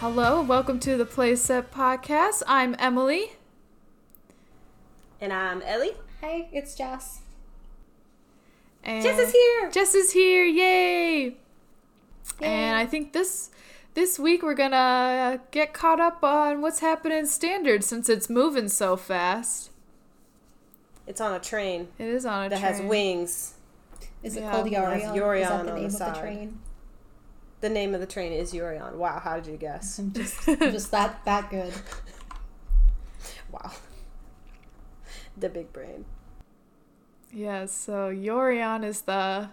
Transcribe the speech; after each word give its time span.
Hello, 0.00 0.42
welcome 0.42 0.78
to 0.80 0.98
the 0.98 1.06
Playset 1.06 1.68
Podcast. 1.70 2.42
I'm 2.46 2.76
Emily. 2.78 3.32
And 5.18 5.32
I'm 5.32 5.62
Ellie. 5.62 5.94
Hey, 6.20 6.50
it's 6.52 6.74
Jess. 6.74 7.22
And 8.84 9.02
Jess 9.02 9.18
is 9.18 9.32
here. 9.32 9.70
Jess 9.70 9.94
is 9.94 10.12
here, 10.12 10.44
yay! 10.44 11.36
And 12.42 12.76
I 12.76 12.84
think 12.84 13.14
this 13.14 13.50
this 13.94 14.18
week 14.18 14.42
we're 14.42 14.54
gonna 14.54 15.40
get 15.50 15.72
caught 15.72 16.00
up 16.00 16.22
on 16.24 16.60
what's 16.62 16.80
happening 16.80 17.18
in 17.18 17.26
standard 17.26 17.84
since 17.84 18.08
it's 18.08 18.30
moving 18.30 18.68
so 18.68 18.96
fast. 18.96 19.70
It's 21.06 21.20
on 21.20 21.32
a 21.34 21.40
train 21.40 21.88
It 21.98 22.06
is 22.08 22.24
on 22.24 22.46
a 22.46 22.48
that 22.50 22.60
train. 22.60 22.62
That 22.62 22.78
has 22.80 22.80
wings. 22.82 23.54
Is 24.22 24.36
it 24.36 24.42
Yeah, 24.42 24.50
called 24.50 24.66
it 24.66 24.72
has 24.74 25.02
Yorion? 25.02 25.14
Yorion 25.16 25.42
Is 25.42 25.48
that 25.48 25.60
on 25.60 25.66
the 25.66 25.72
the 25.72 25.76
name 25.78 25.86
of 25.86 25.92
side. 25.92 26.14
the 26.14 26.20
train? 26.20 26.58
The 27.60 27.68
name 27.68 27.94
of 27.94 28.00
the 28.00 28.06
train 28.06 28.32
is 28.32 28.52
Yorion. 28.52 28.94
Wow, 28.94 29.20
how 29.20 29.36
did 29.36 29.46
you 29.46 29.56
guess? 29.56 29.98
I'm 29.98 30.12
just, 30.12 30.48
I'm 30.48 30.58
just 30.72 30.90
that 30.92 31.24
that 31.24 31.50
good. 31.50 31.72
Wow. 33.50 33.70
The 35.36 35.48
big 35.50 35.72
brain. 35.72 36.04
Yeah, 37.32 37.66
so 37.66 38.10
Yorion 38.10 38.84
is 38.84 39.02
the 39.02 39.50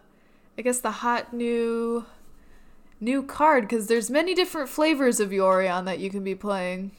I 0.58 0.62
guess 0.62 0.80
the 0.80 0.92
hot 0.92 1.34
new 1.34 2.06
new 3.00 3.24
card 3.24 3.64
because 3.64 3.88
there's 3.88 4.10
many 4.10 4.34
different 4.36 4.70
flavors 4.70 5.20
of 5.20 5.30
Yorion 5.30 5.86
that 5.86 6.00
you 6.00 6.10
can 6.10 6.24
be 6.24 6.36
playing. 6.36 6.92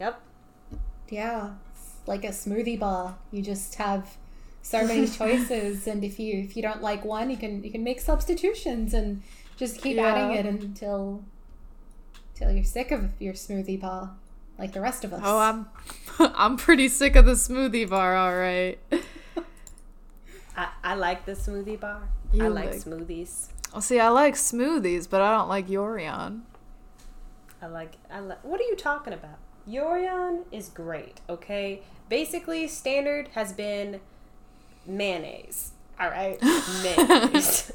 Yep. 0.00 0.20
Yeah, 1.10 1.52
it's 1.72 1.94
like 2.06 2.24
a 2.24 2.28
smoothie 2.28 2.78
bar. 2.78 3.16
You 3.32 3.42
just 3.42 3.76
have 3.76 4.16
so 4.62 4.86
many 4.86 5.06
choices, 5.20 5.86
and 5.86 6.04
if 6.04 6.18
you 6.18 6.34
if 6.40 6.56
you 6.56 6.62
don't 6.62 6.82
like 6.82 7.04
one, 7.04 7.30
you 7.30 7.36
can 7.36 7.62
you 7.64 7.70
can 7.70 7.82
make 7.82 8.00
substitutions 8.00 8.92
and 8.94 9.22
just 9.56 9.80
keep 9.80 9.98
adding 9.98 10.32
Yeah. 10.34 10.40
it 10.40 10.46
until 10.46 11.24
until 12.34 12.52
you're 12.54 12.64
sick 12.64 12.90
of 12.90 13.10
your 13.20 13.32
smoothie 13.34 13.80
bar, 13.80 14.10
like 14.58 14.72
the 14.72 14.80
rest 14.80 15.02
of 15.04 15.12
us. 15.12 15.20
Oh, 15.24 15.38
I'm 15.38 15.66
I'm 16.36 16.56
pretty 16.56 16.88
sick 16.88 17.16
of 17.16 17.24
the 17.26 17.32
smoothie 17.32 17.88
bar, 17.88 18.14
all 18.16 18.36
right. 18.36 18.78
I, 20.56 20.68
I 20.84 20.94
like 20.94 21.24
the 21.24 21.32
smoothie 21.32 21.78
bar. 21.80 22.02
You 22.32 22.44
I 22.44 22.48
like 22.48 22.70
like- 22.72 22.74
smoothies. 22.80 23.48
Well, 23.72 23.82
see, 23.82 24.00
I 24.00 24.08
like 24.08 24.34
smoothies, 24.34 25.08
but 25.08 25.20
I 25.20 25.30
don't 25.36 25.48
like 25.48 25.68
Yorion. 25.68 26.40
I 27.60 27.66
like 27.66 27.92
I 28.10 28.20
like 28.20 28.42
what 28.44 28.60
are 28.60 28.64
you 28.64 28.76
talking 28.76 29.12
about? 29.12 29.38
Yorion 29.68 30.44
is 30.52 30.68
great, 30.68 31.20
okay? 31.28 31.82
Basically, 32.08 32.66
standard 32.68 33.28
has 33.34 33.52
been 33.52 34.00
mayonnaise. 34.86 35.72
Alright? 36.00 36.40
Mayonnaise. 36.82 37.72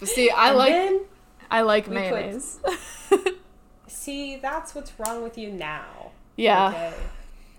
But 0.00 0.08
see, 0.08 0.28
I 0.30 0.48
And 0.48 0.58
like 0.58 1.02
I 1.50 1.60
like 1.62 1.86
we 1.86 1.94
put- 1.94 2.10
mayonnaise. 2.12 2.58
See, 3.86 4.36
that's 4.36 4.74
what's 4.74 4.92
wrong 4.98 5.22
with 5.22 5.38
you 5.38 5.50
now. 5.50 6.10
yeah, 6.36 6.68
Okay. 6.68 6.94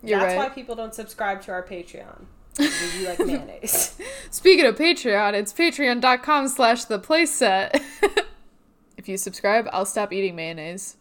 you're 0.03 0.19
That's 0.19 0.35
right. 0.35 0.49
why 0.49 0.49
people 0.49 0.75
don't 0.75 0.93
subscribe 0.93 1.41
to 1.43 1.51
our 1.51 1.63
Patreon. 1.63 2.25
Because 2.59 2.99
you 2.99 3.07
like 3.07 3.19
mayonnaise. 3.25 3.97
Speaking 4.29 4.65
of 4.65 4.75
Patreon, 4.75 5.33
it's 5.33 5.53
patreon.com 5.53 6.47
slash 6.49 6.85
the 6.85 6.99
playset. 6.99 7.81
if 8.97 9.07
you 9.09 9.17
subscribe, 9.17 9.67
I'll 9.71 9.85
stop 9.85 10.11
eating 10.13 10.35
mayonnaise. 10.35 10.97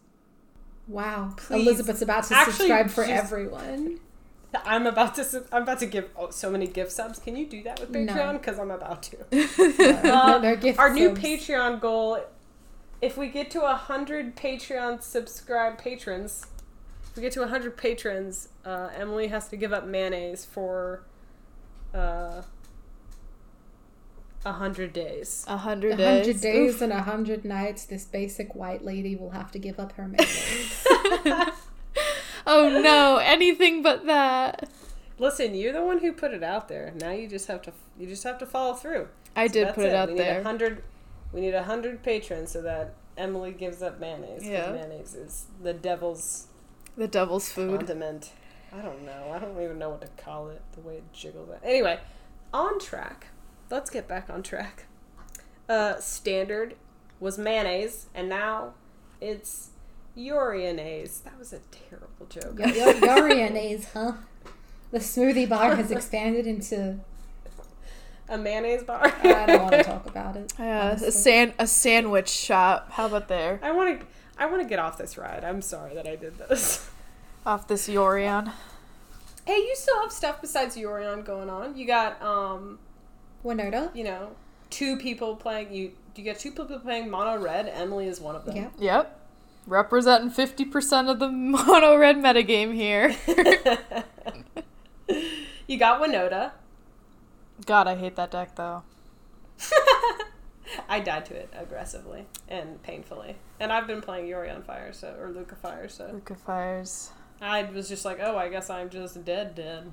wow! 0.87 1.33
Please. 1.37 1.67
Elizabeth's 1.67 2.01
about 2.01 2.23
to 2.25 2.35
Actually, 2.35 2.53
subscribe 2.53 2.89
for 2.89 3.05
just- 3.05 3.23
everyone. 3.23 3.99
I'm 4.65 4.87
about 4.87 5.13
to. 5.15 5.23
sub- 5.23 5.45
I'm 5.51 5.61
about 5.61 5.77
to 5.79 5.85
give 5.85 6.09
oh, 6.17 6.31
so 6.31 6.49
many 6.49 6.65
gift 6.65 6.91
subs. 6.91 7.19
Can 7.19 7.35
you 7.35 7.45
do 7.45 7.61
that 7.63 7.79
with 7.79 7.91
Patreon? 7.93 8.33
Because 8.39 8.57
I'm 8.57 8.71
about 8.71 9.03
to. 9.03 9.17
no, 10.03 10.11
Uh, 10.11 10.39
no 10.39 10.55
gift 10.55 10.79
Our 10.79 10.91
new. 10.91 11.11
Patreon 11.11 11.79
goal. 11.79 12.19
If 12.99 13.15
we 13.15 13.27
get 13.27 13.51
to 13.51 13.61
a 13.61 13.75
hundred 13.75 14.35
Patreon 14.35 15.03
subscribe 15.03 15.77
patrons, 15.77 16.47
if 17.11 17.15
we 17.15 17.21
get 17.21 17.31
to 17.33 17.43
a 17.43 17.47
hundred 17.47 17.77
patrons, 17.77 18.49
uh, 18.65 18.89
Emily 18.97 19.27
has 19.27 19.49
to 19.49 19.55
give 19.55 19.71
up 19.71 19.85
mayonnaise 19.85 20.45
for 20.45 21.03
uh, 21.93 22.41
a 24.45 24.51
hundred 24.53 24.93
days. 24.93 25.45
A 25.47 25.57
hundred 25.57 25.93
A 25.93 25.97
days. 25.97 26.25
hundred 26.25 26.41
days 26.41 26.75
Oof. 26.75 26.81
and 26.81 26.93
a 26.93 27.01
hundred 27.03 27.45
nights, 27.45 27.85
this 27.85 28.05
basic 28.05 28.55
white 28.55 28.83
lady 28.83 29.15
will 29.15 29.31
have 29.31 29.51
to 29.51 29.59
give 29.59 29.79
up 29.79 29.93
her 29.93 30.07
mayonnaise. 30.07 30.85
oh 32.47 32.69
no, 32.81 33.17
anything 33.17 33.81
but 33.81 34.05
that. 34.05 34.69
Listen, 35.17 35.53
you're 35.53 35.73
the 35.73 35.83
one 35.83 35.99
who 35.99 36.13
put 36.13 36.33
it 36.33 36.43
out 36.43 36.69
there. 36.69 36.93
Now 36.99 37.11
you 37.11 37.27
just 37.27 37.47
have 37.47 37.61
to. 37.63 37.73
You 37.97 38.07
just 38.07 38.23
have 38.23 38.37
to 38.39 38.45
follow 38.45 38.73
through. 38.73 39.09
I 39.35 39.47
did 39.47 39.73
put 39.75 39.85
it, 39.85 39.93
out 39.93 40.07
we 40.07 40.15
Need 40.15 40.21
there. 40.21 40.39
a 40.39 40.43
hundred. 40.43 40.83
We 41.33 41.41
need 41.41 41.53
a 41.53 41.63
hundred 41.63 42.01
patrons 42.01 42.51
so 42.51 42.61
that 42.61 42.93
Emily 43.17 43.51
gives 43.51 43.81
up 43.81 43.99
mayonnaise. 43.99 44.41
'cause 44.41 44.49
Yeah. 44.49 44.71
mayonnaise 44.71 45.13
is 45.15 45.45
the 45.61 45.73
devil's 45.73 46.47
The 46.97 47.07
devil's 47.07 47.51
food. 47.51 47.77
condiment. 47.79 48.31
I 48.71 48.81
don't 48.81 49.03
know. 49.05 49.31
I 49.33 49.39
don't 49.39 49.59
even 49.61 49.79
know 49.79 49.89
what 49.89 50.01
to 50.01 50.07
call 50.23 50.49
it. 50.49 50.61
The 50.73 50.81
way 50.81 50.95
it 50.97 51.13
jiggles. 51.13 51.49
Out. 51.49 51.59
Anyway, 51.63 51.99
on 52.53 52.79
track. 52.79 53.27
Let's 53.69 53.89
get 53.89 54.07
back 54.07 54.29
on 54.29 54.43
track. 54.43 54.85
Uh, 55.67 55.99
standard 55.99 56.75
was 57.19 57.37
mayonnaise, 57.37 58.07
and 58.15 58.29
now 58.29 58.73
it's 59.21 59.69
urinaise. 60.17 61.23
That 61.23 61.37
was 61.37 61.53
a 61.53 61.59
terrible 61.89 62.25
joke. 62.29 62.57
Yo- 62.59 62.67
yo- 62.67 62.93
Yorionaise, 62.99 63.85
huh? 63.93 64.13
The 64.91 64.99
smoothie 64.99 65.47
bar 65.47 65.75
has 65.75 65.91
expanded 65.91 66.47
into. 66.47 66.99
A 68.27 68.37
mayonnaise 68.37 68.83
bar. 68.83 69.01
I 69.23 69.45
don't 69.47 69.61
want 69.63 69.73
to 69.73 69.83
talk 69.91 70.05
about 70.05 70.35
it. 70.35 70.53
Yeah, 70.59 70.83
a 70.83 70.89
honestly. 70.91 71.11
san 71.11 71.53
a 71.57 71.65
sandwich 71.65 72.29
shop. 72.29 72.91
How 72.91 73.07
about 73.07 73.27
there? 73.27 73.59
I 73.63 73.71
want 73.71 73.99
to. 74.01 74.05
I 74.37 74.45
want 74.45 74.61
to 74.61 74.67
get 74.69 74.77
off 74.79 74.97
this 74.97 75.17
ride. 75.17 75.43
I'm 75.43 75.61
sorry 75.61 75.93
that 75.95 76.07
I 76.07 76.15
did 76.15 76.37
this. 76.37 76.89
Off 77.45 77.67
this 77.67 77.87
Yorion. 77.87 78.51
Hey, 79.45 79.57
you 79.57 79.75
still 79.75 79.99
have 80.01 80.11
stuff 80.11 80.41
besides 80.41 80.75
Yorion 80.75 81.25
going 81.25 81.49
on. 81.49 81.75
You 81.75 81.87
got, 81.87 82.21
um, 82.21 82.79
Winota. 83.43 83.95
you 83.95 84.03
know, 84.03 84.31
two 84.69 84.97
people 84.97 85.35
playing. 85.35 85.73
You 85.73 85.91
you 86.15 86.23
get 86.23 86.37
two 86.39 86.51
people 86.51 86.79
playing 86.79 87.09
mono 87.09 87.41
red. 87.41 87.67
Emily 87.69 88.07
is 88.07 88.19
one 88.19 88.35
of 88.35 88.45
them. 88.45 88.55
Yeah. 88.55 88.69
Yep. 88.77 89.19
Representing 89.67 90.29
50% 90.31 91.09
of 91.09 91.19
the 91.19 91.29
mono 91.31 91.95
red 91.95 92.17
metagame 92.17 92.73
here. 92.73 93.15
You 95.67 95.77
got 95.77 96.01
Winota. 96.01 96.51
God, 97.67 97.87
I 97.87 97.95
hate 97.95 98.15
that 98.15 98.31
deck 98.31 98.55
though. 98.55 98.81
I 100.89 100.99
died 100.99 101.25
to 101.27 101.35
it 101.35 101.53
aggressively 101.55 102.25
and 102.47 102.81
painfully, 102.81 103.35
and 103.59 103.71
I've 103.71 103.85
been 103.85 104.01
playing 104.01 104.25
Yorion 104.27 104.63
Fire, 104.63 104.91
so 104.93 105.15
or 105.19 105.29
Lukka 105.29 105.55
Fire, 105.57 105.87
so 105.87 106.05
Lukka 106.07 106.35
Fires. 106.37 107.11
I 107.41 107.63
was 107.63 107.87
just 107.87 108.05
like, 108.05 108.19
oh, 108.21 108.37
I 108.37 108.49
guess 108.49 108.69
I'm 108.69 108.89
just 108.89 109.23
dead, 109.23 109.55
dead. 109.55 109.91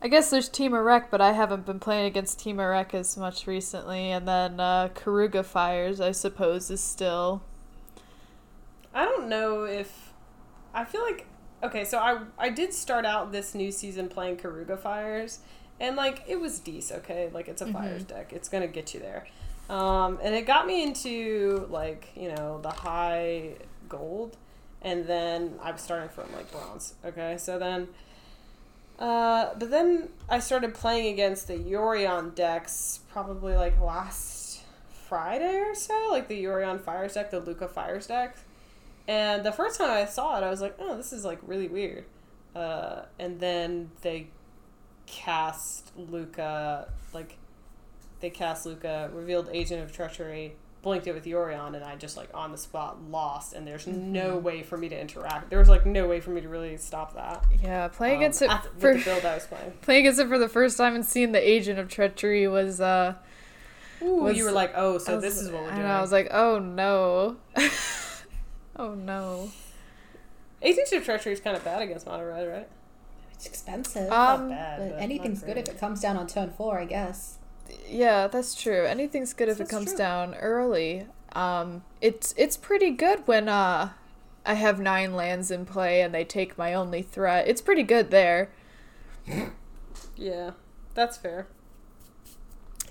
I 0.00 0.08
guess 0.08 0.30
there's 0.30 0.48
Temur 0.48 0.84
Rec, 0.84 1.10
but 1.10 1.20
I 1.20 1.32
haven't 1.32 1.64
been 1.64 1.78
playing 1.78 2.06
against 2.06 2.40
Temur 2.40 2.70
Rec 2.72 2.92
as 2.94 3.16
much 3.16 3.46
recently. 3.46 4.10
And 4.10 4.26
then 4.26 4.58
uh, 4.58 4.88
Keruga 4.94 5.44
Fires, 5.44 6.00
I 6.00 6.12
suppose, 6.12 6.70
is 6.70 6.80
still. 6.80 7.42
I 8.94 9.04
don't 9.04 9.28
know 9.28 9.64
if 9.64 10.12
I 10.74 10.84
feel 10.84 11.02
like 11.02 11.26
okay, 11.62 11.84
so 11.84 11.98
I 11.98 12.20
I 12.38 12.50
did 12.50 12.72
start 12.72 13.04
out 13.04 13.32
this 13.32 13.54
new 13.54 13.70
season 13.70 14.08
playing 14.08 14.36
Keruga 14.38 14.78
Fires, 14.78 15.40
and 15.80 15.96
like 15.96 16.24
it 16.26 16.40
was 16.40 16.58
decent. 16.58 17.04
Okay, 17.04 17.30
like 17.32 17.48
it's 17.48 17.62
a 17.62 17.66
fires 17.66 18.04
deck. 18.04 18.32
It's 18.32 18.48
gonna 18.48 18.66
get 18.66 18.94
you 18.94 19.00
there, 19.00 19.26
um, 19.70 20.18
and 20.22 20.34
it 20.34 20.46
got 20.46 20.66
me 20.66 20.82
into 20.82 21.66
like 21.70 22.08
you 22.14 22.28
know 22.34 22.60
the 22.62 22.70
high 22.70 23.54
gold, 23.88 24.36
and 24.82 25.06
then 25.06 25.54
I 25.62 25.72
was 25.72 25.80
starting 25.80 26.08
from 26.08 26.32
like 26.34 26.50
bronze. 26.50 26.94
Okay, 27.04 27.36
so 27.38 27.58
then. 27.58 27.88
Uh, 28.98 29.54
but 29.58 29.70
then 29.70 30.10
I 30.28 30.38
started 30.38 30.74
playing 30.74 31.12
against 31.12 31.48
the 31.48 31.54
Yorion 31.54 32.34
decks 32.34 33.00
probably 33.10 33.54
like 33.56 33.80
last 33.80 34.62
Friday 35.08 35.58
or 35.58 35.74
so, 35.74 36.08
like 36.10 36.28
the 36.28 36.44
Yorion 36.44 36.80
Fires 36.80 37.14
deck, 37.14 37.30
the 37.30 37.40
Lukka 37.40 37.68
Fires 37.68 38.06
deck. 38.06 38.36
And 39.08 39.44
the 39.44 39.52
first 39.52 39.78
time 39.78 39.90
I 39.90 40.04
saw 40.04 40.38
it, 40.38 40.44
I 40.44 40.50
was 40.50 40.60
like, 40.60 40.76
oh, 40.78 40.96
this 40.96 41.12
is 41.12 41.24
like 41.24 41.38
really 41.46 41.68
weird. 41.68 42.04
Uh, 42.54 43.02
and 43.18 43.40
then 43.40 43.90
they 44.02 44.28
cast 45.06 45.96
Lukka, 45.98 46.88
like, 47.12 47.36
they 48.20 48.30
cast 48.30 48.66
Lukka, 48.66 49.14
revealed 49.14 49.48
Agent 49.52 49.82
of 49.82 49.92
Treachery, 49.92 50.54
blinked 50.82 51.06
it 51.06 51.12
with 51.14 51.24
Yorion, 51.24 51.74
and 51.76 51.84
I 51.84 51.96
just, 51.96 52.16
like, 52.16 52.28
on 52.34 52.50
the 52.52 52.58
spot 52.58 53.00
lost. 53.10 53.52
And 53.54 53.66
there's 53.66 53.86
no 53.86 54.36
way 54.36 54.62
for 54.62 54.76
me 54.76 54.88
to 54.88 55.00
interact. 55.00 55.48
There 55.48 55.58
was, 55.60 55.68
like, 55.68 55.86
no 55.86 56.06
way 56.08 56.20
for 56.20 56.30
me 56.30 56.40
to 56.40 56.48
really 56.48 56.76
stop 56.76 57.14
that. 57.14 57.44
Yeah, 57.62 57.88
playing 57.88 58.16
um, 58.16 58.20
against 58.22 58.42
it 58.42 58.50
at 58.50 58.62
the- 58.64 58.68
with 58.70 58.80
for 58.80 58.94
the 58.94 59.04
build 59.04 59.24
I 59.24 59.34
was 59.36 59.46
playing. 59.46 59.72
playing 59.82 60.00
against 60.06 60.20
it 60.20 60.28
for 60.28 60.38
the 60.38 60.48
first 60.48 60.76
time 60.76 60.94
and 60.94 61.06
seeing 61.06 61.32
the 61.32 61.38
Agent 61.48 61.78
of 61.78 61.88
Treachery 61.88 62.46
was. 62.48 62.80
uh 62.80 63.14
Ooh, 64.02 64.16
Was- 64.24 64.36
you 64.36 64.44
were 64.44 64.50
like, 64.52 64.72
oh, 64.74 64.98
so 64.98 65.14
was- 65.14 65.22
this 65.22 65.40
is 65.40 65.50
what 65.50 65.62
we're 65.62 65.68
doing. 65.70 65.82
And 65.82 65.88
I 65.92 66.00
was 66.00 66.10
like, 66.10 66.28
oh 66.32 66.58
no, 66.58 67.36
oh 68.76 68.94
no. 68.94 69.50
Agent 70.60 70.90
of 70.92 71.04
Treachery 71.04 71.32
is 71.32 71.40
kind 71.40 71.56
of 71.56 71.64
bad 71.64 71.82
against 71.82 72.06
Mono 72.06 72.24
Red, 72.26 72.48
right? 72.48 72.68
It's 73.34 73.46
expensive. 73.46 74.10
Um, 74.12 74.48
Not 74.48 74.48
bad, 74.50 74.78
but 74.80 74.90
but 74.90 75.00
anything's 75.02 75.42
not 75.42 75.46
good 75.48 75.58
if 75.58 75.68
it 75.68 75.78
comes 75.78 76.00
down 76.00 76.16
on 76.16 76.26
turn 76.26 76.50
four, 76.50 76.78
I 76.78 76.84
guess. 76.84 77.38
Yeah, 77.88 78.26
that's 78.26 78.54
true. 78.54 78.84
Anything's 78.84 79.32
good 79.32 79.48
if 79.48 79.60
it 79.60 79.68
comes 79.68 79.88
true. 79.88 79.98
down 79.98 80.34
early. 80.34 81.06
Um, 81.32 81.82
it's 82.00 82.34
it's 82.36 82.56
pretty 82.56 82.90
good 82.90 83.26
when 83.26 83.48
uh, 83.48 83.90
I 84.44 84.54
have 84.54 84.80
nine 84.80 85.14
lands 85.14 85.50
in 85.50 85.64
play 85.64 86.02
and 86.02 86.14
they 86.14 86.24
take 86.24 86.58
my 86.58 86.74
only 86.74 87.02
threat. 87.02 87.48
It's 87.48 87.60
pretty 87.60 87.82
good 87.82 88.10
there. 88.10 88.50
Yeah, 90.16 90.52
that's 90.94 91.16
fair. 91.16 91.46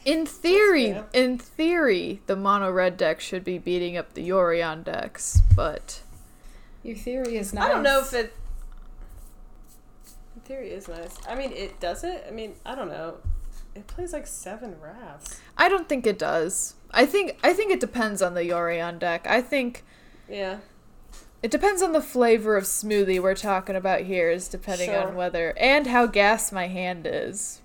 In 0.04 0.26
theory, 0.26 0.94
fair. 0.94 1.08
in 1.14 1.38
theory, 1.38 2.22
the 2.26 2.36
mono 2.36 2.72
red 2.72 2.98
deck 2.98 3.20
should 3.20 3.44
be 3.44 3.58
beating 3.60 3.98
up 3.98 4.14
the 4.14 4.28
Yorion 4.28 4.84
decks, 4.84 5.42
but 5.56 6.02
Your 6.84 6.96
theory 6.96 7.38
is 7.38 7.54
nice. 7.54 7.66
I 7.66 7.70
don't 7.70 7.84
know 7.84 8.00
if 8.02 8.14
it. 8.14 8.34
In 10.36 10.42
theory, 10.42 10.72
is 10.72 10.88
nice. 10.88 11.16
I 11.30 11.36
mean, 11.36 11.52
it 11.52 11.80
does 11.80 12.04
it. 12.04 12.26
I 12.28 12.32
mean, 12.32 12.56
I 12.66 12.74
don't 12.74 12.90
know. 12.90 13.18
It 13.76 13.88
plays 13.88 14.12
like 14.14 14.28
seven 14.28 14.76
wraths. 14.82 15.40
I 15.58 15.70
don't 15.70 15.88
think 15.88 16.06
it 16.06 16.20
does. 16.20 16.76
I 16.92 17.06
think 17.06 17.38
I 17.44 17.54
think 17.54 17.72
it 17.72 17.80
depends 17.80 18.22
on 18.22 18.34
the 18.34 18.42
Yorion 18.42 19.00
deck. 19.00 19.26
I 19.28 19.42
think 19.42 19.84
Yeah. 20.28 20.58
it 21.42 21.52
depends 21.52 21.82
on 21.82 21.94
the 21.94 22.02
flavor 22.02 22.58
of 22.58 22.66
smoothie 22.66 23.22
we're 23.22 23.34
talking 23.36 23.76
about 23.78 24.02
here, 24.02 24.30
is 24.30 24.50
depending 24.50 24.90
Sure. 24.90 25.08
on 25.08 25.16
whether 25.16 25.54
and 25.58 25.88
how 25.88 26.06
gas 26.06 26.52
my 26.52 26.68
hand 26.68 27.08
is. 27.10 27.62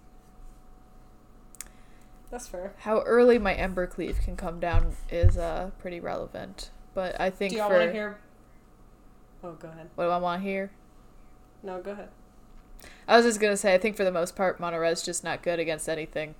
That's 2.30 2.48
fair. 2.48 2.72
How 2.78 3.00
early 3.02 3.38
my 3.38 3.54
Embercleave 3.54 4.20
can 4.22 4.36
come 4.36 4.60
down 4.60 4.96
is 5.10 5.36
uh 5.38 5.70
pretty 5.78 6.00
relevant. 6.00 6.70
But 6.94 7.20
I 7.20 7.30
think 7.30 7.52
Do 7.52 7.58
y'all 7.58 7.68
for 7.68 7.76
want 7.78 7.88
to 7.88 7.92
hear? 7.92 8.18
Oh, 9.44 9.52
go 9.52 9.68
ahead. 9.68 9.90
what 9.94 10.04
do 10.04 10.10
I 10.10 10.18
want 10.18 10.42
here? 10.42 10.70
No, 11.62 11.80
go 11.80 11.92
ahead. 11.92 12.08
I 13.08 13.16
was 13.16 13.24
just 13.26 13.40
gonna 13.40 13.56
say 13.56 13.74
I 13.74 13.78
think 13.78 13.96
for 13.96 14.04
the 14.04 14.12
most 14.12 14.34
part 14.36 14.58
Mono 14.60 14.78
Red's 14.78 15.02
just 15.02 15.22
not 15.24 15.42
good 15.42 15.58
against 15.60 15.88
anything. 15.88 16.34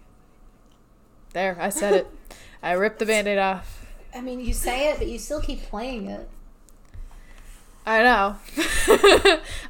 There, 1.32 1.56
I 1.60 1.68
said 1.68 1.94
it. 1.94 2.06
I 2.62 2.72
ripped 2.72 2.98
the 2.98 3.06
band-aid 3.06 3.38
off. 3.38 3.86
I 4.14 4.20
mean, 4.22 4.40
you 4.40 4.54
say 4.54 4.88
it, 4.90 4.98
but 4.98 5.06
you 5.06 5.18
still 5.18 5.40
keep 5.42 5.62
playing 5.62 6.06
it. 6.06 6.28
I 7.84 8.02
know. 8.02 8.36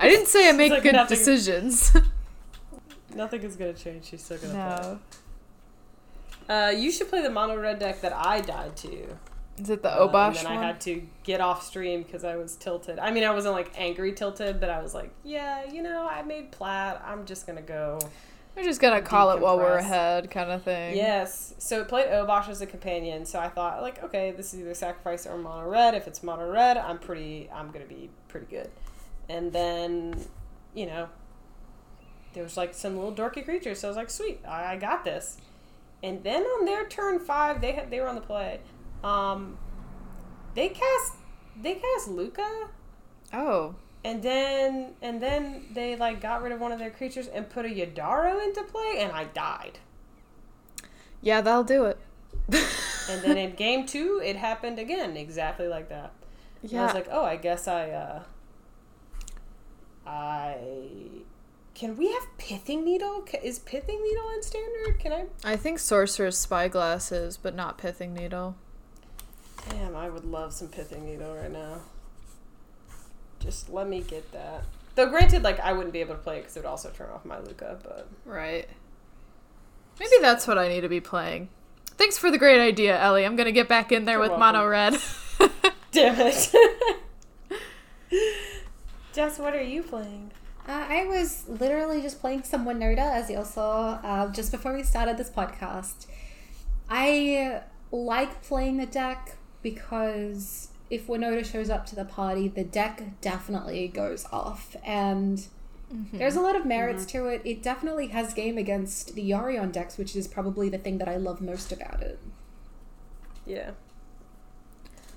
I 0.01 0.09
didn't 0.09 0.29
say 0.29 0.49
I 0.49 0.53
make 0.53 0.71
like 0.71 0.83
good 0.83 0.95
nothing- 0.95 1.17
decisions. 1.19 1.95
Nothing 3.15 3.43
is 3.43 3.57
gonna 3.57 3.73
change. 3.73 4.05
She's 4.07 4.23
still 4.23 4.37
gonna 4.39 4.53
play. 4.53 4.99
no. 6.49 6.55
Uh, 6.55 6.71
you 6.71 6.93
should 6.93 7.09
play 7.09 7.23
the 7.23 7.31
mono 7.31 7.57
red 7.59 7.79
deck 7.79 8.01
that 8.03 8.13
I 8.15 8.41
died 8.43 8.77
to. 8.77 9.17
Is 9.59 9.71
it 9.71 9.83
the 9.83 10.03
um, 10.03 10.09
Obosh 10.09 10.27
and 10.29 10.37
then 10.37 10.45
one? 10.45 10.59
I 10.59 10.67
had 10.67 10.81
to 10.83 11.03
get 11.23 11.41
off 11.41 11.65
stream 11.65 12.03
because 12.03 12.25
I 12.25 12.37
was 12.37 12.57
tilted. 12.57 12.99
I 12.99 13.11
mean, 13.11 13.25
I 13.25 13.31
wasn't 13.31 13.55
like 13.55 13.73
angry 13.77 14.13
tilted, 14.13 14.61
but 14.61 14.71
I 14.71 14.83
was 14.83 14.95
like, 14.95 15.11
yeah, 15.25 15.71
you 15.71 15.83
know, 15.83 16.07
I 16.07 16.23
made 16.23 16.53
plat. 16.53 17.03
I'm 17.07 17.25
just 17.25 17.47
gonna 17.47 17.63
go. 17.63 17.99
We're 18.55 18.65
just 18.65 18.81
gonna 18.81 19.03
call 19.03 19.33
it 19.33 19.41
while 19.41 19.59
we're 19.59 19.77
ahead, 19.77 20.31
kind 20.31 20.51
of 20.51 20.63
thing. 20.63 20.97
Yes. 20.97 21.55
So 21.59 21.81
it 21.81 21.89
played 21.89 22.09
Obosh 22.09 22.49
as 22.49 22.61
a 22.61 22.67
companion. 22.67 23.27
So 23.27 23.39
I 23.39 23.49
thought, 23.49 23.83
like, 23.83 24.03
okay, 24.05 24.33
this 24.33 24.55
is 24.55 24.61
either 24.61 24.75
sacrifice 24.75 25.27
or 25.27 25.37
mono 25.39 25.69
red. 25.69 25.95
If 25.95 26.07
it's 26.07 26.23
mono 26.23 26.51
red, 26.51 26.77
I'm 26.77 26.99
pretty. 26.99 27.49
I'm 27.53 27.71
gonna 27.71 27.87
be 27.87 28.11
pretty 28.29 28.47
good. 28.47 28.71
And 29.29 29.53
then, 29.53 30.21
you 30.75 30.87
know, 30.87 31.09
there 32.35 32.43
was 32.43 32.57
like 32.57 32.75
some 32.75 32.97
little 32.97 33.13
dorky 33.13 33.45
creatures. 33.45 33.81
So 33.81 33.89
I 33.89 33.91
was 33.91 33.97
like, 33.97 34.11
sweet, 34.11 34.41
I, 34.47 34.75
I 34.75 34.77
got 34.77 35.05
this. 35.05 35.39
And 36.03 36.23
then 36.23 36.43
on 36.43 36.67
their 36.67 36.87
turn 36.87 37.19
five, 37.19 37.61
they 37.61 37.73
had 37.73 37.91
they 37.91 38.01
were 38.01 38.09
on 38.09 38.15
the 38.15 38.21
play. 38.21 38.61
Um, 39.07 39.59
they 40.55 40.69
cast 40.69 41.13
they 41.63 41.75
cast 41.75 42.09
Lukka, 42.09 42.69
Oh. 43.33 43.75
and 44.05 44.23
then 44.23 44.95
and 45.01 45.23
then 45.23 45.67
they 45.73 45.97
like 45.97 46.21
got 46.21 46.43
rid 46.43 46.53
of 46.53 46.61
one 46.61 46.73
of 46.73 46.79
their 46.79 46.91
creatures 46.91 47.29
and 47.29 47.49
put 47.49 47.65
a 47.65 47.69
Yadaro 47.69 48.43
into 48.45 48.63
play, 48.65 48.97
and 48.99 49.13
I 49.13 49.25
died. 49.25 49.79
Yeah, 51.23 51.41
that'll 51.41 51.65
do 51.65 51.85
it. 51.85 51.99
And 53.09 53.23
then 53.23 53.39
in 53.39 53.55
game 53.55 53.87
two, 53.87 54.21
it 54.25 54.35
happened 54.35 54.81
again, 54.81 55.17
exactly 55.17 55.69
like 55.69 55.89
that. 55.91 56.13
And 56.63 56.77
I 56.77 56.85
was 56.87 56.95
like, 56.95 57.07
oh, 57.09 57.25
I 57.25 57.37
guess 57.37 57.69
I, 57.69 57.91
uh, 57.91 58.23
I, 60.05 60.57
can 61.75 61.97
we 61.97 62.13
have 62.13 62.25
Pithing 62.39 62.85
Needle? 62.85 63.25
Is 63.45 63.61
Pithing 63.61 64.03
Needle 64.03 64.31
in 64.35 64.43
standard? 64.43 64.99
Can 64.99 65.13
I? 65.13 65.27
I 65.45 65.57
think 65.57 65.79
Sorcerer's 65.79 66.37
Spyglass 66.37 67.13
is, 67.13 67.37
but 67.37 67.55
not 67.55 67.79
Pithing 67.79 68.13
Needle. 68.13 68.57
Damn, 69.69 69.97
I 69.97 70.09
would 70.09 70.25
love 70.25 70.53
some 70.53 70.69
Pithing 70.69 71.05
Needle 71.05 71.35
right 71.35 71.51
now. 71.51 71.81
Just 73.41 73.69
let 73.69 73.89
me 73.89 74.01
get 74.01 74.33
that. 74.33 74.65
Though, 74.95 75.09
granted, 75.11 75.43
like, 75.43 75.61
I 75.61 75.73
wouldn't 75.73 75.93
be 75.93 76.01
able 76.01 76.15
to 76.15 76.21
play 76.21 76.39
it 76.39 76.43
because 76.43 76.57
it 76.57 76.61
would 76.61 76.69
also 76.69 76.91
turn 76.91 77.11
off 77.11 77.25
my 77.25 77.37
Lukka, 77.37 77.83
but. 77.83 78.09
Right. 78.25 78.69
Maybe 80.01 80.13
that's 80.21 80.47
what 80.47 80.59
I 80.59 80.69
need 80.69 80.83
to 80.83 80.89
be 80.89 81.01
playing. 81.01 81.49
Thanks 81.99 82.19
for 82.19 82.31
the 82.31 82.39
great 82.39 82.61
idea, 82.61 82.99
Ellie. 83.01 83.25
I'm 83.25 83.37
gonna 83.37 83.53
get 83.53 83.69
back 83.69 83.93
in 83.93 84.05
there 84.05 84.15
You're 84.15 84.23
with 84.23 84.31
welcome. 84.31 84.57
Mono 84.57 84.69
Red. 84.69 84.99
Damn 85.93 86.17
it. 86.19 86.53
Jess, 89.15 89.39
what 89.39 89.55
are 89.55 89.63
you 89.63 89.83
playing? 89.83 90.31
Uh, 90.69 90.85
I 90.89 91.07
was 91.07 91.49
literally 91.49 92.03
just 92.03 92.21
playing 92.21 92.43
some 92.43 92.67
Winota, 92.67 92.99
as 92.99 93.31
you 93.31 93.39
all 93.39 93.45
saw, 93.45 94.01
uh, 94.03 94.31
just 94.33 94.51
before 94.51 94.75
we 94.75 94.83
started 94.83 95.17
this 95.17 95.31
podcast. 95.31 96.07
I 96.91 97.63
like 97.91 98.43
playing 98.43 98.77
the 98.77 98.87
deck 98.87 99.37
because 99.67 100.69
if 100.91 101.09
Winota 101.09 101.45
shows 101.45 101.71
up 101.71 101.87
to 101.87 101.97
the 101.97 102.05
party, 102.05 102.47
the 102.47 102.63
deck 102.63 103.03
definitely 103.21 103.89
goes 103.89 104.25
off. 104.31 104.77
And 104.85 105.45
there's 106.13 106.37
a 106.37 106.41
lot 106.41 106.55
of 106.55 106.65
merits 106.65 107.05
to 107.07 107.27
it. 107.27 107.43
It 107.45 107.65
definitely 107.65 108.07
has 108.09 108.33
game 108.33 108.59
against 108.59 109.17
the 109.17 109.29
Yorion 109.29 109.73
decks, 109.73 109.99
which 109.99 110.15
is 110.15 110.29
probably 110.29 110.69
the 110.69 110.79
thing 110.79 110.99
that 110.99 111.09
I 111.09 111.17
love 111.17 111.41
most 111.41 111.73
about 111.73 112.01
it. 112.01 112.21
Yeah. 113.45 113.73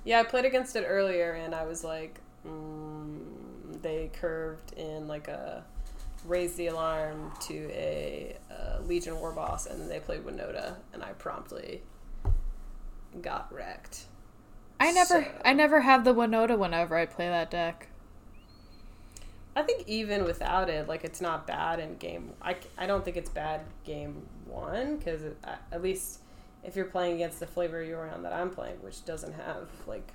Yeah, 0.04 0.22
I 0.22 0.24
played 0.24 0.46
against 0.46 0.75
it 0.75 0.84
earlier, 0.88 1.34
and 1.34 1.54
I 1.54 1.66
was 1.66 1.84
like, 1.84 2.19
mm, 2.48 3.19
they 3.84 4.10
curved 4.19 4.74
in 4.74 5.07
like 5.07 5.28
a 5.28 5.63
raise 6.25 6.56
the 6.56 6.68
alarm 6.68 7.31
to 7.42 7.69
a, 7.72 8.36
uh 8.50 8.81
Legion 8.81 9.19
War 9.19 9.31
Boss, 9.31 9.68
and 9.68 9.80
then 9.80 9.90
they 9.90 10.00
played 10.00 10.25
Winota, 10.25 10.74
and 10.92 11.04
I 11.04 11.12
promptly 11.12 11.84
got 13.22 13.54
wrecked. 13.54 14.06
I 14.80 14.92
never, 14.92 15.24
So- 15.24 15.26
I 15.44 15.54
never 15.54 15.81
have 15.81 16.04
the 16.06 16.14
Winota 16.14 16.58
whenever 16.58 16.96
I 16.96 17.06
play 17.06 17.28
that 17.28 17.52
deck. 17.52 17.88
I 19.56 19.64
think 19.64 19.88
even 19.88 20.24
without 20.24 20.70
it, 20.70 20.88
like 20.88 21.04
it's 21.04 21.20
not 21.20 21.46
bad 21.46 21.80
in 21.80 21.98
game. 21.98 22.31
I, 22.42 22.56
I 22.78 22.86
don't 22.88 23.04
think 23.04 23.18
it's 23.18 23.30
bad 23.30 23.62
game 23.83 24.26
one 24.45 24.98
because 24.98 25.21
at 25.71 25.81
least 25.81 26.19
if 26.64 26.76
you're 26.76 26.86
playing 26.86 27.16
against 27.16 27.40
the 27.40 27.48
flavor 27.48 27.83
you're 27.83 28.06
Yorion 28.06 28.21
that 28.24 28.31
I'm 28.31 28.52
playing, 28.52 28.78
which 28.81 29.04
doesn't 29.06 29.33
have 29.33 29.68
like 29.86 30.07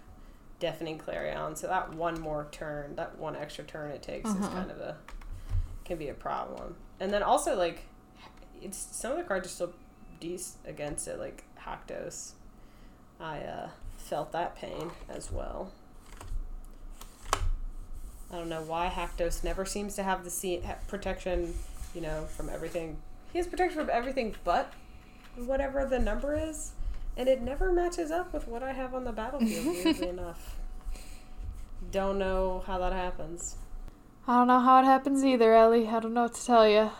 deafening 0.61 0.97
clarion, 0.99 1.56
so 1.56 1.66
that 1.66 1.92
one 1.92 2.18
more 2.21 2.47
turn, 2.52 2.97
that 2.97 3.18
one 3.18 3.37
extra 3.37 3.64
turn 3.64 3.90
it 3.90 4.02
takes 4.02 4.30
is 4.30 4.37
Uh-huh. 4.37 4.49
kind 4.50 4.71
of 4.71 4.78
a 4.78 4.97
can 5.85 5.99
be 5.99 6.09
a 6.09 6.14
problem. 6.14 6.76
And 7.00 7.12
then 7.12 7.23
also 7.23 7.54
like 7.56 7.83
it's 8.62 8.78
some 8.78 9.11
of 9.12 9.18
the 9.18 9.25
cards 9.25 9.47
are 9.47 9.50
still 9.50 9.73
decent 10.21 10.56
against 10.66 11.06
it, 11.06 11.18
like 11.18 11.44
Haktos. 11.66 12.33
I 13.21 13.38
uh, 13.40 13.68
felt 14.04 14.32
that 14.32 14.54
pain 14.56 14.90
as 15.08 15.30
well. 15.32 15.73
I 18.30 18.37
don't 18.38 18.49
know 18.49 18.62
why 18.62 18.88
Haktos 18.94 19.44
never 19.44 19.64
seems 19.64 19.94
to 19.96 20.02
have 20.02 20.25
the 20.25 20.30
se- 20.30 20.61
ha- 20.66 20.76
protection, 20.88 21.54
you 21.94 22.00
know, 22.00 22.25
from 22.37 22.49
everything. 22.49 22.96
He 23.32 23.38
has 23.38 23.46
protection 23.46 23.78
from 23.80 23.90
everything 23.90 24.34
but 24.44 24.73
whatever 25.37 25.84
the 25.87 25.99
number 25.99 26.34
is, 26.37 26.73
and 27.16 27.28
it 27.28 27.40
never 27.42 27.73
matches 27.73 28.11
up 28.11 28.32
with 28.32 28.46
what 28.49 28.62
I 28.62 28.73
have 28.73 28.94
on 28.94 29.04
the 29.04 29.12
battlefield. 29.12 29.66
weirdly 29.66 30.08
enough, 30.16 30.56
don't 31.90 32.18
know 32.18 32.62
how 32.66 32.78
that 32.78 32.92
happens. 32.92 33.56
I 34.26 34.38
don't 34.38 34.49
know 34.49 34.61
how 34.61 34.80
it 34.80 34.84
happens 34.84 35.25
either, 35.25 35.54
Ellie. 35.54 35.87
I 35.87 36.00
don't 36.00 36.14
know 36.14 36.23
what 36.23 36.34
to 36.34 36.44
tell 36.44 36.68
you. 36.68 36.90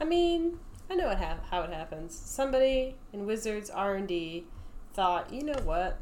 I 0.00 0.04
mean, 0.04 0.58
I 0.88 0.94
know 0.94 1.10
it 1.10 1.18
ha- 1.18 1.38
how 1.50 1.62
it 1.62 1.72
happens. 1.72 2.16
Somebody 2.16 2.94
in 3.12 3.26
Wizards 3.26 3.68
R 3.68 3.94
and 3.94 4.06
D 4.08 4.44
thought, 4.94 5.32
you 5.32 5.42
know 5.42 5.60
what, 5.64 5.98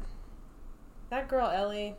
that 1.09 1.27
girl 1.27 1.47
Ellie, 1.49 1.95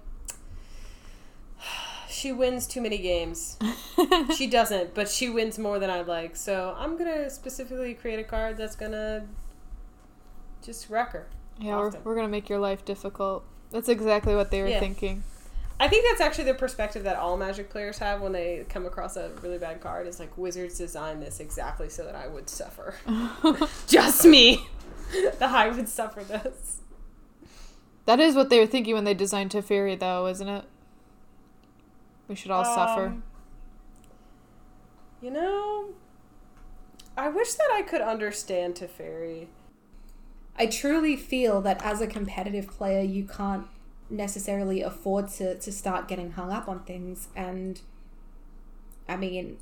she 2.09 2.33
wins 2.33 2.67
too 2.67 2.81
many 2.81 2.99
games. 2.99 3.59
she 4.37 4.47
doesn't, 4.47 4.95
but 4.95 5.09
she 5.09 5.29
wins 5.29 5.59
more 5.59 5.79
than 5.79 5.91
I'd 5.91 6.07
like. 6.07 6.37
So 6.37 6.75
I'm 6.79 6.97
gonna 6.97 7.31
specifically 7.31 7.95
create 7.95 8.19
a 8.19 8.25
card 8.25 8.57
that's 8.57 8.77
gonna 8.77 9.27
just 10.63 10.89
wreck 10.91 11.13
her. 11.13 11.27
Yeah, 11.61 11.77
we're, 11.77 11.91
we're 12.05 12.15
gonna 12.15 12.29
make 12.29 12.49
your 12.49 12.59
life 12.59 12.85
difficult. 12.85 13.45
That's 13.71 13.89
exactly 13.89 14.35
what 14.35 14.51
they 14.51 14.63
were 14.63 14.69
Yeah. 14.69 14.81
thinking. 14.81 15.23
I 15.81 15.87
think 15.87 16.05
that's 16.09 16.21
actually 16.21 16.45
the 16.45 16.55
perspective 16.55 17.05
that 17.05 17.17
all 17.17 17.37
Magic 17.37 17.71
players 17.71 17.99
have 17.99 18.21
when 18.21 18.33
they 18.33 18.65
come 18.69 18.85
across 18.85 19.17
a 19.17 19.31
really 19.43 19.59
bad 19.59 19.81
card. 19.81 20.09
Is 20.09 20.19
like 20.19 20.37
Wizards 20.37 20.77
designed 20.79 21.23
this 21.23 21.39
exactly 21.39 21.89
so 21.89 22.05
that 22.05 22.17
I 22.17 22.27
would 22.27 22.49
suffer. 22.51 22.95
Just 23.87 24.25
me. 24.25 24.67
that 25.39 25.51
I 25.51 25.69
would 25.69 25.89
suffer 25.89 26.25
this. 26.25 26.78
That 28.09 28.21
is 28.21 28.35
what 28.35 28.49
they 28.49 28.59
were 28.59 28.67
thinking 28.67 28.95
when 28.95 29.05
they 29.05 29.13
designed 29.13 29.51
Teferi, 29.51 29.99
though, 30.01 30.29
isn't 30.29 30.49
it? 30.49 30.65
We 32.27 32.35
should 32.35 32.51
all 32.51 32.65
suffer. 32.65 33.09
Um, 33.09 33.23
You 35.21 35.31
know, 35.31 35.91
I 37.19 37.29
wish 37.29 37.53
that 37.53 37.69
I 37.71 37.83
could 37.83 38.01
understand 38.01 38.77
Teferi. 38.77 39.49
I 40.57 40.65
truly 40.69 41.17
feel 41.17 41.61
that 41.61 41.85
as 41.85 42.01
a 42.01 42.07
competitive 42.07 42.69
player, 42.69 43.03
you 43.03 43.25
can't 43.25 43.67
necessarily 44.09 44.81
afford 44.81 45.29
to, 45.33 45.59
to 45.59 45.71
start 45.71 46.09
getting 46.09 46.31
hung 46.31 46.51
up 46.51 46.67
on 46.67 46.85
things. 46.85 47.29
And 47.37 47.79
I 49.07 49.19
mean, 49.19 49.59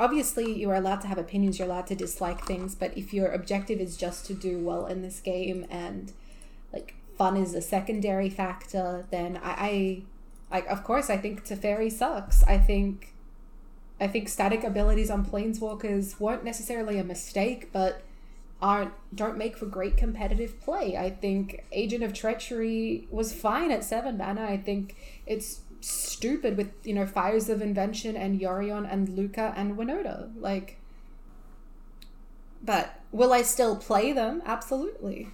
obviously, 0.00 0.52
you 0.52 0.68
are 0.70 0.74
allowed 0.74 1.02
to 1.02 1.06
have 1.06 1.18
opinions, 1.18 1.60
you're 1.60 1.68
allowed 1.68 1.86
to 1.86 1.94
dislike 1.94 2.44
things, 2.44 2.74
but 2.74 2.98
if 2.98 3.14
your 3.14 3.30
objective 3.30 3.78
is 3.78 3.96
just 3.96 4.26
to 4.26 4.34
do 4.34 4.58
well 4.58 4.86
in 4.86 5.02
this 5.02 5.20
game 5.20 5.64
and 5.70 6.12
like 6.72 6.96
fun 7.16 7.36
is 7.36 7.54
a 7.54 7.62
secondary 7.62 8.30
factor, 8.30 9.06
then 9.10 9.38
I, 9.42 10.02
I 10.50 10.56
like, 10.56 10.66
of 10.68 10.84
course, 10.84 11.08
I 11.10 11.16
think 11.16 11.44
Teferi 11.44 11.90
sucks. 11.90 12.42
I 12.44 12.58
think. 12.58 13.08
I 14.00 14.08
think 14.08 14.28
static 14.28 14.64
abilities 14.64 15.10
on 15.10 15.24
planeswalkers 15.24 16.18
weren't 16.18 16.42
necessarily 16.42 16.98
a 16.98 17.04
mistake, 17.04 17.70
but 17.72 18.02
aren't 18.62 18.92
don't 19.14 19.36
make 19.36 19.56
for 19.56 19.66
great 19.66 19.96
competitive 19.96 20.60
play. 20.60 20.96
I 20.96 21.10
think 21.10 21.64
Agent 21.72 22.04
of 22.04 22.14
Treachery 22.14 23.08
was 23.10 23.32
fine 23.32 23.70
at 23.70 23.84
seven 23.84 24.16
mana. 24.16 24.44
I 24.44 24.56
think 24.56 24.96
it's 25.26 25.60
stupid 25.80 26.56
with 26.56 26.70
you 26.84 26.94
know 26.94 27.06
Fires 27.06 27.48
of 27.48 27.60
Invention 27.60 28.16
and 28.16 28.40
Yorion 28.40 28.90
and 28.90 29.08
Lukka 29.08 29.52
and 29.56 29.76
Winota. 29.76 30.30
Like, 30.40 30.78
but 32.62 33.00
will 33.10 33.32
I 33.32 33.42
still 33.42 33.76
play 33.76 34.12
them? 34.12 34.42
Absolutely. 34.46 35.28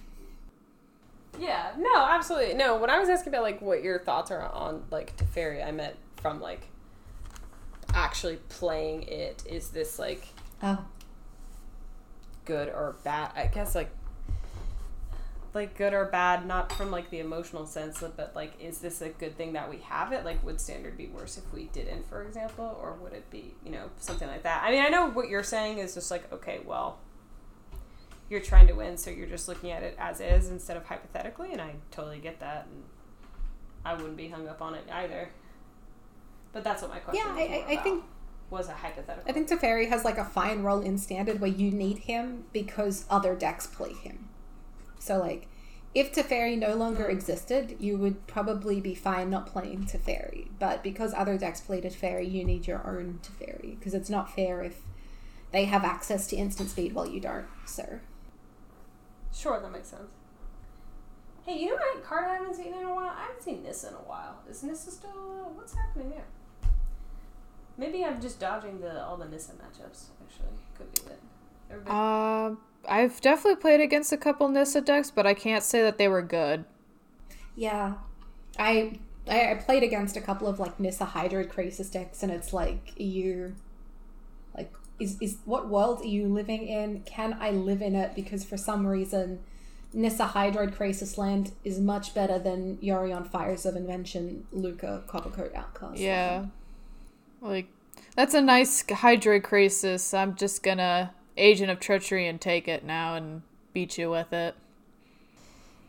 Yeah, 1.37 1.71
no, 1.77 1.95
absolutely. 1.95 2.55
No, 2.55 2.77
when 2.77 2.89
I 2.89 2.99
was 2.99 3.09
asking 3.09 3.33
about 3.33 3.43
like 3.43 3.61
what 3.61 3.83
your 3.83 3.99
thoughts 3.99 4.31
are 4.31 4.47
on 4.47 4.83
like 4.91 5.15
Teferi, 5.17 5.65
I 5.65 5.71
meant 5.71 5.95
from 6.17 6.41
like 6.41 6.67
actually 7.93 8.37
playing 8.49 9.03
it. 9.03 9.43
Is 9.47 9.69
this 9.69 9.99
like 9.99 10.27
Oh, 10.61 10.83
good 12.45 12.69
or 12.69 12.95
bad? 13.03 13.31
I 13.35 13.47
guess 13.47 13.75
like 13.75 13.89
like 15.53 15.75
good 15.77 15.93
or 15.93 16.05
bad, 16.05 16.45
not 16.45 16.71
from 16.71 16.91
like 16.91 17.09
the 17.09 17.19
emotional 17.19 17.65
sense, 17.65 18.03
but 18.15 18.33
like 18.35 18.53
is 18.61 18.79
this 18.79 19.01
a 19.01 19.09
good 19.09 19.37
thing 19.37 19.53
that 19.53 19.69
we 19.69 19.77
have 19.77 20.11
it? 20.11 20.25
Like 20.25 20.43
would 20.43 20.59
standard 20.59 20.97
be 20.97 21.07
worse 21.07 21.37
if 21.37 21.53
we 21.53 21.65
didn't, 21.65 22.07
for 22.07 22.23
example, 22.23 22.77
or 22.81 22.93
would 23.01 23.13
it 23.13 23.29
be 23.29 23.53
you 23.63 23.71
know 23.71 23.89
something 23.99 24.27
like 24.27 24.43
that? 24.43 24.63
I 24.63 24.71
mean, 24.71 24.83
I 24.83 24.89
know 24.89 25.09
what 25.09 25.29
you're 25.29 25.43
saying 25.43 25.77
is 25.77 25.93
just 25.93 26.11
like 26.11 26.31
okay, 26.33 26.59
well. 26.65 26.99
You're 28.29 28.41
trying 28.41 28.67
to 28.67 28.73
win, 28.73 28.97
so 28.97 29.09
you're 29.09 29.27
just 29.27 29.47
looking 29.47 29.71
at 29.71 29.81
it 29.81 29.95
as 29.97 30.21
is 30.21 30.49
instead 30.49 30.77
of 30.77 30.85
hypothetically, 30.85 31.51
and 31.51 31.61
I 31.61 31.75
totally 31.91 32.19
get 32.19 32.39
that. 32.39 32.67
And 32.71 32.83
I 33.83 33.93
wouldn't 33.93 34.17
be 34.17 34.29
hung 34.29 34.47
up 34.47 34.61
on 34.61 34.75
it 34.75 34.83
either. 34.91 35.29
But 36.51 36.63
that's 36.63 36.81
what 36.81 36.91
my 36.91 36.99
question 36.99 37.25
yeah. 37.25 37.33
was 37.33 37.49
I, 37.49 37.73
I, 37.73 37.79
I 37.79 37.83
think 37.83 38.03
was 38.49 38.69
a 38.69 38.73
hypothetical. 38.73 39.29
I 39.29 39.33
think 39.33 39.47
Teferi 39.49 39.89
has 39.89 40.03
like 40.03 40.17
a 40.17 40.25
fine 40.25 40.63
role 40.63 40.81
in 40.81 40.97
standard 40.97 41.39
where 41.39 41.49
you 41.49 41.71
need 41.71 41.99
him 41.99 42.45
because 42.51 43.05
other 43.09 43.35
decks 43.35 43.67
play 43.67 43.93
him. 43.93 44.29
So 44.99 45.17
like 45.17 45.47
if 45.93 46.13
Teferi 46.13 46.57
no 46.57 46.75
longer 46.75 47.05
mm. 47.05 47.11
existed, 47.11 47.75
you 47.79 47.97
would 47.97 48.27
probably 48.27 48.79
be 48.79 48.93
fine 48.93 49.29
not 49.29 49.47
playing 49.47 49.85
Teferi. 49.85 50.47
But 50.59 50.83
because 50.83 51.13
other 51.13 51.37
decks 51.37 51.61
play 51.61 51.81
Teferi, 51.81 52.29
you 52.29 52.43
need 52.43 52.67
your 52.67 52.85
own 52.87 53.19
Teferi. 53.23 53.77
Because 53.77 53.93
it's 53.93 54.09
not 54.09 54.33
fair 54.33 54.61
if 54.63 54.81
they 55.51 55.65
have 55.65 55.83
access 55.83 56.27
to 56.27 56.35
instant 56.35 56.69
speed 56.69 56.93
while 56.93 57.07
you 57.07 57.19
don't. 57.19 57.47
So 57.65 57.99
Sure, 59.33 59.59
that 59.59 59.71
makes 59.71 59.89
sense. 59.89 60.09
Hey, 61.45 61.57
you 61.59 61.69
know 61.69 61.75
what 61.75 62.03
card 62.03 62.25
I 62.29 62.33
haven't 62.35 62.55
seen 62.55 62.73
in 62.73 62.83
a 62.83 62.93
while? 62.93 63.09
I 63.15 63.21
haven't 63.21 63.41
seen 63.43 63.63
Nissa 63.63 63.87
in 63.89 63.93
a 63.93 63.97
while. 63.97 64.35
Is 64.49 64.61
Nissa 64.63 64.91
still? 64.91 65.09
Uh, 65.09 65.49
what's 65.55 65.73
happening 65.73 66.09
there? 66.09 66.25
Maybe 67.77 68.03
I'm 68.03 68.19
just 68.21 68.39
dodging 68.39 68.81
the 68.81 69.01
all 69.03 69.17
the 69.17 69.25
Nissa 69.25 69.53
matchups. 69.53 70.07
Actually, 70.21 70.59
could 70.77 70.91
be 70.93 71.01
it. 71.11 71.19
Everybody- 71.71 71.95
Uh, 71.95 72.55
I've 72.87 73.19
definitely 73.21 73.61
played 73.61 73.79
against 73.81 74.11
a 74.11 74.17
couple 74.17 74.47
Nissa 74.49 74.81
decks, 74.81 75.11
but 75.11 75.25
I 75.25 75.33
can't 75.33 75.63
say 75.63 75.81
that 75.81 75.97
they 75.97 76.07
were 76.07 76.21
good. 76.21 76.65
yeah, 77.55 77.95
I 78.57 78.99
I, 79.27 79.51
I 79.51 79.55
played 79.55 79.83
against 79.83 80.17
a 80.17 80.21
couple 80.21 80.47
of 80.47 80.59
like 80.59 80.79
Nissa 80.79 81.05
Hydroid 81.05 81.51
Krasis 81.53 81.91
decks, 81.91 82.21
and 82.23 82.31
it's 82.31 82.51
like 82.53 82.93
you 82.97 83.55
like 83.55 83.55
is 84.99 85.17
is 85.21 85.37
what 85.45 85.69
world 85.69 86.01
are 86.01 86.07
you 86.07 86.27
living 86.27 86.67
in? 86.67 87.01
Can 87.01 87.37
I 87.39 87.51
live 87.51 87.81
in 87.81 87.95
it? 87.95 88.15
Because 88.15 88.43
for 88.43 88.57
some 88.57 88.85
reason, 88.85 89.39
Nissa 89.93 90.27
Hydroid 90.27 90.75
Krasis 90.75 91.17
Land 91.17 91.51
is 91.63 91.79
much 91.79 92.13
better 92.13 92.37
than 92.37 92.77
Yorion 92.77 93.27
Fires 93.27 93.65
of 93.65 93.75
Invention, 93.75 94.45
Lukka 94.53 95.05
Coppercoat 95.07 95.55
Outcast. 95.55 95.99
Yeah. 95.99 96.45
Like, 97.41 97.67
that's 98.15 98.33
a 98.33 98.41
nice 98.41 98.83
Hydroid 98.83 99.41
Krasis. 99.41 100.17
I'm 100.17 100.35
just 100.35 100.61
gonna 100.61 101.13
Agent 101.37 101.71
of 101.71 101.79
Treachery 101.79 102.27
and 102.27 102.39
take 102.39 102.67
it 102.67 102.83
now 102.83 103.15
and 103.15 103.41
beat 103.73 103.97
you 103.97 104.11
with 104.11 104.33
it. 104.33 104.55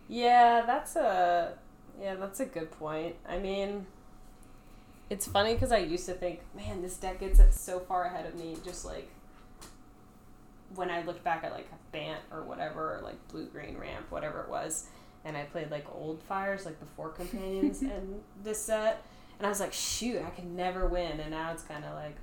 Yeah, 0.09 0.63
that's 0.67 0.97
a 0.97 1.55
yeah, 2.01 2.15
that's 2.15 2.41
a 2.41 2.47
good 2.47 2.71
point. 2.71 3.17
I 3.29 3.39
mean, 3.39 3.87
it's 5.11 5.27
funny 5.27 5.55
because 5.55 5.73
I 5.73 5.79
used 5.79 6.07
to 6.07 6.15
think, 6.15 6.41
man, 6.55 6.83
this 6.83 6.97
deck 6.97 7.21
gets 7.21 7.41
so 7.51 7.81
far 7.81 8.05
ahead 8.05 8.27
of 8.27 8.37
me. 8.37 8.57
Just 8.65 8.85
like 8.85 9.11
when 10.75 10.91
I 10.91 11.03
looked 11.03 11.25
back 11.25 11.45
at 11.45 11.53
like 11.53 11.69
Bant 11.93 12.21
or 12.33 12.43
whatever, 12.45 12.97
or 12.97 13.01
like 13.03 13.17
Blue 13.29 13.47
Green 13.47 13.77
Ramp, 13.77 14.07
whatever 14.11 14.41
it 14.41 14.49
was, 14.49 14.87
and 15.25 15.37
I 15.37 15.43
played 15.43 15.71
like 15.71 15.85
Old 15.93 16.23
Fires, 16.23 16.65
like 16.65 16.79
the 16.79 16.87
Four 16.87 17.11
Companions, 17.11 17.83
and 17.83 18.21
this 18.43 18.63
set, 18.63 19.03
and 19.39 19.47
I 19.47 19.51
was 19.51 19.61
like, 19.61 19.73
shoot, 19.73 20.23
I 20.25 20.31
can 20.31 20.57
never 20.57 20.87
win. 20.87 21.19
And 21.21 21.31
now 21.31 21.53
it's 21.53 21.65
kind 21.65 21.85
of 21.85 21.95
like 21.95 22.17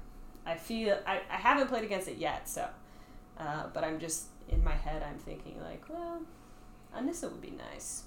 I 0.46 0.56
feel 0.56 0.98
I, 1.06 1.22
I 1.30 1.36
haven't 1.36 1.68
played 1.68 1.84
against 1.84 2.08
it 2.08 2.18
yet, 2.18 2.48
so, 2.48 2.68
uh, 3.38 3.66
but 3.74 3.84
I'm 3.84 4.00
just 4.00 4.28
in 4.48 4.64
my 4.64 4.76
head, 4.76 5.04
I'm 5.04 5.20
thinking 5.20 5.62
like, 5.62 5.84
well. 5.90 6.22
A 6.94 7.02
Nissa 7.02 7.30
would 7.30 7.42
be 7.42 7.52
nice. 7.52 8.04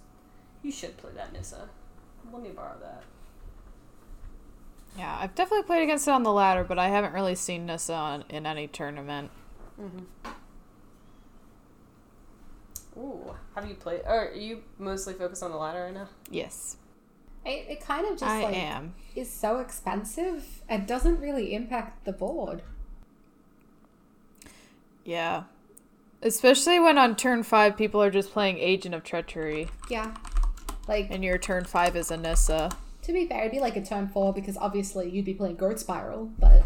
You 0.63 0.73
should 0.73 0.97
play 0.97 1.13
that 1.15 1.33
Nissa. 1.33 1.69
Let 2.33 2.43
me 2.43 2.51
borrow 2.51 2.77
that. 2.81 3.05
Yeah, 4.99 5.17
I've 5.21 5.35
definitely 5.35 5.65
played 5.67 5.83
against 5.83 6.09
it 6.09 6.11
on 6.11 6.23
the 6.25 6.33
ladder, 6.33 6.65
but 6.65 6.79
I 6.79 6.89
haven't 6.89 7.15
really 7.15 7.35
seen 7.35 7.67
Nissa 7.67 7.95
on, 7.95 8.25
in 8.29 8.45
any 8.47 8.67
tournament. 8.67 9.31
Mm-hmm. 9.81 10.31
Ooh, 12.99 13.35
have 13.55 13.67
you 13.69 13.75
played? 13.75 14.03
Or 14.05 14.29
are 14.29 14.35
you 14.35 14.63
mostly 14.79 15.15
focused 15.15 15.43
on 15.43 15.51
the 15.53 15.57
ladder 15.57 15.85
right 15.85 15.95
now? 15.95 16.09
Yes, 16.31 16.77
It, 17.47 17.67
it 17.69 17.81
kind 17.81 18.05
of 18.05 18.13
just 18.13 18.25
I 18.25 18.43
like 18.43 18.57
am. 18.57 18.95
is 19.15 19.31
so 19.31 19.59
expensive 19.59 20.63
and 20.69 20.87
doesn't 20.87 21.21
really 21.21 21.55
impact 21.55 22.05
the 22.05 22.13
board. 22.13 22.63
Yeah. 25.05 25.45
Especially 26.23 26.79
when 26.79 26.99
on 26.99 27.17
turn 27.17 27.43
five 27.43 27.77
people 27.77 28.03
are 28.03 28.11
just 28.11 28.33
playing 28.33 28.59
Agent 28.59 28.95
of 28.95 29.03
Treachery, 29.05 29.69
Yeah. 29.89 30.15
Like 30.89 31.07
and 31.11 31.25
your 31.25 31.39
turn 31.39 31.65
five 31.65 31.95
is 31.97 32.11
a 32.11 32.17
Nissa. 32.17 32.71
To 33.03 33.13
be 33.13 33.27
fair, 33.27 33.41
it'd 33.41 33.53
be 33.53 33.61
like 33.61 33.77
a 33.77 33.85
turn 33.85 34.09
four 34.09 34.33
because 34.33 34.57
obviously 34.57 35.09
you'd 35.11 35.25
be 35.25 35.35
playing 35.35 35.57
Growth 35.57 35.79
Spiral, 35.81 36.31
but 36.39 36.63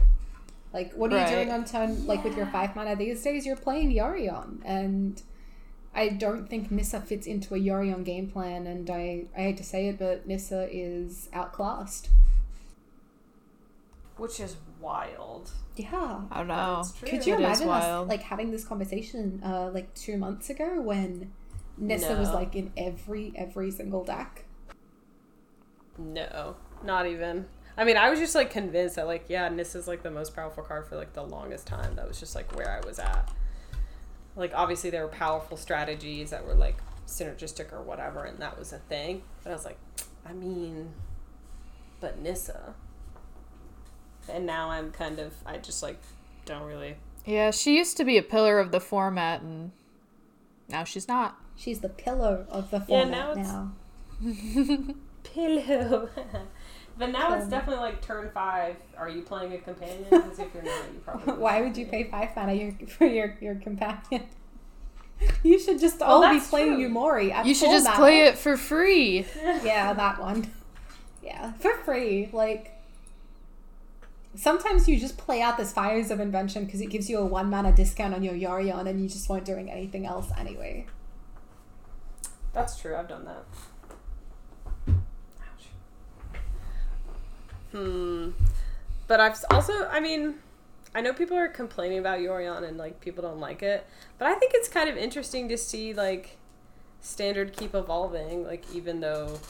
like 0.73 0.93
what 0.95 1.13
are 1.13 1.17
Right. 1.17 1.29
you 1.31 1.37
doing 1.37 1.51
on 1.53 1.65
turn 1.65 2.07
like 2.07 2.25
with 2.25 2.37
your 2.37 2.47
five 2.47 2.75
mana 2.75 2.97
these 2.97 3.23
days? 3.23 3.47
You're 3.47 3.57
playing 3.57 3.93
Yorion 3.93 4.59
and 4.65 5.23
I 5.95 6.09
don't 6.09 6.51
think 6.51 6.73
Nissa 6.73 7.01
fits 7.01 7.27
into 7.29 7.55
a 7.55 7.59
Yorion 7.59 8.05
game 8.05 8.29
plan 8.29 8.67
and 8.67 8.91
I, 8.91 9.27
I 9.37 9.41
hate 9.43 9.57
to 9.59 9.65
say 9.65 9.87
it, 9.89 9.99
but 9.99 10.27
Nissa 10.27 10.69
is 10.73 11.29
outclassed. 11.33 12.09
Which 14.17 14.39
is 14.41 14.57
wild. 14.81 15.51
Yeah. 15.77 16.23
I 16.31 16.39
don't 16.39 16.49
know. 16.49 16.85
True. 16.99 17.09
Could 17.09 17.27
you 17.27 17.35
It 17.35 17.41
imagine 17.41 17.69
us 17.69 18.09
like 18.09 18.23
having 18.23 18.51
this 18.51 18.65
conversation 18.65 19.41
uh 19.45 19.71
like 19.73 19.93
two 19.95 20.17
months 20.17 20.51
ago 20.51 20.81
when 20.81 21.33
Nissa 21.79 22.17
was 22.17 22.31
like 22.31 22.55
in 22.57 22.73
every 22.77 23.33
every 23.37 23.71
single 23.71 24.05
deck? 24.05 24.45
No, 25.99 26.57
not 26.83 27.07
even. 27.07 27.47
I 27.77 27.85
mean, 27.85 27.97
I 27.97 28.09
was 28.11 28.19
just 28.21 28.35
like 28.35 28.51
convinced 28.51 28.97
that 28.97 29.07
like 29.07 29.25
yeah, 29.29 29.49
Nissa's 29.49 29.89
like 29.89 30.03
the 30.03 30.11
most 30.11 30.35
powerful 30.35 30.63
card 30.63 30.87
for 30.87 30.97
like 30.97 31.13
the 31.13 31.23
longest 31.23 31.67
time. 31.67 31.97
That 31.97 32.07
was 32.09 32.19
just 32.21 32.35
like 32.35 32.55
where 32.57 32.71
I 32.71 32.87
was 32.87 32.99
at. 32.99 33.31
Like 34.37 34.53
obviously 34.55 34.91
there 34.91 35.03
were 35.03 35.09
powerful 35.13 35.57
strategies 35.57 36.31
that 36.31 36.45
were 36.47 36.55
like 36.55 36.77
synergistic 37.07 37.73
or 37.73 37.83
whatever, 37.83 38.25
and 38.25 38.39
that 38.39 38.59
was 38.59 38.73
a 38.73 38.79
thing. 38.79 39.23
But 39.43 39.51
I 39.51 39.53
was 39.55 39.65
like, 39.65 39.79
I 40.27 40.33
mean, 40.33 40.91
but 42.01 42.19
Nissa. 42.21 42.75
And 44.29 44.47
now 44.47 44.71
I'm 44.71 44.91
kind 44.91 45.19
of 45.19 45.35
I 45.45 45.59
just 45.59 45.83
like 45.83 46.01
don't 46.47 46.63
really 46.63 46.97
Yeah, 47.27 47.51
she 47.51 47.77
used 47.77 47.97
to 47.99 48.05
be 48.05 48.17
a 48.19 48.23
pillar 48.23 48.59
of 48.59 48.71
the 48.73 48.81
format, 48.81 49.43
and 49.43 49.73
now 50.69 50.85
she's 50.85 51.07
not. 51.09 51.37
She's 51.57 51.81
the 51.81 51.89
pillar 51.89 52.47
of 52.49 52.71
the 52.71 52.79
Yeah, 52.79 52.85
format 53.05 53.11
now 53.11 53.31
it's- 53.33 53.47
now. 53.47 54.95
pillow. 55.25 56.09
but 56.99 57.11
now 57.11 57.35
it's 57.35 57.45
Um, 57.45 57.51
definitely 57.51 57.83
like 57.83 58.01
turn 58.01 58.31
five. 58.33 58.77
Are 58.97 59.09
you 59.09 59.23
playing 59.23 59.53
a 59.53 59.59
companion? 59.59 60.05
Because 60.11 60.39
if 60.45 60.55
you're 60.55 60.63
not, 60.63 60.85
you 60.93 61.01
probably. 61.05 61.35
Why 61.35 61.61
would 61.63 61.77
you 61.77 61.87
pay 61.87 62.05
five 62.05 62.31
mana 62.37 62.53
your, 62.55 62.73
for 62.89 63.07
your, 63.07 63.37
your 63.41 63.57
companion? 63.57 64.23
You 65.45 65.59
should 65.61 65.79
just 65.79 66.01
Well, 66.01 66.25
all 66.25 66.35
be 66.35 66.41
playing 66.41 66.75
true. 66.75 66.89
Umori. 66.91 67.31
At 67.33 67.47
You 67.47 67.55
should 67.55 67.71
just 67.71 67.85
mana. 67.87 67.97
play 67.97 68.21
it 68.27 68.37
for 68.37 68.57
free. 68.57 69.25
Yeah, 69.63 69.93
that 69.95 70.21
one. 70.21 70.51
Yeah, 71.23 71.53
for 71.55 71.73
free. 71.85 72.29
Like, 72.33 72.73
sometimes 74.35 74.89
you 74.89 74.99
just 74.99 75.17
play 75.17 75.41
out 75.41 75.57
this 75.57 75.73
Fires 75.73 76.11
of 76.11 76.19
Invention 76.19 76.65
because 76.65 76.81
it 76.81 76.87
gives 76.91 77.09
you 77.09 77.19
a 77.19 77.25
one 77.25 77.49
mana 77.49 77.73
discount 77.73 78.13
on 78.13 78.25
your 78.25 78.35
Yorion 78.35 78.89
and 78.89 79.01
you 79.01 79.09
just 79.09 79.29
weren't 79.29 79.45
doing 79.45 79.71
anything 79.71 80.05
else 80.05 80.31
anyway. 80.37 80.85
That's 82.53 82.77
true. 82.79 82.97
I've 82.97 83.09
done 83.09 83.25
that. 83.25 83.45
Hmm. 87.75 88.31
But 89.07 89.21
I've 89.21 89.37
also, 89.51 89.87
I 89.89 90.01
mean, 90.01 90.37
I 90.95 91.01
know 91.01 91.13
people 91.13 91.37
are 91.37 91.49
complaining 91.49 91.99
about 91.99 92.21
Yorion 92.21 92.67
and 92.67 92.79
like 92.79 93.01
people 93.01 93.23
don't 93.23 93.41
like 93.41 93.63
it, 93.63 93.87
but 94.19 94.29
I 94.29 94.35
think 94.35 94.53
it's 94.55 94.69
kind 94.69 94.89
of 94.89 94.97
interesting 94.97 95.49
to 95.49 95.59
see 95.59 95.93
like 95.93 96.39
standard 97.01 97.57
keep 97.57 97.75
evolving. 97.75 98.45
Like 98.45 98.65
even 98.73 99.01
though 99.01 99.41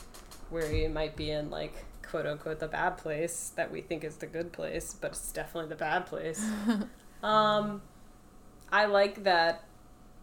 where 0.50 0.70
we 0.70 0.88
might 0.88 1.16
be 1.16 1.30
in 1.30 1.50
like 1.50 1.84
quote 2.02 2.26
unquote 2.26 2.60
the 2.60 2.68
bad 2.68 2.96
place 2.96 3.52
that 3.56 3.70
we 3.70 3.82
think 3.82 4.04
is 4.04 4.16
the 4.16 4.26
good 4.26 4.52
place, 4.52 4.94
but 4.98 5.12
it's 5.12 5.32
definitely 5.32 5.68
the 5.68 5.76
bad 5.76 6.06
place. 6.06 6.44
um, 7.22 7.82
I 8.72 8.86
like 8.86 9.24
that 9.24 9.64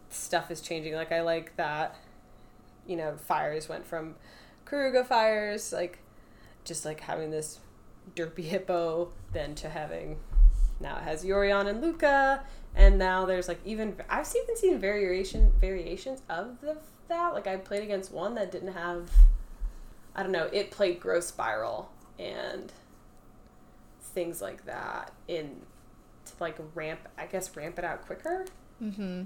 stuff 0.10 0.50
is 0.50 0.60
changing. 0.60 0.96
Like 0.96 1.12
I 1.12 1.22
like 1.22 1.56
that 1.58 1.96
you 2.88 2.96
know, 2.96 3.16
fires 3.16 3.70
went 3.70 3.86
from 3.86 4.16
Keruga 4.66 5.06
fires, 5.06 5.72
like 5.72 6.00
just 6.66 6.84
like 6.86 7.02
having 7.02 7.32
this 7.32 7.60
derpy 8.16 8.44
hippo, 8.44 9.12
then 9.34 9.56
to 9.56 9.70
having 9.70 10.18
now 10.82 10.98
it 10.98 11.04
has 11.04 11.24
Yorion 11.24 11.68
and 11.68 11.84
Lukka, 11.84 12.42
and 12.76 12.98
now 12.98 13.26
there's 13.26 13.48
like 13.48 13.60
even 13.66 13.96
I've 14.10 14.28
even 14.36 14.58
seen 14.58 14.80
variation 14.80 15.52
variations 15.60 16.22
of 16.30 16.60
the, 16.62 16.78
that. 17.08 17.34
Like 17.34 17.48
I 17.48 17.58
played 17.58 17.84
against 17.84 18.12
one 18.12 18.36
that 18.36 18.52
didn't 18.52 18.74
have, 18.74 19.12
I 20.16 20.24
don't 20.24 20.32
know, 20.32 20.50
it 20.52 20.72
played 20.72 21.00
Growth 21.00 21.26
Spiral 21.26 21.92
and 22.18 22.72
things 24.02 24.42
like 24.42 24.66
that 24.66 25.12
in 25.28 25.62
to 26.26 26.34
like 26.40 26.58
ramp, 26.76 27.08
I 27.18 27.28
guess 27.28 27.56
ramp 27.56 27.78
it 27.78 27.86
out 27.86 28.06
quicker. 28.06 28.46
Mm-hmm. 28.82 29.24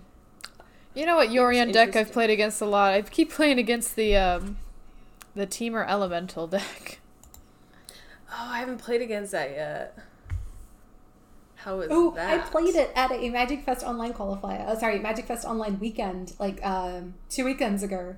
You 0.94 1.06
know 1.06 1.16
what 1.16 1.30
Yorion 1.30 1.72
deck 1.74 1.96
I've 1.96 2.12
played 2.12 2.30
against 2.30 2.62
a 2.62 2.66
lot? 2.66 2.94
I 2.94 3.02
keep 3.02 3.32
playing 3.32 3.60
against 3.60 3.96
the 3.96 4.16
um 4.18 4.58
the 5.36 5.48
Temur 5.48 5.88
Elemental 5.88 6.48
deck. 6.48 7.00
Oh, 8.38 8.48
I 8.52 8.60
haven't 8.60 8.80
played 8.80 9.02
against 9.02 9.32
that 9.32 9.52
yet. 9.52 9.98
How 11.56 11.80
is 11.80 11.88
Oh, 11.90 12.12
that? 12.12 12.34
I 12.34 12.50
played 12.50 12.76
it 12.76 12.92
at 12.96 13.12
a 13.12 13.30
Magic 13.30 13.64
Fest 13.64 13.84
online 13.84 14.14
qualifier. 14.14 14.66
Oh, 14.68 14.78
sorry, 14.78 15.00
Magic 15.00 15.26
Fest 15.26 15.46
online 15.46 15.80
weekend, 15.80 16.34
like 16.38 16.64
um, 16.66 17.14
two 17.30 17.46
weekends 17.46 17.82
ago. 17.82 18.16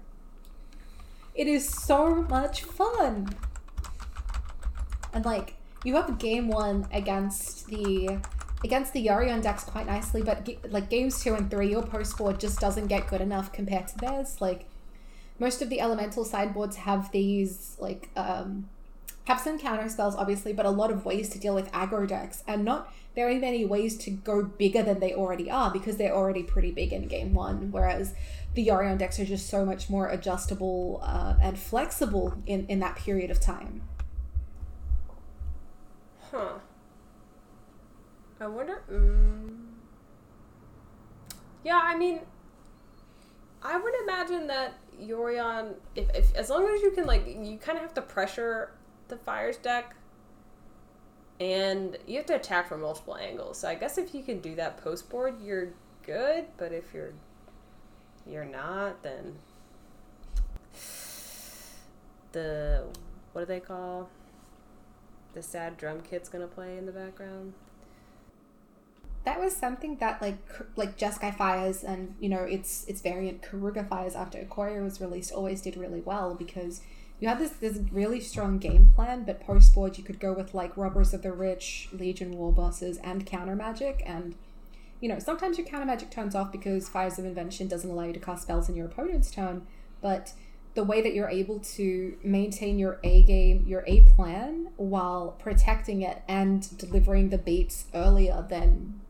It 1.35 1.47
is 1.47 1.69
so 1.69 2.15
much 2.23 2.63
fun. 2.63 3.29
And 5.13 5.23
like, 5.23 5.53
you 5.83 5.95
have 5.95 6.17
game 6.17 6.47
one 6.47 6.87
against 6.91 7.67
the 7.67 8.17
against 8.63 8.91
the 8.93 9.05
Yorion 9.05 9.43
decks 9.43 9.63
quite 9.63 9.85
nicely, 9.85 10.23
but 10.23 10.49
like 10.71 10.89
games 10.89 11.23
two 11.23 11.35
and 11.35 11.49
three, 11.51 11.69
your 11.69 11.83
post 11.83 12.17
board 12.17 12.39
just 12.39 12.59
doesn't 12.59 12.87
get 12.87 13.07
good 13.07 13.21
enough 13.21 13.53
compared 13.53 13.87
to 13.89 13.97
theirs. 13.99 14.41
Like, 14.41 14.65
most 15.37 15.61
of 15.61 15.69
the 15.69 15.79
elemental 15.79 16.25
sideboards 16.25 16.75
have 16.77 17.11
these 17.11 17.77
like 17.79 18.09
um, 18.15 18.67
have 19.27 19.41
some 19.41 19.59
counter 19.59 19.89
spells, 19.89 20.15
obviously, 20.15 20.53
but 20.53 20.65
a 20.65 20.69
lot 20.69 20.89
of 20.89 21.03
ways 21.03 21.27
to 21.27 21.37
deal 21.37 21.53
with 21.53 21.69
aggro 21.73 22.07
decks, 22.07 22.43
and 22.47 22.63
not 22.63 22.93
very 23.13 23.37
many 23.37 23.65
ways 23.65 23.97
to 23.97 24.09
go 24.09 24.41
bigger 24.41 24.81
than 24.81 25.01
they 25.01 25.13
already 25.13 25.51
are 25.51 25.69
because 25.69 25.97
they're 25.97 26.15
already 26.15 26.43
pretty 26.43 26.71
big 26.71 26.93
in 26.93 27.09
game 27.09 27.33
one. 27.33 27.69
Whereas 27.69 28.13
the 28.53 28.65
Yorion 28.65 28.97
decks 28.97 29.19
are 29.19 29.25
just 29.25 29.49
so 29.49 29.65
much 29.65 29.89
more 29.89 30.07
adjustable 30.07 31.01
uh, 31.03 31.35
and 31.41 31.59
flexible 31.59 32.41
in, 32.45 32.65
in 32.67 32.79
that 32.79 32.95
period 32.95 33.29
of 33.29 33.41
time. 33.41 33.81
Huh. 36.31 36.59
I 38.39 38.47
wonder. 38.47 38.81
Mm, 38.89 39.57
yeah, 41.65 41.81
I 41.83 41.97
mean, 41.97 42.21
I 43.61 43.77
would 43.77 43.93
imagine 44.03 44.47
that 44.47 44.75
Yorion, 45.01 45.73
if, 45.95 46.09
if 46.15 46.33
as 46.33 46.49
long 46.49 46.65
as 46.73 46.81
you 46.81 46.91
can 46.91 47.05
like, 47.05 47.27
you 47.27 47.57
kind 47.57 47.77
of 47.77 47.81
have 47.81 47.93
to 47.95 48.01
pressure 48.01 48.71
the 49.07 49.17
Fires 49.17 49.57
deck, 49.57 49.95
and 51.39 51.97
you 52.07 52.17
have 52.17 52.25
to 52.27 52.35
attack 52.35 52.67
from 52.67 52.81
multiple 52.81 53.15
angles. 53.15 53.59
So 53.59 53.67
I 53.67 53.75
guess 53.75 53.97
if 53.97 54.13
you 54.13 54.23
can 54.23 54.39
do 54.39 54.55
that 54.55 54.77
post 54.77 55.09
board, 55.09 55.35
you're 55.41 55.69
good. 56.03 56.45
But 56.57 56.71
if 56.71 56.93
you're 56.93 57.13
you're 58.25 58.45
not, 58.45 59.03
then 59.03 59.35
the 62.31 62.83
what 63.33 63.41
do 63.41 63.45
they 63.45 63.59
call 63.59 64.09
the 65.33 65.41
sad 65.41 65.77
drum 65.77 66.01
kit's 66.01 66.29
gonna 66.29 66.47
play 66.47 66.77
in 66.77 66.85
the 66.85 66.91
background. 66.91 67.53
That 69.23 69.39
was 69.39 69.55
something 69.55 69.97
that 69.97 70.21
like 70.21 70.37
like 70.75 70.97
Jeskai 70.97 71.35
Fires 71.35 71.83
and 71.83 72.15
you 72.19 72.29
know 72.29 72.43
its 72.43 72.85
its 72.85 73.01
variant 73.01 73.41
Keruga 73.41 73.87
Fires 73.87 74.15
after 74.15 74.39
Ikoria 74.39 74.83
was 74.83 74.99
released 74.99 75.31
always 75.31 75.61
did 75.61 75.77
really 75.77 76.01
well 76.01 76.33
because 76.33 76.81
you 77.19 77.27
had 77.27 77.39
this 77.39 77.51
this 77.51 77.79
really 77.91 78.19
strong 78.19 78.59
game 78.59 78.89
plan, 78.95 79.23
but 79.23 79.39
post 79.39 79.73
board 79.73 79.97
you 79.97 80.03
could 80.03 80.19
go 80.19 80.33
with 80.33 80.53
like 80.53 80.75
Robbers 80.77 81.13
of 81.13 81.23
the 81.23 81.31
Rich, 81.31 81.89
Legion 81.91 82.37
War 82.37 82.51
Bosses, 82.51 82.97
and 82.97 83.25
Counter 83.25 83.55
Magic, 83.55 84.03
and 84.05 84.35
you 84.99 85.09
know 85.09 85.19
sometimes 85.19 85.57
your 85.57 85.65
Counter 85.65 85.85
Magic 85.85 86.11
turns 86.11 86.35
off 86.35 86.51
because 86.51 86.87
Fires 86.87 87.17
of 87.17 87.25
Invention 87.25 87.67
doesn't 87.67 87.89
allow 87.89 88.03
you 88.03 88.13
to 88.13 88.19
cast 88.19 88.43
spells 88.43 88.69
in 88.69 88.75
your 88.75 88.85
opponent's 88.85 89.31
turn, 89.31 89.65
but 90.01 90.33
the 90.75 90.83
way 90.83 91.01
that 91.01 91.15
you're 91.15 91.29
able 91.29 91.59
to 91.59 92.15
maintain 92.23 92.77
your 92.77 92.99
A 93.03 93.23
game, 93.23 93.63
your 93.65 93.83
A 93.87 94.01
plan, 94.01 94.69
while 94.77 95.35
protecting 95.39 96.03
it 96.03 96.21
and 96.27 96.77
delivering 96.77 97.29
the 97.29 97.39
beats 97.39 97.85
earlier 97.95 98.45
than 98.47 99.01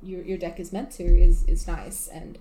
your, 0.00 0.22
your 0.22 0.38
deck 0.38 0.60
is 0.60 0.72
meant 0.72 0.92
to 0.92 1.02
is 1.02 1.42
is 1.44 1.66
nice 1.66 2.06
and 2.06 2.38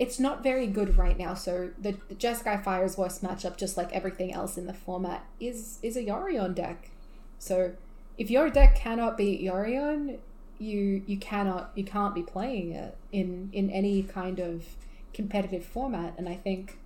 it's 0.00 0.18
not 0.18 0.42
very 0.42 0.66
good 0.66 0.96
right 0.96 1.18
now 1.18 1.34
so 1.34 1.70
the, 1.78 1.94
the 2.08 2.14
Jeskai 2.14 2.64
Fire's 2.64 2.96
worst 2.96 3.22
matchup 3.22 3.56
just 3.56 3.76
like 3.76 3.92
everything 3.92 4.32
else 4.32 4.56
in 4.56 4.66
the 4.66 4.74
format 4.74 5.24
is 5.38 5.78
is 5.82 5.96
a 5.96 6.02
Yorion 6.02 6.54
deck. 6.54 6.90
So 7.38 7.74
if 8.18 8.30
your 8.30 8.50
deck 8.50 8.74
cannot 8.74 9.16
beat 9.16 9.40
Yorion 9.42 10.18
you 10.58 11.02
you 11.06 11.18
cannot 11.18 11.70
you 11.74 11.84
can't 11.84 12.14
be 12.14 12.22
playing 12.22 12.72
it 12.72 12.96
in 13.12 13.50
in 13.52 13.70
any 13.70 14.02
kind 14.02 14.40
of 14.40 14.64
competitive 15.12 15.64
format 15.64 16.14
and 16.18 16.28
I 16.28 16.34
think 16.34 16.78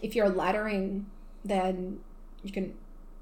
if 0.00 0.14
you're 0.14 0.30
laddering 0.30 1.04
then 1.44 1.98
you 2.44 2.52
can 2.52 2.74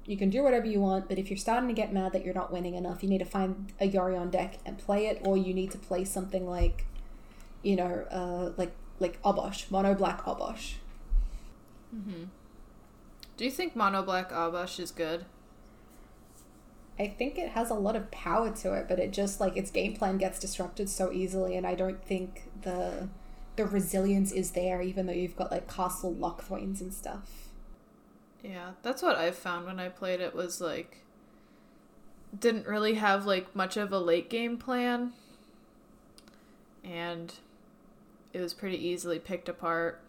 you 0.05 0.17
can 0.17 0.29
do 0.29 0.43
whatever 0.43 0.65
you 0.65 0.81
want, 0.81 1.07
but 1.07 1.17
if 1.17 1.29
you're 1.29 1.37
starting 1.37 1.69
to 1.69 1.73
get 1.73 1.93
mad 1.93 2.11
that 2.11 2.25
you're 2.25 2.33
not 2.33 2.51
winning 2.51 2.75
enough, 2.75 3.03
you 3.03 3.09
need 3.09 3.19
to 3.19 3.25
find 3.25 3.71
a 3.79 3.89
Yorion 3.89 4.29
deck 4.31 4.57
and 4.65 4.77
play 4.77 5.07
it, 5.07 5.21
or 5.23 5.37
you 5.37 5.53
need 5.53 5.71
to 5.71 5.77
play 5.77 6.03
something 6.03 6.45
like, 6.45 6.85
you 7.63 7.75
know, 7.75 8.05
uh, 8.11 8.51
like 8.57 8.73
like 8.99 9.21
Obosh, 9.23 9.71
mono 9.71 9.95
black 9.95 10.23
Obosh. 10.25 10.75
Do 13.37 13.45
you 13.45 13.51
think 13.51 13.75
Mono 13.75 14.03
Black 14.03 14.31
Obosh 14.31 14.79
is 14.79 14.91
good? 14.91 15.25
I 16.99 17.07
think 17.07 17.37
it 17.37 17.49
has 17.49 17.71
a 17.71 17.75
lot 17.75 17.95
of 17.95 18.11
power 18.11 18.51
to 18.57 18.73
it, 18.73 18.87
but 18.87 18.99
it 18.99 19.11
just 19.11 19.39
like 19.39 19.57
its 19.57 19.71
game 19.71 19.95
plan 19.95 20.17
gets 20.17 20.37
disrupted 20.37 20.89
so 20.89 21.11
easily, 21.11 21.55
and 21.55 21.65
I 21.65 21.73
don't 21.73 22.03
think 22.03 22.43
the 22.61 23.09
the 23.55 23.65
resilience 23.65 24.31
is 24.31 24.51
there, 24.51 24.81
even 24.81 25.05
though 25.05 25.13
you've 25.13 25.35
got 25.35 25.51
like 25.51 25.71
Castle 25.71 26.13
Locthwains 26.13 26.81
and 26.81 26.93
stuff. 26.93 27.49
Yeah, 28.43 28.71
that's 28.83 29.01
what 29.01 29.17
I 29.17 29.31
found 29.31 29.65
when 29.65 29.79
I 29.79 29.89
played 29.89 30.19
it 30.19 30.35
was 30.35 30.61
like 30.61 30.99
didn't 32.37 32.67
really 32.67 32.95
have 32.95 33.25
like 33.25 33.55
much 33.55 33.77
of 33.77 33.91
a 33.91 33.99
late 33.99 34.29
game 34.29 34.57
plan 34.57 35.13
and 36.83 37.35
it 38.33 38.41
was 38.41 38.53
pretty 38.53 38.77
easily 38.77 39.19
picked 39.19 39.47
apart. 39.47 40.01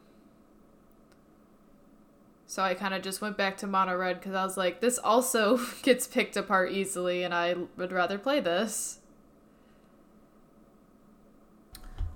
So 2.47 2.63
I 2.63 2.75
kind 2.75 2.95
of 2.95 3.03
just 3.03 3.21
went 3.21 3.37
back 3.37 3.57
to 3.59 3.67
mono 3.67 3.97
red 3.97 4.21
cuz 4.21 4.35
I 4.35 4.45
was 4.45 4.57
like 4.57 4.81
this 4.81 4.99
also 4.99 5.59
gets 5.83 6.07
picked 6.07 6.37
apart 6.37 6.73
easily 6.73 7.23
and 7.23 7.35
I 7.35 7.55
would 7.77 7.93
rather 7.93 8.19
play 8.19 8.41
this. 8.41 8.99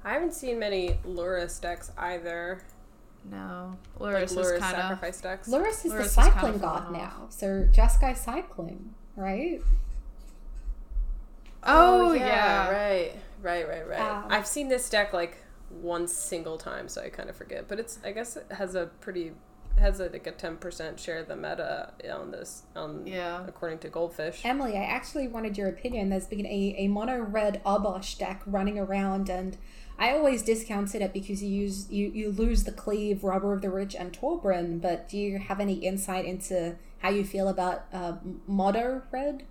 I 0.05 0.13
haven't 0.13 0.33
seen 0.33 0.59
many 0.59 0.99
Lurrus 1.07 1.61
decks 1.61 1.91
either. 1.99 2.63
No. 3.31 3.77
Like 3.99 4.15
Lurrus 4.15 4.37
Lurrus 4.37 4.55
is 4.55 4.61
kind 4.61 4.77
of 4.77 4.83
sacrifice 4.83 5.21
decks. 5.21 5.49
Lurrus 5.49 5.85
is 5.85 5.93
Lurrus 5.93 5.99
the 5.99 6.05
is 6.05 6.13
cycling 6.13 6.55
of 6.55 6.61
god 6.63 6.93
now, 6.93 7.27
so 7.29 7.69
Jeskai 7.73 8.17
cycling, 8.17 8.95
right? 9.17 9.61
Oh, 11.63 12.13
yeah. 12.13 12.71
Right. 12.71 13.13
Right, 13.43 13.69
right, 13.69 13.87
right. 13.87 14.01
Um, 14.01 14.25
I've 14.31 14.47
seen 14.47 14.69
this 14.69 14.89
deck 14.89 15.13
like 15.13 15.37
one 15.71 16.09
single 16.09 16.59
time, 16.59 16.89
so 16.89 17.03
I 17.03 17.09
kind 17.09 17.29
of 17.31 17.37
forget. 17.37 17.69
But 17.69 17.79
it's 17.79 17.99
I 18.05 18.13
guess 18.13 18.37
it 18.37 18.47
has 18.51 18.75
a 18.75 18.87
pretty 19.01 19.33
has 19.79 20.01
a, 20.01 20.09
like 20.09 20.27
a 20.27 20.33
ten 20.33 20.57
percent 20.57 20.99
share 20.99 21.19
of 21.19 21.29
the 21.29 21.37
meta 21.37 21.93
on 22.13 22.31
this 22.33 22.65
on 22.75 23.07
Yeah. 23.07 23.45
according 23.47 23.79
to 23.81 23.89
Goldfish. 23.89 24.41
Emily, 24.45 24.77
I 24.77 24.83
actually 24.85 25.29
wanted 25.29 25.57
your 25.57 25.69
opinion. 25.69 26.09
There's 26.09 26.27
been 26.27 26.47
a, 26.47 26.75
a 26.79 26.89
mono 26.89 27.21
red 27.21 27.63
Obosh 27.65 28.19
deck 28.19 28.43
running 28.47 28.79
around, 28.79 29.29
and 29.29 29.57
I 29.99 30.13
always 30.13 30.43
discounted 30.43 31.03
it 31.03 31.13
because 31.13 31.43
you 31.43 31.49
use 31.49 31.91
you, 31.91 32.11
you 32.11 32.31
lose 32.31 32.65
the 32.65 32.73
cleave, 32.73 33.23
Robber 33.23 33.53
of 33.53 33.63
the 33.63 33.71
Rich, 33.71 33.95
and 33.95 34.13
Torbrand. 34.13 34.81
But 34.81 35.09
do 35.09 35.17
you 35.17 35.39
have 35.39 35.61
any 35.61 35.75
insight 35.75 36.25
into 36.25 36.77
how 36.99 37.11
you 37.11 37.25
feel 37.25 37.47
about 37.49 37.85
uh, 37.93 38.15
mono 38.49 39.03
red? 39.13 39.45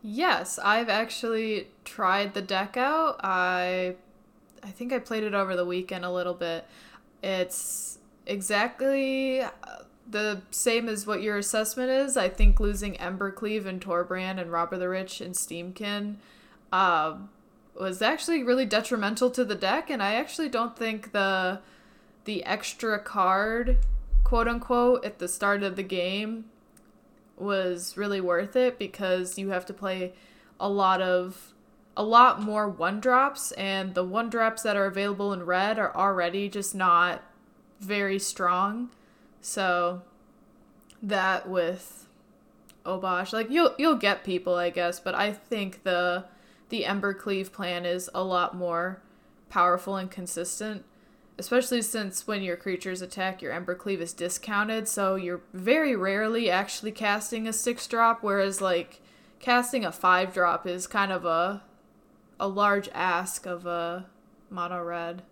Yes, 0.00 0.58
I've 0.58 0.88
actually 0.88 1.68
tried 1.84 2.34
the 2.34 2.42
deck 2.42 2.76
out. 2.76 3.16
I 3.22 3.96
I 4.62 4.70
think 4.70 4.92
I 4.92 4.98
played 4.98 5.24
it 5.24 5.34
over 5.34 5.56
the 5.56 5.64
weekend 5.64 6.04
a 6.04 6.10
little 6.10 6.34
bit. 6.34 6.66
It's 7.22 7.98
exactly 8.26 9.40
uh, 9.40 9.50
the 10.08 10.42
same 10.50 10.88
as 10.88 11.06
what 11.06 11.22
your 11.22 11.38
assessment 11.38 11.90
is. 11.90 12.16
I 12.16 12.28
think 12.28 12.60
losing 12.60 12.94
Embercleave 12.94 13.66
and 13.66 13.80
Torbrand 13.80 14.40
and 14.40 14.50
Robber 14.50 14.78
the 14.78 14.88
Rich 14.88 15.20
and 15.20 15.34
Steamkin 15.34 16.16
uh, 16.72 17.16
was 17.78 18.02
actually 18.02 18.42
really 18.42 18.66
detrimental 18.66 19.30
to 19.30 19.44
the 19.44 19.54
deck, 19.54 19.90
and 19.90 20.02
I 20.02 20.14
actually 20.14 20.48
don't 20.48 20.76
think 20.76 21.12
the 21.12 21.60
the 22.24 22.44
extra 22.44 22.98
card, 22.98 23.78
quote 24.22 24.48
unquote, 24.48 25.04
at 25.04 25.18
the 25.18 25.28
start 25.28 25.62
of 25.62 25.76
the 25.76 25.82
game 25.82 26.44
was 27.36 27.96
really 27.96 28.20
worth 28.20 28.56
it 28.56 28.78
because 28.78 29.38
you 29.38 29.50
have 29.50 29.64
to 29.64 29.72
play 29.72 30.12
a 30.60 30.68
lot 30.68 31.00
of 31.00 31.54
a 31.98 32.04
lot 32.04 32.40
more 32.40 32.68
one 32.68 33.00
drops 33.00 33.50
and 33.52 33.96
the 33.96 34.04
one 34.04 34.30
drops 34.30 34.62
that 34.62 34.76
are 34.76 34.86
available 34.86 35.32
in 35.32 35.42
red 35.42 35.80
are 35.80 35.94
already 35.96 36.48
just 36.48 36.72
not 36.72 37.24
very 37.80 38.20
strong. 38.20 38.88
So 39.40 40.02
that 41.02 41.48
with 41.48 42.06
Obosh, 42.86 43.32
like 43.32 43.50
you'll 43.50 43.74
you'll 43.78 43.96
get 43.96 44.22
people, 44.22 44.54
I 44.54 44.70
guess, 44.70 45.00
but 45.00 45.16
I 45.16 45.32
think 45.32 45.82
the 45.82 46.26
the 46.68 46.84
Embercleave 46.84 47.50
plan 47.50 47.84
is 47.84 48.08
a 48.14 48.22
lot 48.22 48.54
more 48.54 49.02
powerful 49.50 49.96
and 49.96 50.08
consistent. 50.08 50.84
Especially 51.36 51.82
since 51.82 52.26
when 52.26 52.42
your 52.42 52.56
creatures 52.56 53.02
attack, 53.02 53.42
your 53.42 53.52
Embercleave 53.52 54.00
is 54.00 54.12
discounted, 54.12 54.86
so 54.86 55.16
you're 55.16 55.40
very 55.52 55.96
rarely 55.96 56.48
actually 56.48 56.92
casting 56.92 57.48
a 57.48 57.52
six 57.52 57.88
drop, 57.88 58.22
whereas 58.22 58.60
like 58.60 59.00
casting 59.40 59.84
a 59.84 59.90
five 59.90 60.32
drop 60.32 60.64
is 60.64 60.86
kind 60.86 61.10
of 61.10 61.24
a 61.24 61.62
a 62.40 62.48
large 62.48 62.88
ask 62.94 63.46
of 63.46 63.66
a 63.66 64.06
mono 64.50 64.82
red. 64.82 65.22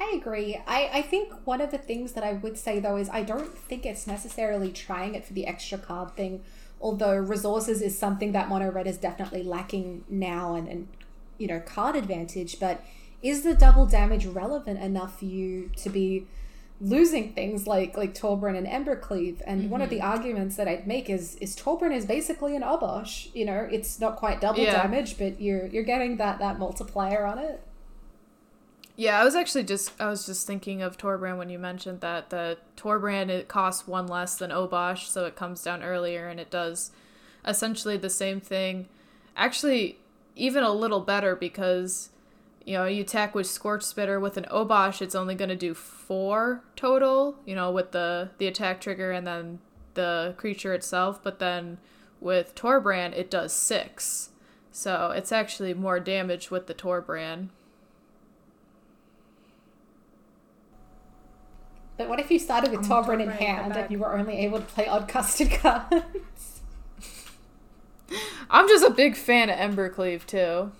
I 0.00 0.16
agree. 0.16 0.60
I, 0.66 0.90
I 0.92 1.02
think 1.02 1.32
one 1.44 1.60
of 1.60 1.70
the 1.70 1.78
things 1.78 2.12
that 2.12 2.24
I 2.24 2.32
would 2.32 2.58
say 2.58 2.80
though 2.80 2.96
is 2.96 3.08
I 3.08 3.22
don't 3.22 3.56
think 3.56 3.86
it's 3.86 4.06
necessarily 4.06 4.72
trying 4.72 5.14
it 5.14 5.24
for 5.24 5.32
the 5.32 5.46
extra 5.46 5.78
card 5.78 6.16
thing, 6.16 6.42
although 6.80 7.16
resources 7.16 7.80
is 7.80 7.98
something 7.98 8.32
that 8.32 8.48
mono 8.48 8.70
red 8.70 8.86
is 8.86 8.98
definitely 8.98 9.42
lacking 9.42 10.04
now 10.08 10.54
and, 10.54 10.68
and 10.68 10.88
you 11.38 11.46
know, 11.46 11.60
card 11.60 11.96
advantage, 11.96 12.58
but 12.58 12.84
is 13.22 13.42
the 13.42 13.54
double 13.54 13.86
damage 13.86 14.26
relevant 14.26 14.80
enough 14.80 15.18
for 15.18 15.24
you 15.24 15.70
to 15.76 15.88
be 15.88 16.26
losing 16.80 17.32
things 17.32 17.66
like 17.66 17.96
like 17.96 18.14
Torbrand 18.14 18.56
and 18.56 18.66
Embercleave? 18.66 19.40
And 19.46 19.70
one 19.70 19.82
of 19.82 19.90
the 19.90 19.98
mm-hmm. 19.98 20.10
arguments 20.10 20.56
that 20.56 20.68
I'd 20.68 20.86
make 20.86 21.08
is 21.08 21.36
is 21.36 21.56
Torbrand 21.56 21.94
is 21.94 22.06
basically 22.06 22.56
an 22.56 22.62
Obosh. 22.62 23.34
You 23.34 23.44
know, 23.44 23.68
it's 23.70 24.00
not 24.00 24.16
quite 24.16 24.40
double 24.40 24.60
Yeah. 24.60 24.82
damage, 24.82 25.18
but 25.18 25.40
you're 25.40 25.66
you're 25.66 25.84
getting 25.84 26.16
that 26.16 26.38
that 26.38 26.58
multiplier 26.58 27.24
on 27.24 27.38
it. 27.38 27.62
Yeah, 28.96 29.20
I 29.20 29.24
was 29.24 29.34
actually 29.34 29.64
just 29.64 29.92
I 30.00 30.08
was 30.08 30.24
just 30.24 30.46
thinking 30.46 30.80
of 30.80 30.96
Torbrand 30.96 31.38
when 31.38 31.48
you 31.48 31.58
mentioned 31.58 32.00
that 32.00 32.30
the 32.30 32.58
Torbrand 32.76 33.28
it 33.28 33.48
costs 33.48 33.88
one 33.88 34.06
less 34.06 34.36
than 34.36 34.50
Obosh, 34.50 35.08
so 35.08 35.24
it 35.24 35.34
comes 35.34 35.62
down 35.62 35.82
earlier 35.82 36.28
and 36.28 36.38
it 36.38 36.50
does 36.50 36.92
essentially 37.46 37.96
the 37.96 38.10
same 38.10 38.40
thing. 38.40 38.88
Actually, 39.36 39.98
even 40.36 40.62
a 40.62 40.72
little 40.72 41.00
better 41.00 41.34
because 41.34 42.10
you 42.64 42.74
know 42.74 42.86
you 42.86 43.02
attack 43.02 43.34
with 43.34 43.46
Scorch 43.46 43.82
Spitter 43.82 44.18
with 44.18 44.36
an 44.36 44.46
Obosh, 44.50 45.02
it's 45.02 45.14
only 45.14 45.34
going 45.34 45.50
to 45.50 45.56
do 45.56 45.74
four 45.74 46.64
total. 46.76 47.36
You 47.44 47.54
know, 47.54 47.70
with 47.70 47.92
the 47.92 48.30
the 48.38 48.46
attack 48.46 48.80
trigger 48.80 49.10
and 49.10 49.26
then 49.26 49.60
the 49.94 50.34
creature 50.36 50.74
itself, 50.74 51.22
but 51.22 51.38
then 51.38 51.78
with 52.20 52.54
Torbrand 52.54 53.12
it 53.12 53.30
does 53.30 53.52
six. 53.52 54.30
So 54.70 55.12
it's 55.14 55.30
actually 55.30 55.74
more 55.74 56.00
damage 56.00 56.50
with 56.50 56.66
the 56.66 56.74
Torbrand. 56.74 57.48
But 61.96 62.08
what 62.08 62.18
if 62.18 62.30
you 62.30 62.40
started 62.40 62.72
with 62.72 62.90
I'm 62.90 63.04
Torbrand 63.04 63.22
in 63.22 63.30
hand 63.30 63.76
and 63.76 63.90
you 63.90 63.98
were 63.98 64.16
only 64.16 64.38
able 64.38 64.58
to 64.58 64.64
play 64.64 64.88
odd 64.88 65.06
custom 65.06 65.48
cards? 65.50 66.60
I'm 68.50 68.68
just 68.68 68.84
a 68.84 68.90
big 68.90 69.16
fan 69.16 69.48
of 69.48 69.56
Embercleave 69.56 70.26
too. 70.26 70.72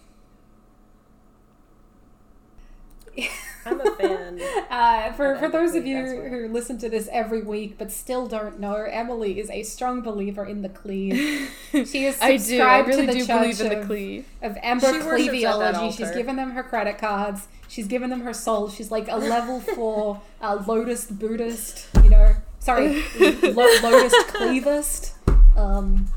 I'm 3.67 3.81
a 3.81 3.97
fan. 3.97 4.41
Uh, 4.75 5.13
for, 5.13 5.37
for 5.37 5.49
those 5.49 5.77
of 5.77 5.87
you 5.87 6.05
who 6.05 6.49
listen 6.49 6.77
to 6.79 6.89
this 6.89 7.09
every 7.13 7.43
week 7.43 7.79
but 7.79 7.93
still 7.93 8.27
don't 8.27 8.59
know, 8.59 8.75
Emily 8.75 9.39
is 9.39 9.49
a 9.51 9.63
strong 9.63 10.01
believer 10.01 10.45
in 10.45 10.63
the 10.63 10.69
cleave. 10.69 11.49
She 11.73 12.07
is 12.07 12.19
I 12.21 12.37
do. 12.39 12.61
I 12.61 12.79
really 12.81 13.07
to 13.07 13.13
the 13.13 13.19
do 13.21 13.27
church 13.27 13.41
believe 13.41 13.61
in 13.61 13.69
the 13.69 13.81
of, 13.81 13.87
cleave. 13.87 14.27
of 14.43 14.57
Ember 14.63 14.87
She 14.87 14.93
worships 14.93 15.05
at 15.05 15.09
that 15.09 15.75
Cleaveology. 15.75 15.97
She's 15.97 16.11
given 16.11 16.37
them 16.37 16.51
her 16.53 16.63
credit 16.65 16.99
cards. 16.99 17.47
She's 17.69 17.87
given 17.87 18.11
them 18.11 18.23
her 18.23 18.35
soul. 18.35 18.69
She's 18.69 18.91
like 18.91 19.09
a 19.09 19.17
level 19.17 19.61
four 19.61 20.21
uh, 20.41 20.63
Lotus 20.67 21.07
Buddhist, 21.07 21.87
you 22.03 22.11
know. 22.11 22.35
Sorry, 22.59 23.03
lo- 23.21 23.77
Lotus 23.83 24.15
Cleavist. 24.33 25.13
Um, 25.57 26.09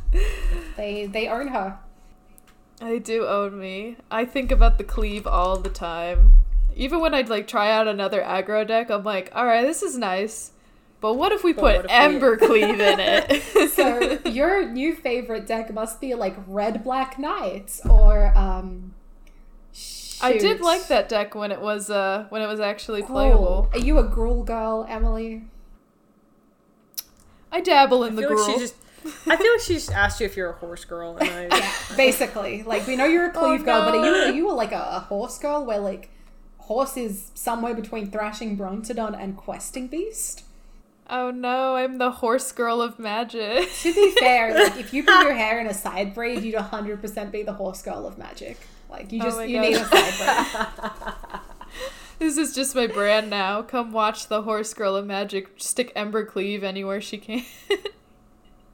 they 0.76 1.06
they 1.06 1.28
own 1.28 1.50
her. 1.50 1.78
They 2.80 3.00
do 3.00 3.26
own 3.26 3.60
me. 3.60 3.98
I 4.10 4.26
think 4.26 4.52
about 4.52 4.78
the 4.78 4.84
cleave 4.84 5.26
all 5.28 5.58
the 5.58 5.70
time. 5.70 6.34
Even 6.78 7.00
when 7.02 7.13
I'd 7.13 7.28
like 7.30 7.48
try 7.48 7.72
out 7.72 7.88
another 7.88 8.22
aggro 8.22 8.66
deck, 8.66 8.90
I'm 8.92 9.04
like, 9.04 9.32
all 9.36 9.46
right, 9.46 9.63
this 9.66 9.82
is 9.84 9.98
nice. 9.98 10.52
But 11.02 11.13
what 11.16 11.32
if 11.32 11.44
we 11.44 11.54
But 11.54 11.62
put 11.62 11.76
what 11.76 11.86
if 11.92 11.92
we- 11.92 12.20
Embercleave 12.20 12.80
in 12.94 13.00
it? 13.00 13.44
So 13.78 14.20
your 14.30 14.66
new 14.68 14.96
favorite 14.96 15.46
deck 15.46 15.72
must 15.74 16.00
be 16.02 16.16
like 16.16 16.36
Red 16.48 16.84
Black 16.84 17.20
Knights 17.20 17.82
or 17.86 18.36
um. 18.38 18.94
I 20.20 20.38
did 20.40 20.62
like 20.62 20.88
that 20.88 21.08
deck 21.10 21.36
when 21.36 21.52
it 21.52 21.62
was 21.62 21.92
uh 21.92 22.26
when 22.30 22.42
it 22.42 22.48
was 22.48 22.60
actually 22.60 23.04
Gruul. 23.04 23.08
playable. 23.08 23.70
Are 23.74 23.78
you 23.80 24.00
a 24.00 24.04
Gruul 24.04 24.44
girl, 24.46 24.86
Emily? 24.90 25.44
I 27.52 27.62
dabble 27.62 28.04
in 28.04 28.13
I 28.13 28.16
the 28.16 28.22
feel 28.24 28.36
like 28.36 28.56
Gruul. 28.56 28.60
just. 28.60 28.76
I 29.28 29.38
feel 29.38 29.52
like 29.52 29.62
she 29.62 29.76
just 29.76 29.92
asked 29.92 30.20
you 30.20 30.26
if 30.26 30.36
you're 30.36 30.50
a 30.50 30.54
horse 30.58 30.84
girl, 30.86 31.18
and 31.18 31.54
I. 31.54 31.74
Basically, 31.96 32.63
like 32.63 32.88
we 32.88 32.96
know 32.96 33.06
you're 33.06 33.28
a 33.28 33.34
Oh, 33.36 33.40
cleave 33.48 33.63
girl, 33.63 33.84
but 33.86 33.94
are 33.96 34.06
you 34.06 34.12
no. 34.12 34.26
are 34.28 34.32
you 34.32 34.52
like 34.54 34.72
a, 34.72 34.88
a 34.94 35.00
horse 35.02 35.38
girl 35.40 35.66
where 35.66 35.80
like 35.80 36.10
horse 36.68 36.98
is 36.98 37.32
somewhere 37.34 37.74
between 37.74 38.12
Thrashing 38.12 38.58
Brontodon 38.58 39.18
and 39.22 39.36
Questing 39.38 39.88
Beast? 39.88 40.44
Oh 41.10 41.32
no, 41.32 41.76
I'm 41.76 41.98
the 42.00 42.12
horse 42.12 42.52
girl 42.52 42.82
of 42.82 43.00
magic. 43.00 43.70
To 43.84 43.94
be 43.94 44.12
fair, 44.20 44.54
like 44.54 44.78
if 44.78 44.94
you 44.94 45.04
put 45.04 45.22
your 45.24 45.34
hair 45.44 45.60
in 45.60 45.68
a 45.68 45.74
side 45.74 46.14
braid, 46.14 46.44
you'd 46.44 46.56
100% 46.56 47.32
be 47.32 47.44
the 47.44 47.54
horse 47.54 47.82
girl 47.82 48.06
of 48.06 48.18
magic. 48.18 48.58
Like 48.90 49.12
you 49.12 49.22
Oh 49.22 49.26
just 49.26 49.38
my 49.38 49.46
you 49.46 49.56
God. 49.56 49.62
need 49.62 49.76
a 49.76 49.86
side 49.86 50.18
braid. 50.18 51.42
this 52.20 52.38
is 52.38 52.54
just 52.54 52.76
my 52.76 52.88
brand 52.88 53.30
now. 53.30 53.62
Come 53.62 53.92
watch 53.94 54.28
the 54.28 54.42
horse 54.44 54.74
girl 54.74 54.96
of 54.98 55.06
magic 55.06 55.52
stick 55.58 55.94
Embercleave 55.96 56.64
anywhere 56.64 57.00
she 57.02 57.18
can. 57.18 57.44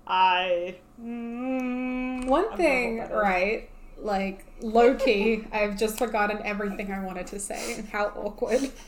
I. 0.08 0.78
Mm, 1.02 2.28
One 2.28 2.46
I'm 2.52 2.58
thing, 2.58 2.98
not 2.98 3.10
what 3.10 3.10
that 3.10 3.16
is. 3.16 3.24
right? 3.24 3.70
Like 4.04 4.46
low 4.62 4.96
key, 4.96 5.46
I've 5.52 5.78
just 5.78 5.98
forgotten 5.98 6.39
everything 6.44 6.92
I 6.92 7.04
wanted 7.04 7.28
to 7.28 7.39
say 7.39 7.76
and 7.76 7.88
how 7.88 8.06
awkward. 8.16 8.72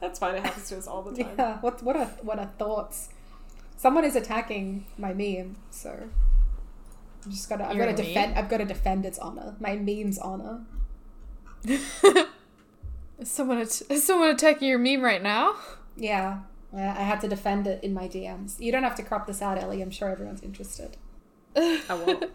That's 0.00 0.18
fine. 0.18 0.34
It 0.34 0.44
happens 0.44 0.68
to 0.68 0.78
us 0.78 0.86
all 0.86 1.02
the 1.02 1.22
time. 1.22 1.34
yeah, 1.38 1.58
what 1.60 1.82
what 1.82 1.96
are 1.96 2.06
what 2.22 2.38
are 2.38 2.50
thoughts? 2.58 3.08
Someone 3.76 4.04
is 4.04 4.16
attacking 4.16 4.86
my 4.98 5.12
meme, 5.14 5.56
so 5.70 6.08
I'm 7.24 7.30
just 7.30 7.48
gotta 7.48 7.66
I've 7.68 7.76
Your 7.76 7.86
got 7.86 7.96
to 7.96 8.02
defend 8.02 8.38
I've 8.38 8.48
got 8.48 8.58
to 8.58 8.64
defend 8.64 9.06
its 9.06 9.18
honor, 9.18 9.54
my 9.60 9.76
meme's 9.76 10.18
honor. 10.18 10.60
Is 13.18 13.30
someone 13.30 13.56
at- 13.58 13.80
is 13.88 14.04
someone 14.04 14.28
attacking 14.28 14.68
your 14.68 14.78
meme 14.78 15.00
right 15.02 15.22
now? 15.22 15.54
Yeah, 15.96 16.40
I 16.74 16.82
I 16.82 17.02
had 17.02 17.18
to 17.22 17.28
defend 17.28 17.66
it 17.66 17.82
in 17.82 17.94
my 17.94 18.08
DMs. 18.08 18.60
You 18.60 18.70
don't 18.70 18.82
have 18.82 18.94
to 18.96 19.02
crop 19.02 19.26
this 19.26 19.40
out, 19.40 19.56
Ellie. 19.56 19.80
I'm 19.80 19.90
sure 19.90 20.10
everyone's 20.10 20.42
interested. 20.42 20.98
I 21.56 21.80
won't. 21.88 22.26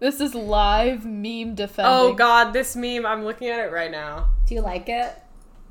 This 0.00 0.18
is 0.18 0.34
live 0.34 1.04
meme 1.04 1.54
defending. 1.54 1.92
Oh 1.92 2.14
god, 2.14 2.52
this 2.54 2.74
meme. 2.74 3.04
I'm 3.04 3.22
looking 3.22 3.48
at 3.48 3.60
it 3.60 3.70
right 3.70 3.90
now. 3.90 4.30
Do 4.46 4.54
you 4.54 4.62
like 4.62 4.88
it? 4.88 5.14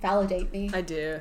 Validate 0.02 0.54
me. 0.54 0.70
I 0.72 0.82
do. 0.82 1.20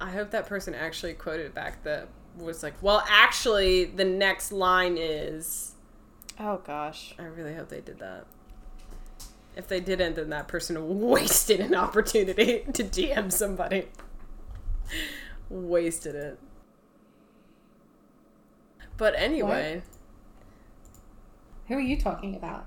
I 0.00 0.10
hope 0.10 0.30
that 0.30 0.46
person 0.46 0.74
actually 0.74 1.14
quoted 1.14 1.52
back 1.52 1.82
that 1.82 2.06
was 2.36 2.62
like, 2.62 2.74
well, 2.80 3.02
actually, 3.08 3.84
the 3.84 4.04
next 4.04 4.52
line 4.52 4.96
is. 4.96 5.72
Oh 6.38 6.58
gosh. 6.58 7.14
I 7.18 7.24
really 7.24 7.54
hope 7.54 7.68
they 7.68 7.80
did 7.80 7.98
that. 7.98 8.26
If 9.56 9.66
they 9.66 9.80
didn't, 9.80 10.14
then 10.14 10.30
that 10.30 10.46
person 10.46 11.00
wasted 11.00 11.58
an 11.58 11.74
opportunity 11.74 12.64
to 12.72 12.84
DM 12.84 13.32
somebody. 13.32 13.88
wasted 15.48 16.14
it. 16.14 16.38
But 18.96 19.14
anyway, 19.16 19.82
Who 21.68 21.74
are 21.74 21.80
you 21.80 21.96
talking 21.96 22.34
about? 22.36 22.66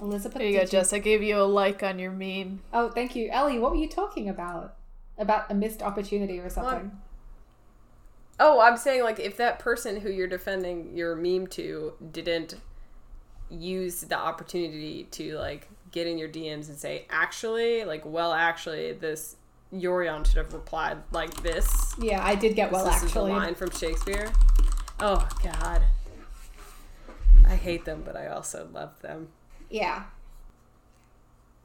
Elizabeth. 0.00 0.40
Here 0.40 0.50
you 0.50 0.56
go, 0.58 0.64
did 0.64 0.70
Jess. 0.72 0.92
I 0.92 0.98
gave 0.98 1.22
you 1.22 1.38
a 1.38 1.44
like 1.44 1.82
on 1.82 1.98
your 1.98 2.10
meme. 2.10 2.60
Oh, 2.72 2.90
thank 2.90 3.14
you, 3.14 3.30
Ellie. 3.30 3.58
What 3.58 3.70
were 3.72 3.76
you 3.78 3.88
talking 3.88 4.28
about? 4.28 4.76
about 5.16 5.48
a 5.48 5.54
missed 5.54 5.80
opportunity 5.80 6.40
or 6.40 6.50
something. 6.50 6.74
I'm- 6.74 7.02
Oh, 8.40 8.58
I'm 8.60 8.76
saying 8.76 9.04
like 9.04 9.20
if 9.20 9.36
that 9.36 9.60
person 9.60 10.00
who 10.00 10.10
you're 10.10 10.26
defending 10.26 10.96
your 10.96 11.14
meme 11.14 11.46
to 11.48 11.92
didn't 12.10 12.56
use 13.48 14.00
the 14.00 14.18
opportunity 14.18 15.04
to 15.12 15.38
like 15.38 15.68
get 15.92 16.08
in 16.08 16.18
your 16.18 16.28
DMs 16.28 16.68
and 16.68 16.76
say, 16.76 17.06
actually, 17.10 17.84
like, 17.84 18.02
well, 18.04 18.32
actually, 18.32 18.90
this 18.90 19.36
Yorion 19.72 20.26
should 20.26 20.38
have 20.38 20.52
replied 20.52 20.98
like 21.12 21.32
this. 21.44 21.94
yeah, 22.00 22.26
I 22.26 22.34
did 22.34 22.56
get 22.56 22.72
well 22.72 22.84
this 22.86 22.94
actually. 22.94 23.08
is 23.10 23.16
a 23.16 23.22
line 23.22 23.54
from 23.54 23.70
Shakespeare. 23.70 24.32
Oh 25.06 25.28
God, 25.42 25.82
I 27.46 27.56
hate 27.56 27.84
them, 27.84 28.02
but 28.06 28.16
I 28.16 28.28
also 28.28 28.66
love 28.72 28.98
them. 29.02 29.28
Yeah. 29.68 30.04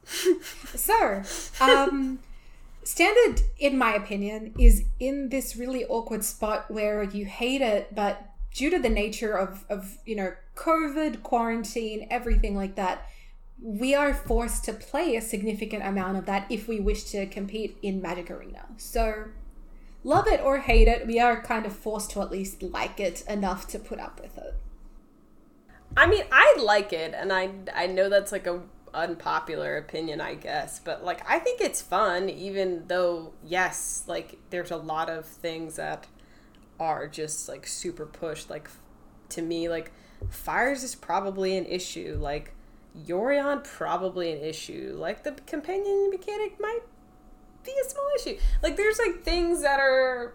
so, 0.74 1.22
um, 1.58 2.18
Standard, 2.82 3.40
in 3.58 3.78
my 3.78 3.94
opinion, 3.94 4.52
is 4.58 4.84
in 4.98 5.30
this 5.30 5.56
really 5.56 5.86
awkward 5.86 6.22
spot 6.22 6.70
where 6.70 7.02
you 7.02 7.24
hate 7.24 7.62
it, 7.62 7.94
but 7.94 8.28
due 8.52 8.68
to 8.68 8.78
the 8.78 8.90
nature 8.90 9.38
of, 9.38 9.64
of 9.70 9.96
you 10.04 10.16
know, 10.16 10.34
COVID, 10.56 11.22
quarantine, 11.22 12.08
everything 12.10 12.54
like 12.54 12.74
that, 12.74 13.08
we 13.62 13.94
are 13.94 14.12
forced 14.12 14.64
to 14.66 14.74
play 14.74 15.16
a 15.16 15.22
significant 15.22 15.82
amount 15.82 16.18
of 16.18 16.26
that 16.26 16.44
if 16.50 16.68
we 16.68 16.78
wish 16.78 17.04
to 17.04 17.24
compete 17.24 17.78
in 17.80 18.02
Magic 18.02 18.30
Arena. 18.30 18.66
So, 18.76 19.28
love 20.04 20.26
it 20.26 20.40
or 20.40 20.58
hate 20.58 20.88
it, 20.88 21.06
we 21.06 21.18
are 21.20 21.42
kind 21.42 21.66
of 21.66 21.74
forced 21.74 22.10
to 22.12 22.22
at 22.22 22.30
least 22.30 22.62
like 22.62 23.00
it 23.00 23.22
enough 23.28 23.66
to 23.68 23.78
put 23.78 23.98
up 23.98 24.20
with 24.20 24.36
it. 24.38 24.54
I 25.96 26.06
mean, 26.06 26.24
I 26.30 26.56
like 26.62 26.92
it, 26.92 27.14
and 27.14 27.32
I 27.32 27.50
I 27.74 27.86
know 27.86 28.08
that's 28.08 28.32
like 28.32 28.46
a 28.46 28.60
unpopular 28.94 29.76
opinion, 29.76 30.20
I 30.20 30.34
guess, 30.34 30.78
but 30.78 31.04
like 31.04 31.28
I 31.28 31.38
think 31.38 31.60
it's 31.60 31.82
fun, 31.82 32.28
even 32.28 32.84
though 32.86 33.32
yes, 33.44 34.04
like 34.06 34.38
there's 34.50 34.70
a 34.70 34.76
lot 34.76 35.10
of 35.10 35.26
things 35.26 35.76
that 35.76 36.06
are 36.78 37.06
just 37.06 37.48
like 37.48 37.66
super 37.66 38.06
pushed. 38.06 38.50
Like 38.50 38.70
to 39.30 39.42
me, 39.42 39.68
like 39.68 39.92
fires 40.30 40.82
is 40.82 40.94
probably 40.94 41.56
an 41.56 41.66
issue. 41.66 42.16
Like 42.20 42.54
Yorion 43.06 43.64
probably 43.64 44.32
an 44.32 44.42
issue. 44.42 44.96
Like 44.98 45.24
the 45.24 45.32
companion 45.46 46.10
mechanic 46.10 46.58
might 46.60 46.80
be 47.64 47.72
a 47.72 47.88
small 47.88 48.08
issue. 48.16 48.38
Like 48.62 48.76
there's 48.76 48.98
like 48.98 49.22
things 49.22 49.62
that 49.62 49.80
are 49.80 50.34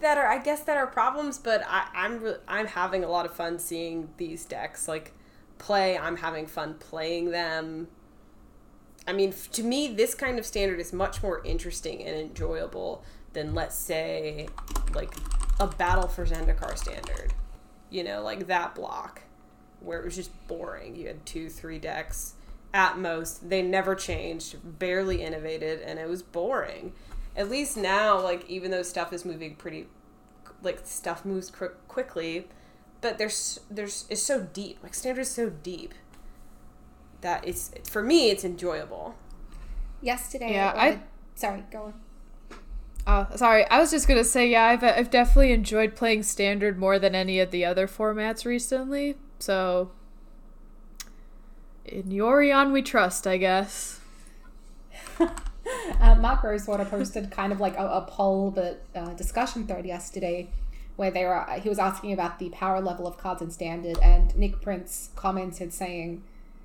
that 0.00 0.18
are 0.18 0.26
I 0.26 0.38
guess 0.38 0.60
that 0.60 0.76
are 0.76 0.86
problems, 0.86 1.38
but 1.38 1.62
I, 1.66 1.88
I'm 1.94 2.22
re- 2.22 2.36
I'm 2.48 2.66
having 2.66 3.04
a 3.04 3.08
lot 3.08 3.26
of 3.26 3.34
fun 3.34 3.58
seeing 3.58 4.10
these 4.16 4.44
decks 4.44 4.88
like 4.88 5.12
play. 5.58 5.98
I'm 5.98 6.16
having 6.16 6.46
fun 6.46 6.74
playing 6.74 7.30
them. 7.30 7.88
I 9.06 9.12
mean, 9.12 9.30
f- 9.30 9.50
to 9.52 9.62
me, 9.62 9.88
this 9.88 10.14
kind 10.14 10.38
of 10.38 10.46
standard 10.46 10.80
is 10.80 10.92
much 10.92 11.22
more 11.22 11.44
interesting 11.44 12.02
and 12.02 12.16
enjoyable 12.16 13.04
than 13.32 13.54
let's 13.54 13.76
say 13.76 14.48
like 14.94 15.14
a 15.58 15.66
battle 15.66 16.08
for 16.08 16.26
Zendikar 16.26 16.76
standard. 16.76 17.34
You 17.90 18.04
know, 18.04 18.22
like 18.22 18.46
that 18.46 18.74
block 18.74 19.22
where 19.80 19.98
it 19.98 20.04
was 20.04 20.16
just 20.16 20.30
boring. 20.46 20.94
You 20.94 21.08
had 21.08 21.24
two, 21.26 21.48
three 21.48 21.78
decks 21.78 22.34
at 22.72 22.98
most. 22.98 23.48
They 23.50 23.62
never 23.62 23.94
changed, 23.94 24.78
barely 24.78 25.22
innovated, 25.22 25.80
and 25.82 25.98
it 25.98 26.08
was 26.08 26.22
boring. 26.22 26.92
At 27.36 27.48
least 27.50 27.76
now, 27.76 28.20
like 28.20 28.48
even 28.48 28.70
though 28.70 28.82
stuff 28.82 29.12
is 29.12 29.24
moving 29.24 29.54
pretty, 29.56 29.86
like 30.62 30.80
stuff 30.84 31.24
moves 31.24 31.50
qu- 31.50 31.74
quickly, 31.88 32.48
but 33.00 33.18
there's 33.18 33.60
there's 33.70 34.04
it's 34.10 34.22
so 34.22 34.40
deep. 34.52 34.78
Like 34.82 34.94
standard 34.94 35.22
is 35.22 35.30
so 35.30 35.50
deep 35.50 35.94
that 37.20 37.46
it's 37.46 37.70
for 37.88 38.02
me 38.02 38.30
it's 38.30 38.44
enjoyable. 38.44 39.14
Yesterday, 40.02 40.52
Yeah, 40.52 40.72
or 40.72 40.78
I- 40.78 40.90
the- 40.92 41.00
sorry, 41.34 41.64
go 41.70 41.82
on. 41.84 41.94
Oh, 43.06 43.26
sorry. 43.36 43.66
I 43.70 43.78
was 43.80 43.90
just 43.90 44.06
gonna 44.06 44.24
say, 44.24 44.48
yeah, 44.48 44.64
I've 44.64 44.84
I've 44.84 45.10
definitely 45.10 45.52
enjoyed 45.52 45.96
playing 45.96 46.22
standard 46.22 46.78
more 46.78 46.98
than 46.98 47.14
any 47.14 47.40
of 47.40 47.50
the 47.50 47.64
other 47.64 47.86
formats 47.88 48.44
recently. 48.44 49.16
So, 49.38 49.90
in 51.84 52.04
Yorion 52.04 52.72
we 52.72 52.82
trust, 52.82 53.26
I 53.26 53.36
guess. 53.36 54.00
Uh, 56.00 56.14
Mark 56.16 56.42
Rosewater 56.42 56.84
posted 56.84 57.30
kind 57.30 57.52
of 57.52 57.60
like 57.60 57.76
a, 57.76 57.86
a 57.86 58.06
poll, 58.08 58.50
but 58.50 58.82
uh, 58.94 59.10
discussion 59.10 59.66
thread 59.66 59.84
yesterday, 59.84 60.48
where 60.96 61.10
they 61.10 61.24
were 61.24 61.46
he 61.62 61.68
was 61.68 61.78
asking 61.78 62.12
about 62.12 62.38
the 62.38 62.48
power 62.50 62.80
level 62.80 63.06
of 63.06 63.18
cards 63.18 63.42
in 63.42 63.50
standard, 63.50 63.98
and 64.02 64.34
Nick 64.36 64.60
Prince 64.60 65.10
commented 65.14 65.72
saying 65.72 66.22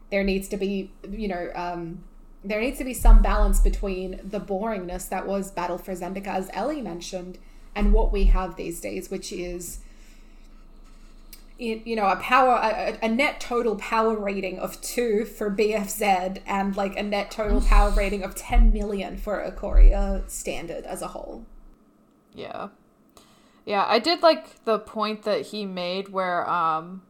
there 0.10 0.24
needs 0.24 0.48
to 0.48 0.58
be 0.58 0.92
you 1.10 1.28
know 1.28 1.52
um, 1.54 2.04
there 2.44 2.62
needs 2.62 2.78
to 2.78 2.84
be 2.84 2.94
some 2.94 3.22
balance 3.22 3.60
between 3.60 4.20
the 4.24 4.40
boringness 4.40 5.10
that 5.10 5.28
was 5.28 5.52
Battle 5.52 5.78
for 5.78 5.92
Zendikar, 5.94 6.28
as 6.28 6.50
Ellie 6.54 6.82
mentioned, 6.82 7.38
and 7.76 7.94
what 7.94 8.12
we 8.12 8.26
have 8.26 8.56
these 8.56 8.80
days, 8.80 9.12
which 9.12 9.32
is 9.32 9.80
you 11.58 11.96
know 11.96 12.08
a 12.08 12.18
power 12.18 12.60
a, 12.62 12.98
a 13.02 13.08
net 13.08 13.40
total 13.40 13.76
power 13.78 14.16
rating 14.16 14.60
of 14.60 14.80
two 14.82 15.24
for 15.24 15.50
bfz 15.50 16.42
and 16.46 16.76
like 16.76 16.98
a 16.98 17.04
net 17.04 17.32
total 17.32 17.62
power 17.62 17.90
rating 17.92 18.24
of 18.24 18.36
10 18.36 18.74
million 18.74 19.18
for 19.18 19.42
Ikoria 19.42 20.30
standard 20.30 20.84
as 20.86 21.02
a 21.02 21.08
whole 21.10 21.46
Yeah. 22.34 22.70
Yeah, 23.66 23.86
I 23.88 23.98
did 23.98 24.22
like 24.22 24.64
the 24.66 24.78
point 24.78 25.24
that 25.24 25.48
he 25.48 25.66
made 25.66 26.10
where 26.10 26.48
um 26.48 27.02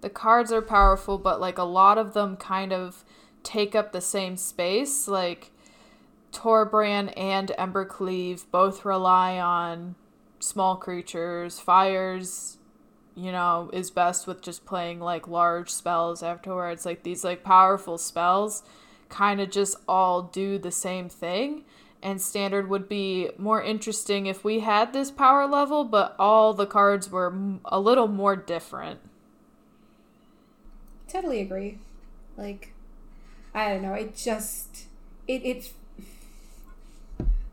the 0.00 0.10
cards 0.10 0.52
are 0.52 0.62
powerful, 0.62 1.18
but 1.18 1.40
like 1.40 1.58
a 1.58 1.64
lot 1.64 1.98
of 1.98 2.14
them 2.14 2.36
kind 2.36 2.72
of 2.72 3.04
take 3.42 3.74
up 3.74 3.92
the 3.92 4.00
same 4.00 4.36
space. 4.36 5.08
Like 5.08 5.50
Torbrand 6.32 7.12
and 7.16 7.50
Embercleave 7.58 8.44
both 8.52 8.84
rely 8.84 9.38
on 9.38 9.96
small 10.38 10.76
creatures. 10.76 11.58
Fires, 11.58 12.55
you 13.16 13.32
know, 13.32 13.70
is 13.72 13.90
best 13.90 14.26
with 14.26 14.42
just 14.42 14.64
playing 14.64 15.00
like 15.00 15.26
large 15.26 15.70
spells 15.70 16.22
afterwards. 16.22 16.86
Like 16.86 17.02
these 17.02 17.24
like 17.24 17.42
powerful 17.42 17.98
spells 17.98 18.62
kind 19.08 19.40
of 19.40 19.50
just 19.50 19.76
all 19.88 20.22
do 20.22 20.58
the 20.58 20.70
same 20.70 21.08
thing. 21.08 21.64
And 22.02 22.20
standard 22.20 22.68
would 22.68 22.88
be 22.88 23.30
more 23.38 23.62
interesting 23.62 24.26
if 24.26 24.44
we 24.44 24.60
had 24.60 24.92
this 24.92 25.10
power 25.10 25.46
level, 25.46 25.82
but 25.82 26.14
all 26.18 26.54
the 26.54 26.66
cards 26.66 27.10
were 27.10 27.34
a 27.64 27.80
little 27.80 28.06
more 28.06 28.36
different. 28.36 29.00
totally 31.08 31.40
agree 31.40 31.78
like 32.36 32.72
i 33.54 33.68
don't 33.68 33.82
know 33.82 33.94
it 33.94 34.14
just 34.16 34.86
it 35.26 35.40
it's 35.44 35.72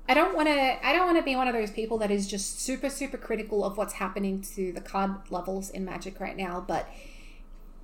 I 0.07 0.13
don't 0.13 0.35
want 0.35 0.49
to. 0.49 0.85
I 0.85 0.91
don't 0.91 1.05
want 1.05 1.17
to 1.17 1.23
be 1.23 1.35
one 1.35 1.47
of 1.47 1.53
those 1.53 1.71
people 1.71 1.97
that 1.99 2.11
is 2.11 2.27
just 2.27 2.59
super, 2.59 2.89
super 2.89 3.17
critical 3.17 3.63
of 3.63 3.77
what's 3.77 3.93
happening 3.93 4.41
to 4.55 4.73
the 4.73 4.81
card 4.81 5.15
levels 5.29 5.69
in 5.69 5.85
Magic 5.85 6.19
right 6.19 6.35
now. 6.35 6.63
But 6.65 6.89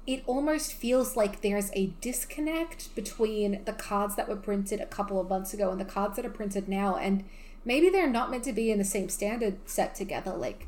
it 0.06 0.24
almost 0.26 0.74
feels 0.74 1.16
like 1.16 1.42
there's 1.42 1.72
a 1.74 1.94
disconnect 2.02 2.94
between 2.96 3.64
the 3.66 3.74
cards 3.74 4.16
that 4.16 4.28
were 4.28 4.36
printed 4.36 4.82
a 4.82 4.86
couple 4.86 5.20
of 5.20 5.30
months 5.30 5.54
ago 5.54 5.72
and 5.72 5.80
the 5.80 5.86
cards 5.86 6.18
that 6.18 6.26
are 6.26 6.32
printed 6.32 6.68
now, 6.68 6.96
and 6.96 7.24
maybe 7.64 7.90
they're 7.90 8.10
not 8.10 8.32
meant 8.32 8.44
to 8.44 8.54
be 8.54 8.70
in 8.70 8.80
the 8.80 8.84
same 8.84 9.08
standard 9.08 9.58
set 9.70 9.96
together. 9.96 10.32
Like 10.32 10.68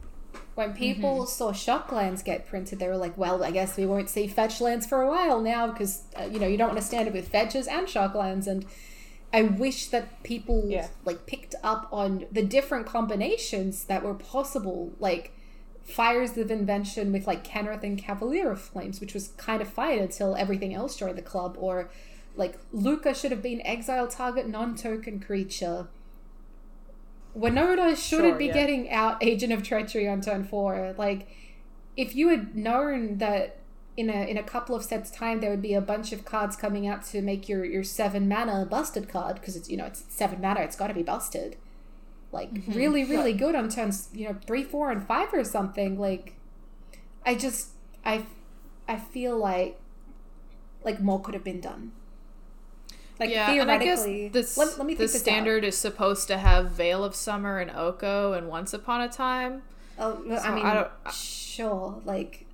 when 0.55 0.73
people 0.73 1.25
saw 1.25 1.51
Shocklands 1.51 2.23
get 2.23 2.47
printed, 2.47 2.79
they 2.79 2.87
were 2.87 2.97
like, 2.97 3.17
"Well, 3.17 3.43
I 3.43 3.51
guess 3.51 3.75
we 3.75 3.85
won't 3.85 4.09
see 4.09 4.27
fetch 4.27 4.61
lands 4.61 4.85
for 4.85 5.01
a 5.01 5.07
while 5.09 5.41
now 5.41 5.67
because 5.67 6.03
uh, 6.17 6.23
you 6.23 6.39
know 6.39 6.47
you 6.47 6.55
don't 6.55 6.69
want 6.69 6.79
to 6.79 6.85
stand 6.85 7.09
it 7.09 7.13
with 7.13 7.27
fetches 7.27 7.67
and 7.67 7.87
Shocklands." 7.87 8.47
And 8.47 8.65
I 9.33 9.43
wish 9.43 9.87
that 9.87 10.23
people 10.23 10.65
Yeah. 10.67 10.87
like 11.05 11.25
picked 11.25 11.55
up 11.63 11.87
on 11.91 12.25
the 12.31 12.43
different 12.43 12.85
combinations 12.85 13.85
that 13.85 14.03
were 14.03 14.13
possible, 14.13 14.91
like 14.99 15.31
Fires 15.83 16.37
of 16.37 16.51
Invention 16.51 17.11
with 17.11 17.27
like 17.27 17.43
Kenrith 17.45 17.83
and 17.83 17.97
Cavalier 17.97 18.51
of 18.51 18.61
Flames, 18.61 18.99
which 18.99 19.13
was 19.13 19.29
kind 19.37 19.61
of 19.61 19.67
fine 19.67 19.99
until 19.99 20.35
everything 20.35 20.73
else 20.73 20.95
joined 20.97 21.17
the 21.17 21.21
club, 21.21 21.55
or 21.59 21.89
like 22.35 22.57
Lukka 22.73 23.15
should 23.15 23.31
have 23.31 23.41
been 23.41 23.65
exile 23.65 24.07
target 24.07 24.47
non-token 24.47 25.19
creature. 25.19 25.87
Winota 27.37 27.95
shouldn't 27.95 28.31
Sure, 28.31 28.35
be 28.35 28.47
yeah. 28.47 28.53
getting 28.53 28.89
out 28.89 29.23
Agent 29.23 29.53
of 29.53 29.63
Treachery 29.63 30.07
on 30.07 30.19
turn 30.21 30.43
four. 30.43 30.93
Like, 30.97 31.27
if 31.95 32.15
you 32.15 32.27
had 32.29 32.55
known 32.55 33.17
that 33.19 33.57
in 34.01 34.09
a 34.09 34.29
in 34.29 34.37
a 34.37 34.43
couple 34.43 34.75
of 34.75 34.83
sets 34.83 35.09
time 35.11 35.39
there 35.39 35.49
would 35.49 35.61
be 35.61 35.73
a 35.73 35.81
bunch 35.81 36.11
of 36.11 36.25
cards 36.25 36.55
coming 36.55 36.87
out 36.87 37.03
to 37.05 37.21
make 37.21 37.47
your 37.47 37.63
your 37.63 37.83
seven 37.83 38.27
mana 38.27 38.65
busted 38.65 39.07
card 39.07 39.35
because 39.35 39.55
it's 39.55 39.69
you 39.69 39.77
know 39.77 39.85
it's 39.85 40.03
seven 40.09 40.41
mana 40.41 40.61
it's 40.61 40.75
got 40.75 40.87
to 40.87 40.93
be 40.93 41.03
busted 41.03 41.55
like 42.31 42.51
mm-hmm. 42.53 42.73
really 42.73 43.03
really 43.03 43.33
good 43.33 43.55
on 43.55 43.69
turns 43.69 44.09
you 44.13 44.27
know 44.27 44.35
three 44.45 44.63
four 44.63 44.91
and 44.91 45.07
five 45.07 45.33
or 45.33 45.43
something 45.43 45.99
like 45.99 46.33
i 47.25 47.35
just 47.35 47.69
i 48.03 48.25
i 48.87 48.97
feel 48.97 49.37
like 49.37 49.79
like 50.83 50.99
more 50.99 51.21
could 51.21 51.33
have 51.33 51.43
been 51.43 51.61
done 51.61 51.91
like 53.19 53.29
yeah, 53.29 53.51
and 53.51 53.69
I 53.69 53.77
guess 53.77 54.03
theoretically 54.03 54.29
this, 54.29 54.57
let, 54.57 54.79
let 54.79 54.87
me 54.87 54.95
the 54.95 55.03
this 55.03 55.13
out. 55.13 55.21
standard 55.21 55.63
is 55.63 55.77
supposed 55.77 56.27
to 56.29 56.39
have 56.39 56.71
Veil 56.71 57.03
of 57.03 57.13
Summer 57.13 57.59
and 57.59 57.69
Oko 57.69 58.33
and 58.33 58.49
Once 58.49 58.73
Upon 58.73 58.99
a 58.99 59.07
Time. 59.07 59.61
Oh, 59.99 60.23
well, 60.25 60.41
So 60.41 60.49
I 60.49 60.55
mean, 60.55 60.65
I 60.65 60.73
don't- 60.73 61.13
sure. 61.13 62.01
Like, 62.03 62.47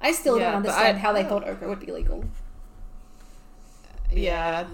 I 0.00 0.12
still 0.12 0.38
Yeah, 0.38 0.46
don't 0.52 0.56
understand 0.56 0.96
I- 0.96 1.00
how 1.00 1.12
they 1.12 1.24
thought 1.24 1.46
Oko 1.48 1.68
would 1.68 1.80
be 1.80 1.90
legal. 1.92 2.24
Yeah, 4.12 4.66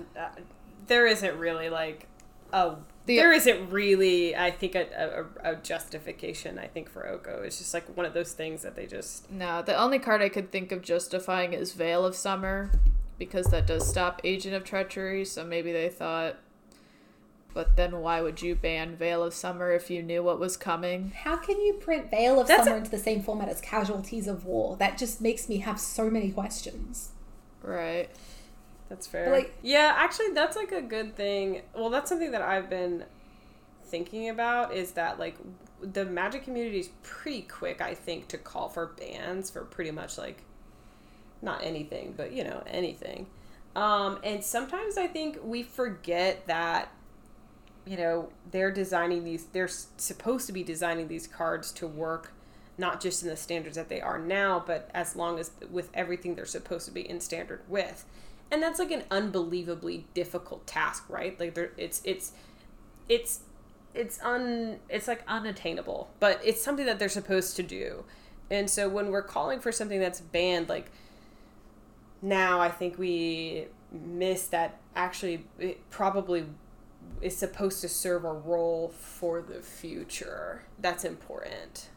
there 0.87 1.07
isn't 1.07 1.37
really 1.39 1.69
like 1.69 2.07
a 2.53 2.77
The- 3.07 3.17
there 3.17 3.33
isn't 3.33 3.71
really 3.71 4.37
I 4.37 4.51
think 4.51 4.75
a, 4.75 5.27
a, 5.43 5.53
a 5.53 5.57
justification 5.57 6.59
I 6.59 6.67
think 6.69 6.89
for 6.89 7.07
Oko. 7.07 7.43
It's 7.43 7.59
just 7.59 7.75
like 7.75 7.85
one 7.97 8.07
of 8.07 8.15
those 8.15 8.33
things 8.33 8.63
that 8.63 8.77
they 8.77 8.87
just 8.87 9.31
No, 9.31 9.63
the 9.63 9.77
only 9.77 9.99
card 9.99 10.23
I 10.23 10.29
could 10.29 10.53
think 10.53 10.73
of 10.73 10.83
justifying 10.83 11.53
is 11.53 11.73
Veil 11.73 12.05
of 12.05 12.15
Summer, 12.15 12.71
because 13.19 13.47
that 13.47 13.67
does 13.67 13.87
stop 13.89 14.21
Agent 14.25 14.55
of 14.55 14.65
Treachery, 14.65 15.25
so 15.25 15.45
maybe 15.45 15.73
they 15.73 15.89
thought. 15.89 16.37
But 17.55 17.77
then 17.77 18.01
why 18.01 18.21
would 18.21 18.43
you 18.43 18.57
ban 18.57 18.97
Veil 18.97 19.23
of 19.23 19.33
Summer 19.33 19.71
if 19.71 19.89
you 19.89 20.03
knew 20.03 20.23
what 20.25 20.41
was 20.41 20.57
coming? 20.57 21.13
How 21.15 21.37
can 21.37 21.61
you 21.61 21.75
print 21.75 22.11
Veil 22.11 22.41
of 22.41 22.49
That's 22.49 22.65
Summer 22.65 22.75
a- 22.75 22.79
into 22.79 22.91
the 22.91 22.99
same 22.99 23.23
format 23.23 23.49
as 23.49 23.61
Casualties 23.61 24.27
of 24.27 24.45
War? 24.45 24.77
That 24.77 24.99
just 24.99 25.21
makes 25.21 25.49
me 25.49 25.59
have 25.59 25.79
so 25.79 26.11
many 26.11 26.33
questions. 26.33 27.13
Right. 27.63 28.11
That's 28.89 29.07
fair. 29.07 29.31
Like- 29.31 29.55
yeah, 29.63 29.95
actually, 29.97 30.33
that's 30.35 30.57
like 30.57 30.73
a 30.73 30.83
good 30.83 31.15
thing. 31.15 31.63
Well, 31.75 31.91
that's 31.91 32.09
something 32.09 32.33
that 32.33 32.43
I've 32.43 32.69
been 32.69 33.05
thinking 33.85 34.29
about 34.29 34.75
is 34.75 34.93
that 34.93 35.21
like 35.21 35.37
the 35.81 36.05
Magic 36.05 36.43
community 36.43 36.81
is 36.81 36.89
pretty 37.03 37.43
quick, 37.43 37.81
I 37.81 37.95
think, 37.95 38.27
to 38.29 38.39
call 38.39 38.69
for 38.69 38.87
bans 38.87 39.49
for 39.51 39.61
pretty 39.65 39.93
much 39.93 40.19
like 40.19 40.43
not 41.41 41.63
anything, 41.63 42.15
but 42.17 42.33
you 42.33 42.43
know 42.43 42.65
anything. 42.67 43.29
Um, 43.77 44.19
and 44.25 44.43
sometimes 44.43 44.99
I 44.99 45.07
think 45.07 45.39
we 45.45 45.63
forget 45.63 46.47
that 46.47 46.89
you 47.87 47.97
know 47.97 48.31
they're 48.51 48.71
designing 48.71 49.25
these. 49.25 49.45
They're 49.47 49.69
supposed 49.69 50.47
to 50.47 50.53
be 50.53 50.63
designing 50.63 51.09
these 51.09 51.27
cards 51.27 51.73
to 51.73 51.87
work 51.87 52.33
not 52.77 53.01
just 53.01 53.23
in 53.23 53.29
the 53.29 53.37
standards 53.37 53.77
that 53.77 53.89
they 53.89 54.01
are 54.01 54.19
now, 54.19 54.63
but 54.65 54.91
as 54.93 55.15
long 55.15 55.39
as 55.39 55.53
with 55.71 55.91
everything 55.95 56.35
they're 56.35 56.45
supposed 56.45 56.87
to 56.87 56.93
be 56.93 57.09
in 57.09 57.21
standard 57.21 57.61
with. 57.69 58.05
And 58.51 58.63
that's 58.63 58.79
like 58.79 58.91
an 58.91 59.05
unbelievably 59.11 60.07
difficult 60.15 60.67
task, 60.67 61.05
right? 61.09 61.39
Like 61.39 61.55
there 61.55 61.73
it's 61.77 62.03
it's 62.05 62.33
it's 63.09 63.41
it's 63.95 64.21
un 64.23 64.79
it's 64.89 65.09
like 65.09 65.23
unattainable, 65.29 66.11
but 66.21 66.41
it's 66.45 66.63
something 66.63 66.87
that 66.87 66.99
they're 66.99 67.09
supposed 67.09 67.57
to 67.57 67.63
do. 67.63 68.05
And 68.51 68.69
so 68.69 68.89
when 68.89 69.11
we're 69.11 69.23
calling 69.23 69.61
for 69.61 69.73
something 69.73 70.01
that's 70.01 70.21
banned 70.21 70.69
like 70.69 70.91
now 72.21 72.61
I 72.61 72.71
think 72.71 72.99
we 72.99 73.67
miss 73.93 74.47
that 74.49 74.79
actually 74.97 75.45
it 75.59 75.89
probably 75.91 76.47
is 77.21 77.37
supposed 77.37 77.81
to 77.81 77.89
serve 77.89 78.25
a 78.25 78.33
role 78.33 78.93
for 78.99 79.41
the 79.41 79.63
future. 79.63 80.65
That's 80.79 81.05
important. 81.05 81.89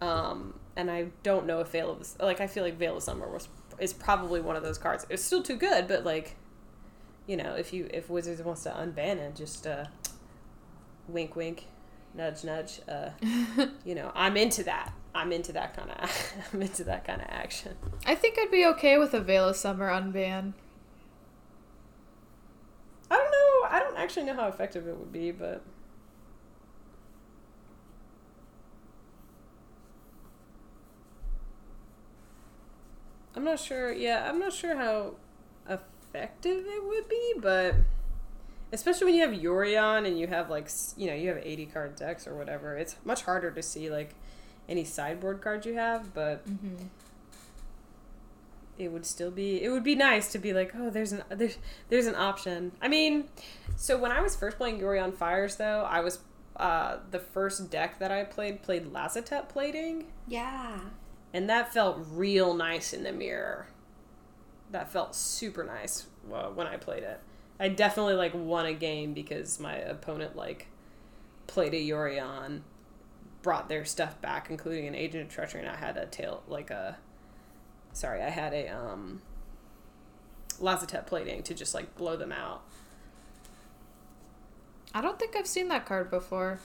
Um, 0.00 0.58
and 0.76 0.90
I 0.90 1.08
don't 1.22 1.46
know 1.46 1.60
if 1.60 1.68
Veil 1.68 1.90
of 1.90 2.06
like 2.20 2.40
I 2.40 2.46
feel 2.46 2.64
like 2.64 2.78
Veil 2.78 2.96
of 2.96 3.02
Summer 3.02 3.28
was 3.28 3.48
is 3.78 3.92
probably 3.92 4.40
one 4.40 4.56
of 4.56 4.62
those 4.62 4.78
cards. 4.78 5.06
It's 5.10 5.22
still 5.22 5.42
too 5.42 5.56
good, 5.56 5.88
but 5.88 6.04
like, 6.04 6.36
you 7.26 7.36
know, 7.36 7.54
if 7.54 7.72
you 7.72 7.88
if 7.92 8.08
Wizards 8.08 8.42
wants 8.42 8.62
to 8.64 8.70
unban 8.70 9.16
it, 9.16 9.34
just 9.36 9.66
uh, 9.66 9.86
wink, 11.08 11.36
wink, 11.36 11.66
nudge, 12.14 12.44
nudge. 12.44 12.80
Uh, 12.88 13.10
you 13.84 13.94
know, 13.94 14.12
I'm 14.14 14.36
into 14.36 14.62
that. 14.64 14.92
I'm 15.14 15.32
into 15.32 15.52
that 15.52 15.76
kind 15.76 15.90
of. 15.90 16.32
I'm 16.52 16.62
into 16.62 16.84
that 16.84 17.04
kind 17.04 17.20
of 17.20 17.26
action. 17.28 17.76
I 18.06 18.14
think 18.14 18.38
I'd 18.38 18.50
be 18.50 18.64
okay 18.66 18.96
with 18.98 19.12
a 19.14 19.20
Veil 19.20 19.48
of 19.48 19.56
Summer 19.56 19.90
unban. 19.90 20.54
I 23.10 23.16
don't 23.16 23.30
know. 23.89 23.89
I 24.00 24.02
actually 24.02 24.24
know 24.24 24.34
how 24.34 24.48
effective 24.48 24.88
it 24.88 24.96
would 24.96 25.12
be, 25.12 25.30
but 25.30 25.62
I'm 33.36 33.44
not 33.44 33.60
sure. 33.60 33.92
Yeah, 33.92 34.26
I'm 34.26 34.38
not 34.38 34.54
sure 34.54 34.74
how 34.74 35.16
effective 35.68 36.64
it 36.66 36.82
would 36.82 37.10
be, 37.10 37.34
but 37.42 37.74
especially 38.72 39.04
when 39.04 39.14
you 39.16 39.20
have 39.20 39.38
Yorion 39.38 40.06
and 40.06 40.18
you 40.18 40.28
have 40.28 40.48
like 40.48 40.70
you 40.96 41.06
know 41.06 41.14
you 41.14 41.28
have 41.28 41.42
80 41.44 41.66
card 41.66 41.94
decks 41.96 42.26
or 42.26 42.34
whatever, 42.34 42.78
it's 42.78 42.96
much 43.04 43.24
harder 43.24 43.50
to 43.50 43.62
see 43.62 43.90
like 43.90 44.14
any 44.66 44.84
sideboard 44.84 45.42
cards 45.42 45.66
you 45.66 45.74
have, 45.74 46.14
but 46.14 46.48
mm-hmm. 46.48 46.86
It 48.80 48.90
would 48.90 49.04
still 49.04 49.30
be 49.30 49.62
it 49.62 49.68
would 49.68 49.84
be 49.84 49.94
nice 49.94 50.32
to 50.32 50.38
be 50.38 50.52
like 50.52 50.72
oh 50.74 50.88
there's 50.90 51.12
an 51.12 51.22
there's 51.28 51.58
there's 51.90 52.06
an 52.06 52.14
option. 52.14 52.72
I 52.80 52.88
mean 52.88 53.24
so 53.76 53.96
when 53.98 54.10
i 54.12 54.20
was 54.20 54.34
first 54.36 54.56
playing 54.56 54.80
Yorion 54.80 55.14
Fires 55.14 55.56
though 55.56 55.86
i 55.88 56.00
was 56.00 56.18
uh 56.56 56.98
the 57.10 57.18
first 57.18 57.70
deck 57.70 57.98
that 57.98 58.10
i 58.10 58.24
played 58.24 58.62
played 58.62 58.92
Lazotep 58.92 59.48
plating. 59.48 60.06
Yeah. 60.26 60.80
and 61.32 61.48
that 61.48 61.72
felt 61.72 61.98
real 62.12 62.54
nice 62.54 62.92
in 62.92 63.02
the 63.04 63.12
mirror. 63.12 63.66
That 64.72 64.90
felt 64.92 65.14
super 65.14 65.64
nice 65.64 66.06
uh, 66.32 66.48
when 66.48 66.66
i 66.66 66.76
played 66.76 67.02
it. 67.02 67.20
I 67.58 67.68
definitely 67.68 68.14
like 68.14 68.32
won 68.34 68.66
a 68.66 68.72
game 68.74 69.12
because 69.14 69.60
my 69.60 69.74
opponent 69.76 70.36
like 70.36 70.68
played 71.46 71.74
a 71.74 71.80
yorion 71.80 72.60
brought 73.42 73.68
their 73.68 73.84
stuff 73.84 74.20
back 74.20 74.48
including 74.50 74.86
an 74.86 74.94
agent 74.94 75.24
of 75.24 75.28
treachery 75.34 75.60
and 75.60 75.68
i 75.70 75.74
had 75.76 75.96
a 75.96 76.06
tail 76.06 76.42
like 76.46 76.70
a 76.70 76.96
sorry, 77.92 78.22
I 78.22 78.30
had 78.30 78.52
a 78.52 78.68
um 78.68 79.22
Lazotep 80.60 81.06
plating 81.06 81.42
to 81.44 81.54
just 81.54 81.74
like 81.74 81.96
blow 81.96 82.16
them 82.16 82.32
out. 82.32 82.62
I 84.94 85.00
don't 85.00 85.18
think 85.18 85.36
I've 85.36 85.46
seen 85.46 85.68
that 85.68 85.86
card 85.86 86.10
before. 86.10 86.58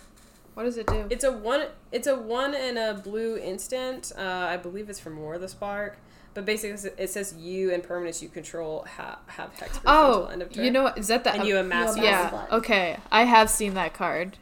What 0.55 0.63
does 0.63 0.77
it 0.77 0.87
do? 0.87 1.05
It's 1.09 1.23
a 1.23 1.31
one 1.31 1.67
it's 1.91 2.07
a 2.07 2.15
one 2.15 2.55
and 2.55 2.77
a 2.77 2.93
blue 2.93 3.37
instant. 3.37 4.11
Uh, 4.17 4.21
I 4.21 4.57
believe 4.57 4.89
it's 4.89 4.99
from 4.99 5.19
War 5.19 5.35
of 5.35 5.41
the 5.41 5.47
Spark. 5.47 5.97
But 6.33 6.43
basically 6.45 6.91
it 6.97 7.09
says 7.09 7.33
you 7.37 7.73
and 7.73 7.81
permanents 7.81 8.21
you 8.21 8.27
control 8.27 8.85
ha- 8.97 9.19
have 9.27 9.53
hex 9.53 9.79
oh, 9.85 10.23
until 10.23 10.29
end 10.29 10.41
of 10.41 10.51
turn. 10.51 10.65
you 10.65 10.71
know 10.71 10.83
what? 10.83 10.97
Is 10.97 11.07
that 11.07 11.23
the 11.23 11.33
and 11.33 11.47
you 11.47 11.57
amass 11.57 11.95
You 11.95 12.03
amass 12.03 12.23
yeah? 12.23 12.29
blood. 12.29 12.51
Okay, 12.51 12.97
I 13.09 13.23
have 13.23 13.49
seen 13.49 13.73
that 13.75 13.93
card. 13.93 14.37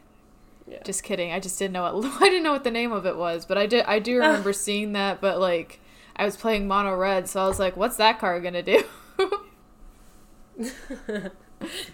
Yeah. 0.66 0.82
Just 0.82 1.04
kidding. 1.04 1.30
I 1.30 1.38
just 1.38 1.56
didn't 1.58 1.72
know 1.72 1.92
what 1.92 2.04
I 2.22 2.28
didn't 2.28 2.42
know 2.42 2.52
what 2.52 2.64
the 2.64 2.70
name 2.72 2.90
of 2.90 3.06
it 3.06 3.16
was, 3.16 3.44
but 3.44 3.58
I 3.58 3.66
did. 3.66 3.84
I 3.84 4.00
do 4.00 4.14
remember 4.18 4.52
seeing 4.52 4.92
that. 4.94 5.20
But 5.20 5.38
like, 5.38 5.78
I 6.16 6.24
was 6.24 6.36
playing 6.36 6.68
mono 6.68 6.94
red, 6.96 7.28
so 7.28 7.40
I 7.40 7.48
was 7.48 7.58
like, 7.58 7.76
"What's 7.76 7.96
that 7.96 8.18
card 8.18 8.42
gonna 8.42 8.62
do?" 8.62 8.84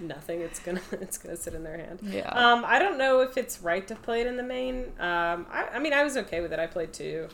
Nothing. 0.00 0.40
It's 0.40 0.58
gonna 0.58 0.80
it's 0.92 1.18
gonna 1.18 1.36
sit 1.36 1.54
in 1.54 1.62
their 1.62 1.76
hand. 1.76 2.00
yeah. 2.02 2.28
Um, 2.28 2.64
I 2.66 2.78
don't 2.78 2.98
know 2.98 3.20
if 3.20 3.36
it's 3.36 3.60
right 3.62 3.86
to 3.88 3.94
play 3.94 4.20
it 4.20 4.26
in 4.26 4.36
the 4.36 4.42
main. 4.42 4.86
Um, 4.98 5.46
I, 5.50 5.68
I 5.74 5.78
mean, 5.78 5.92
I 5.92 6.04
was 6.04 6.16
okay 6.16 6.40
with 6.40 6.52
it. 6.52 6.58
I 6.58 6.66
played 6.66 6.92
two 6.92 7.28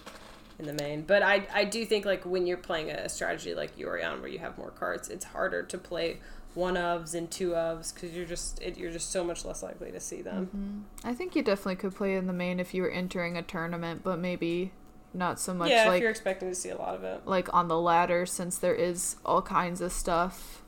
in 0.58 0.66
the 0.66 0.72
main, 0.72 1.02
but 1.02 1.22
I, 1.22 1.46
I 1.52 1.64
do 1.64 1.84
think 1.84 2.04
like 2.04 2.24
when 2.24 2.46
you're 2.46 2.56
playing 2.56 2.90
a 2.90 3.08
strategy 3.08 3.54
like 3.54 3.76
Yorion 3.76 4.20
where 4.20 4.28
you 4.28 4.38
have 4.38 4.56
more 4.56 4.70
cards, 4.70 5.08
it's 5.08 5.24
harder 5.24 5.62
to 5.64 5.78
play 5.78 6.20
one 6.54 6.74
ofs 6.74 7.14
and 7.14 7.30
two 7.30 7.50
ofs 7.50 7.92
because 7.94 8.12
you're 8.12 8.24
just 8.24 8.62
it, 8.62 8.78
you're 8.78 8.90
just 8.90 9.10
so 9.10 9.22
much 9.22 9.44
less 9.44 9.62
likely 9.62 9.92
to 9.92 10.00
see 10.00 10.22
them. 10.22 10.86
I 11.04 11.14
think 11.14 11.36
you 11.36 11.42
definitely 11.42 11.76
could 11.76 11.94
play 11.94 12.16
in 12.16 12.26
the 12.26 12.32
main 12.32 12.58
if 12.58 12.72
you 12.72 12.82
were 12.82 12.90
entering 12.90 13.36
a 13.36 13.42
tournament, 13.42 14.02
but 14.02 14.18
maybe 14.18 14.72
not 15.14 15.40
so 15.40 15.54
much 15.54 15.70
yeah, 15.70 15.82
if 15.82 15.88
like 15.88 16.00
you're 16.00 16.10
expecting 16.10 16.48
to 16.48 16.54
see 16.54 16.68
a 16.70 16.76
lot 16.76 16.94
of 16.94 17.04
it, 17.04 17.26
like 17.26 17.52
on 17.54 17.68
the 17.68 17.78
ladder 17.78 18.26
since 18.26 18.58
there 18.58 18.74
is 18.74 19.16
all 19.24 19.42
kinds 19.42 19.80
of 19.80 19.92
stuff. 19.92 20.62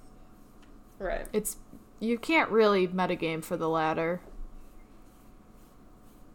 right? 0.98 1.26
It's 1.32 1.56
you 2.00 2.18
can't 2.18 2.50
really 2.50 2.86
metagame 2.88 3.42
for 3.44 3.56
the 3.56 3.68
ladder. 3.68 4.20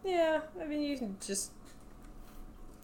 Yeah, 0.04 0.42
I 0.62 0.66
mean 0.66 0.82
you 0.82 0.98
can 0.98 1.18
just 1.26 1.52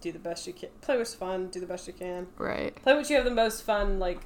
do 0.02 0.12
the 0.12 0.20
best 0.20 0.48
you 0.48 0.54
can. 0.54 0.70
Play 0.82 0.98
what's 0.98 1.14
fun. 1.14 1.48
Do 1.50 1.60
the 1.60 1.66
best 1.66 1.86
you 1.88 1.94
can. 1.94 2.28
Right. 2.38 2.74
play 2.82 2.94
what 2.96 3.10
you 3.10 3.16
have 3.18 3.26
the 3.26 3.32
most 3.32 3.64
fun 3.64 4.00
like 4.00 4.22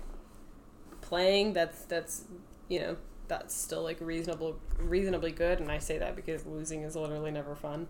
playing 1.01 1.53
that's 1.53 1.83
that's 1.85 2.23
you 2.69 2.79
know 2.79 2.95
that's 3.27 3.53
still 3.53 3.83
like 3.83 3.97
reasonable 3.99 4.57
reasonably 4.79 5.31
good 5.31 5.59
and 5.59 5.69
i 5.69 5.77
say 5.77 5.97
that 5.97 6.15
because 6.15 6.45
losing 6.45 6.81
is 6.83 6.95
literally 6.95 7.29
never 7.29 7.55
fun 7.55 7.87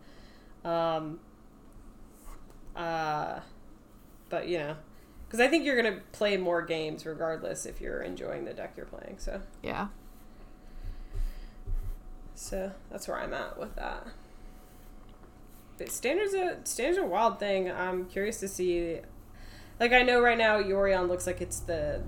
um 0.65 1.19
uh 2.75 3.39
but 4.29 4.47
you 4.47 4.57
know 4.57 4.75
because 5.27 5.39
i 5.39 5.47
think 5.47 5.65
you're 5.65 5.75
gonna 5.75 5.99
play 6.11 6.37
more 6.37 6.61
games 6.61 7.05
regardless 7.05 7.65
if 7.65 7.79
you're 7.79 8.01
enjoying 8.01 8.45
the 8.45 8.53
deck 8.53 8.73
you're 8.75 8.85
playing 8.85 9.15
so. 9.17 9.41
Yeah. 9.61 9.87
so 12.35 12.71
that's 12.91 13.07
where 13.07 13.19
i'm 13.19 13.33
at 13.33 13.59
with 13.59 13.75
that. 13.75 14.07
But 15.77 15.89
standards 15.89 16.33
a 16.35 16.57
standards 16.65 16.99
a 16.99 17.05
wild 17.05 17.39
thing. 17.39 17.71
I'm 17.71 18.05
curious 18.05 18.39
to 18.41 18.47
see 18.47 18.99
like 19.79 19.91
i 19.91 20.01
know 20.01 20.21
right 20.21 20.37
now 20.37 20.61
yorion 20.61 21.07
looks 21.07 21.27
like 21.27 21.41
it's 21.41 21.59
the 21.59 22.01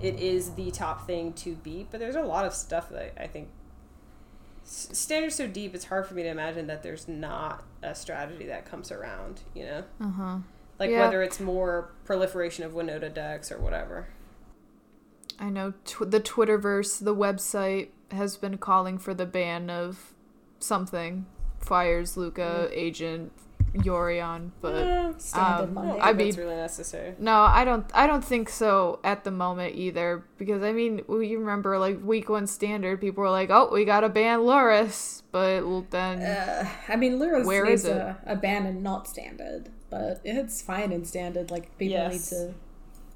it 0.00 0.18
is 0.18 0.54
the 0.54 0.70
top 0.70 1.06
thing 1.06 1.32
to 1.34 1.54
beat 1.56 1.88
but 1.90 2.00
there's 2.00 2.16
a 2.16 2.22
lot 2.22 2.44
of 2.44 2.54
stuff 2.54 2.88
that 2.90 3.12
i 3.20 3.26
think 3.26 3.48
standards 4.72 5.34
so 5.34 5.46
deep 5.46 5.74
it's 5.74 5.84
hard 5.84 6.06
for 6.06 6.14
me 6.14 6.22
to 6.22 6.28
imagine 6.28 6.66
that 6.66 6.82
there's 6.82 7.06
not 7.06 7.62
a 7.82 7.94
strategy 7.94 8.46
that 8.46 8.64
comes 8.64 8.90
around 8.90 9.40
you 9.54 9.64
know 9.64 9.84
Uh 10.00 10.10
huh. 10.10 10.36
like 10.78 10.90
Yeah. 10.90 11.00
whether 11.04 11.22
it's 11.22 11.38
more 11.40 11.90
proliferation 12.04 12.64
of 12.64 12.72
winota 12.72 13.12
decks 13.12 13.52
or 13.52 13.58
whatever 13.58 14.08
I 15.38 15.48
know 15.50 15.72
tw- 15.84 16.08
the 16.10 16.20
Twitterverse, 16.20 17.02
the 17.02 17.14
website, 17.14 17.88
has 18.12 18.36
been 18.36 18.58
calling 18.58 18.96
for 18.98 19.12
the 19.12 19.26
ban 19.26 19.70
of 19.70 20.12
something. 20.60 21.26
Fires, 21.58 22.14
Lukka, 22.14 22.68
Agent, 22.70 23.32
Yorion, 23.74 24.50
but 24.60 25.20
Standard 25.22 25.76
Um, 25.76 25.78
I 25.78 25.98
I 25.98 26.04
think 26.08 26.16
mean- 26.18 26.26
that's 26.28 26.36
really 26.38 26.56
necessary. 26.56 27.14
no, 27.18 27.40
I 27.40 27.64
don't. 27.64 27.86
I 27.94 28.06
don't 28.06 28.24
think 28.24 28.48
so 28.50 29.00
at 29.02 29.24
the 29.24 29.30
moment 29.30 29.74
either. 29.76 30.24
Because 30.36 30.62
I 30.62 30.72
mean, 30.72 31.02
we 31.08 31.34
remember 31.36 31.78
like 31.78 32.02
week 32.04 32.28
one 32.28 32.46
standard, 32.46 33.00
people 33.00 33.22
were 33.22 33.30
like, 33.30 33.48
"Oh, 33.50 33.70
we 33.72 33.84
got 33.86 34.00
to 34.00 34.08
ban 34.10 34.40
Lurrus," 34.40 35.22
but 35.32 35.62
then 35.90 36.20
Uh, 36.22 36.68
I 36.88 36.96
mean, 36.96 37.18
Lurrus 37.18 37.46
Where 37.46 37.64
needs 37.64 37.84
is 37.84 37.90
it? 37.90 37.96
a, 37.96 38.18
a 38.26 38.36
ban 38.36 38.66
and 38.66 38.82
not 38.82 39.08
standard, 39.08 39.70
but 39.88 40.20
it's 40.22 40.60
fine 40.60 40.92
in 40.92 41.04
standard. 41.06 41.50
Like 41.50 41.76
people 41.78 41.92
Yes. 41.92 42.30
need 42.32 42.38
to 42.38 42.54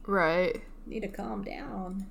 right. 0.06 0.62
need 0.86 1.00
to 1.00 1.08
calm 1.08 1.42
down. 1.44 2.06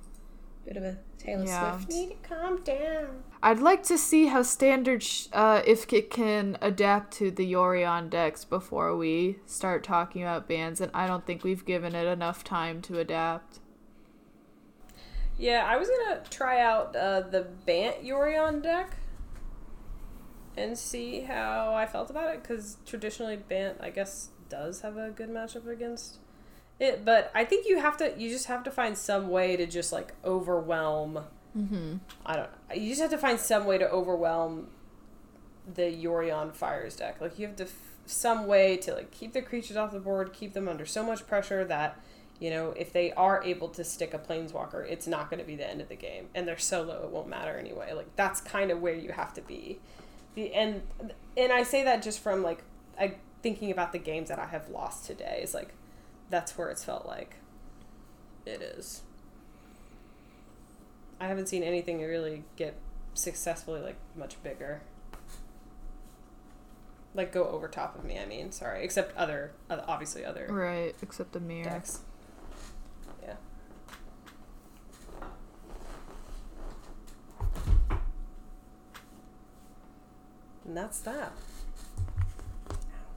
Bit 0.64 0.76
of 0.76 0.82
a 0.84 0.98
Taylor 1.18 1.44
Yeah. 1.44 1.76
Swift. 1.78 1.90
Need 1.90 2.08
to 2.22 2.28
calm 2.28 2.62
down. 2.62 3.22
I'd 3.46 3.60
like 3.60 3.84
to 3.84 3.96
see 3.96 4.26
how 4.26 4.42
standard, 4.42 5.04
sh- 5.04 5.28
uh, 5.32 5.62
if 5.64 5.92
it 5.92 6.10
can 6.10 6.58
adapt 6.60 7.12
to 7.18 7.30
the 7.30 7.52
Yorion 7.52 8.10
decks 8.10 8.44
before 8.44 8.96
we 8.96 9.38
start 9.46 9.84
talking 9.84 10.22
about 10.22 10.48
bans, 10.48 10.80
and 10.80 10.90
I 10.92 11.06
don't 11.06 11.24
think 11.24 11.44
we've 11.44 11.64
given 11.64 11.94
it 11.94 12.08
enough 12.08 12.42
time 12.42 12.82
to 12.82 12.98
adapt. 12.98 13.60
Yeah, 15.38 15.64
I 15.64 15.76
was 15.76 15.88
gonna 15.88 16.22
try 16.28 16.60
out 16.60 16.96
uh, 16.96 17.20
the 17.20 17.42
Bant 17.64 18.02
Yorion 18.02 18.64
deck 18.64 18.96
and 20.56 20.76
see 20.76 21.20
how 21.20 21.72
I 21.72 21.86
felt 21.86 22.10
about 22.10 22.34
it 22.34 22.42
because 22.42 22.78
traditionally 22.84 23.36
Bant, 23.36 23.76
I 23.80 23.90
guess, 23.90 24.30
does 24.48 24.80
have 24.80 24.96
a 24.96 25.10
good 25.10 25.30
matchup 25.30 25.68
against 25.68 26.18
it. 26.80 27.04
But 27.04 27.30
I 27.32 27.44
think 27.44 27.68
you 27.68 27.78
have 27.78 27.96
to, 27.98 28.12
you 28.18 28.28
just 28.28 28.46
have 28.46 28.64
to 28.64 28.72
find 28.72 28.98
some 28.98 29.28
way 29.28 29.56
to 29.56 29.66
just 29.66 29.92
like 29.92 30.14
overwhelm. 30.24 31.26
Mm-hmm. 31.56 31.96
I 32.24 32.36
don't. 32.36 32.50
You 32.74 32.90
just 32.90 33.00
have 33.00 33.10
to 33.10 33.18
find 33.18 33.38
some 33.38 33.64
way 33.64 33.78
to 33.78 33.88
overwhelm 33.88 34.68
the 35.72 35.82
Yorion 35.82 36.54
Fires 36.54 36.96
deck. 36.96 37.20
Like 37.20 37.38
you 37.38 37.46
have 37.46 37.56
to 37.56 37.64
f- 37.64 37.72
some 38.04 38.46
way 38.46 38.76
to 38.78 38.94
like 38.94 39.10
keep 39.10 39.32
the 39.32 39.42
creatures 39.42 39.76
off 39.76 39.92
the 39.92 40.00
board, 40.00 40.32
keep 40.32 40.52
them 40.52 40.68
under 40.68 40.84
so 40.84 41.02
much 41.02 41.26
pressure 41.26 41.64
that 41.64 41.98
you 42.38 42.50
know 42.50 42.70
if 42.72 42.92
they 42.92 43.12
are 43.12 43.42
able 43.42 43.68
to 43.70 43.84
stick 43.84 44.12
a 44.12 44.18
planeswalker, 44.18 44.88
it's 44.88 45.06
not 45.06 45.30
going 45.30 45.40
to 45.40 45.46
be 45.46 45.56
the 45.56 45.68
end 45.68 45.80
of 45.80 45.88
the 45.88 45.96
game, 45.96 46.28
and 46.34 46.46
they're 46.46 46.58
so 46.58 46.82
low 46.82 47.02
it 47.04 47.10
won't 47.10 47.28
matter 47.28 47.56
anyway. 47.56 47.92
Like 47.92 48.14
that's 48.16 48.40
kind 48.40 48.70
of 48.70 48.80
where 48.80 48.94
you 48.94 49.12
have 49.12 49.32
to 49.34 49.40
be. 49.40 49.78
The 50.34 50.52
and 50.52 50.82
and 51.36 51.52
I 51.52 51.62
say 51.62 51.82
that 51.84 52.02
just 52.02 52.20
from 52.20 52.42
like 52.42 52.62
I 53.00 53.14
thinking 53.42 53.70
about 53.70 53.92
the 53.92 53.98
games 53.98 54.28
that 54.28 54.38
I 54.38 54.46
have 54.46 54.68
lost 54.68 55.06
today 55.06 55.40
is 55.42 55.54
like 55.54 55.74
that's 56.28 56.58
where 56.58 56.68
it's 56.68 56.84
felt 56.84 57.06
like 57.06 57.36
it 58.44 58.60
is. 58.60 59.02
I 61.20 61.26
haven't 61.28 61.48
seen 61.48 61.62
anything 61.62 62.00
really 62.00 62.44
get 62.56 62.76
successfully 63.14 63.80
like 63.80 63.96
much 64.14 64.42
bigger. 64.42 64.82
Like 67.14 67.32
go 67.32 67.48
over 67.48 67.68
top 67.68 67.96
of 67.98 68.04
me. 68.04 68.18
I 68.18 68.26
mean, 68.26 68.52
sorry, 68.52 68.84
except 68.84 69.16
other, 69.16 69.52
other 69.70 69.84
obviously 69.88 70.24
other 70.24 70.46
Right, 70.50 70.94
except 71.02 71.32
the 71.32 71.40
mirror. 71.40 71.64
decks. 71.64 72.00
Yeah. 73.22 73.36
And 80.64 80.76
that's 80.76 80.98
that. 81.00 81.32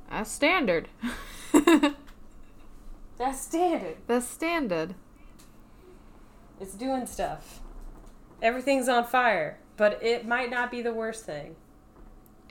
That's 0.10 0.32
standard. 0.32 0.88
That's 3.18 3.42
standard. 3.42 3.98
That's 4.08 4.26
standard. 4.28 4.96
It's 6.62 6.74
doing 6.74 7.06
stuff. 7.06 7.60
Everything's 8.42 8.88
on 8.88 9.06
fire, 9.06 9.60
but 9.78 10.02
it 10.02 10.26
might 10.26 10.50
not 10.50 10.72
be 10.72 10.82
the 10.82 10.94
worst 10.94 11.26
thing. 11.26 11.56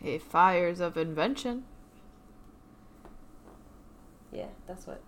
A 0.04 0.18
fires 0.18 0.80
of 0.80 0.96
invention. 0.96 1.64
Yeah, 4.32 4.48
that's 4.66 4.86
what. 4.86 5.00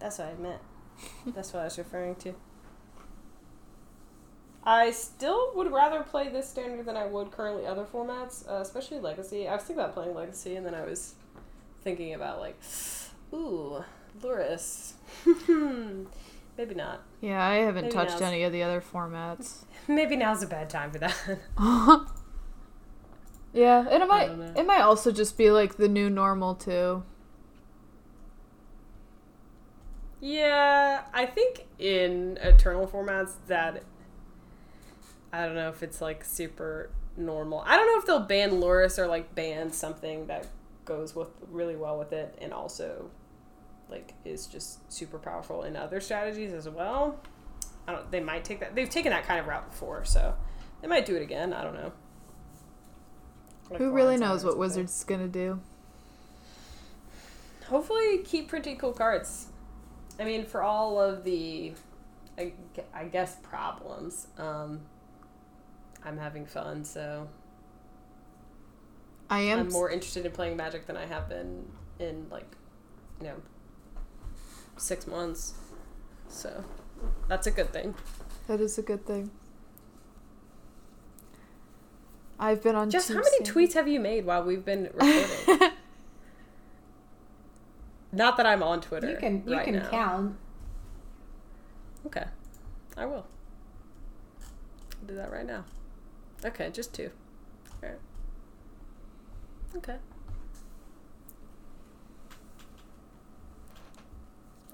That's 0.00 0.18
what 0.18 0.28
I 0.28 0.42
meant. 0.42 0.60
that's 1.26 1.52
what 1.52 1.60
I 1.60 1.64
was 1.64 1.78
referring 1.78 2.16
to. 2.16 2.34
I 4.64 4.92
still 4.92 5.52
would 5.54 5.72
rather 5.72 6.02
play 6.02 6.28
this 6.28 6.48
standard 6.48 6.86
than 6.86 6.96
I 6.96 7.06
would 7.06 7.32
currently 7.32 7.66
other 7.66 7.84
formats, 7.84 8.48
uh, 8.48 8.60
especially 8.60 9.00
Legacy. 9.00 9.48
I 9.48 9.54
was 9.54 9.64
thinking 9.64 9.82
about 9.82 9.94
playing 9.94 10.14
Legacy, 10.14 10.54
and 10.54 10.64
then 10.64 10.74
I 10.74 10.84
was 10.84 11.14
thinking 11.82 12.14
about 12.14 12.38
like, 12.38 12.60
ooh, 13.32 13.82
Lurrus. 14.20 14.92
Maybe 16.58 16.74
not. 16.74 17.02
Yeah, 17.20 17.44
I 17.44 17.54
haven't 17.56 17.84
Maybe 17.84 17.94
touched 17.94 18.20
any 18.20 18.42
of 18.44 18.52
the 18.52 18.62
other 18.62 18.80
formats. 18.80 19.64
Maybe 19.88 20.16
now's 20.16 20.42
a 20.42 20.46
bad 20.46 20.70
time 20.70 20.90
for 20.90 20.98
that. 20.98 21.14
yeah, 23.52 23.86
and 23.90 24.02
it 24.02 24.08
might 24.08 24.30
it 24.56 24.66
might 24.66 24.82
also 24.82 25.12
just 25.12 25.36
be 25.36 25.50
like 25.50 25.76
the 25.76 25.88
new 25.88 26.08
normal 26.08 26.54
too. 26.54 27.02
Yeah, 30.20 31.02
I 31.12 31.26
think 31.26 31.66
in 31.80 32.38
Eternal 32.40 32.86
formats 32.86 33.32
that 33.48 33.82
I 35.32 35.44
don't 35.46 35.56
know 35.56 35.68
if 35.68 35.82
it's 35.82 36.00
like 36.00 36.24
super 36.24 36.90
normal. 37.16 37.64
I 37.66 37.76
don't 37.76 37.86
know 37.86 37.98
if 37.98 38.06
they'll 38.06 38.20
ban 38.20 38.52
Lurrus 38.60 38.98
or 38.98 39.06
like 39.06 39.34
ban 39.34 39.72
something 39.72 40.26
that 40.26 40.46
goes 40.84 41.14
with 41.14 41.28
really 41.50 41.76
well 41.76 41.98
with 41.98 42.12
it 42.12 42.36
and 42.40 42.52
also 42.52 43.10
like 43.88 44.14
is 44.24 44.46
just 44.46 44.92
super 44.92 45.18
powerful 45.18 45.62
in 45.62 45.76
other 45.76 46.00
strategies 46.00 46.52
as 46.52 46.68
well. 46.68 47.18
I 47.86 47.92
don't 47.92 48.10
they 48.10 48.20
might 48.20 48.44
take 48.44 48.60
that 48.60 48.74
they've 48.74 48.88
taken 48.88 49.10
that 49.10 49.24
kind 49.26 49.40
of 49.40 49.46
route 49.46 49.70
before, 49.70 50.04
so 50.04 50.34
they 50.80 50.88
might 50.88 51.06
do 51.06 51.16
it 51.16 51.22
again. 51.22 51.52
I 51.52 51.62
don't 51.62 51.74
know. 51.74 51.92
Like 53.70 53.78
Who 53.78 53.92
really 53.92 54.16
knows 54.16 54.44
what. 54.44 54.58
Wizards 54.58 55.04
gonna 55.04 55.28
do? 55.28 55.60
hopefully 57.72 58.18
keep 58.18 58.48
printing 58.48 58.76
cool 58.76 58.92
cards. 58.92 59.46
I 60.20 60.24
mean, 60.24 60.44
for 60.44 60.62
all 60.62 61.00
of 61.00 61.24
the, 61.24 61.72
I, 62.36 62.52
I 62.94 63.04
guess, 63.04 63.36
problems, 63.36 64.26
um, 64.36 64.80
I'm 66.04 66.18
having 66.18 66.44
fun, 66.44 66.84
so 66.84 67.28
I 69.30 69.40
am 69.40 69.60
I'm 69.60 69.68
more 69.70 69.88
interested 69.90 70.26
in 70.26 70.32
playing 70.32 70.56
Magic 70.58 70.86
than 70.86 70.98
I 70.98 71.06
have 71.06 71.30
been 71.30 71.64
in, 71.98 72.26
like, 72.30 72.56
you 73.20 73.28
know, 73.28 73.36
six 74.76 75.06
months. 75.06 75.54
So 76.28 76.64
that's 77.28 77.46
a 77.46 77.50
good 77.50 77.72
thing. 77.72 77.94
that 78.46 78.60
is 78.60 78.78
a 78.78 78.82
good 78.82 79.06
thing. 79.06 79.30
I've 82.38 82.62
been 82.62 82.74
on 82.74 82.90
Just 82.90 83.08
how 83.08 83.14
many 83.14 83.26
Standard. 83.44 83.54
tweets 83.54 83.74
have 83.74 83.86
you 83.86 84.00
made 84.00 84.26
while 84.26 84.42
we've 84.42 84.64
been 84.64 84.84
recording? 84.94 85.70
Not 88.12 88.36
that 88.36 88.46
I'm 88.46 88.62
on 88.62 88.80
Twitter. 88.80 89.10
You 89.10 89.16
can 89.16 89.44
you 89.46 89.54
right 89.54 89.64
can 89.64 89.74
now. 89.76 89.90
count. 89.90 90.36
Okay. 92.06 92.24
I 92.96 93.06
will. 93.06 93.24
I'll 95.00 95.06
do 95.06 95.14
that 95.14 95.30
right 95.30 95.46
now. 95.46 95.64
Okay, 96.44 96.70
just 96.70 96.92
two. 96.92 97.10
Alright. 97.82 97.98
Okay. 99.76 99.96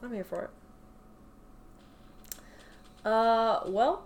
I'm 0.03 0.13
here 0.13 0.25
for 0.25 0.43
it. 0.45 0.51
Uh, 3.05 3.61
well, 3.67 4.05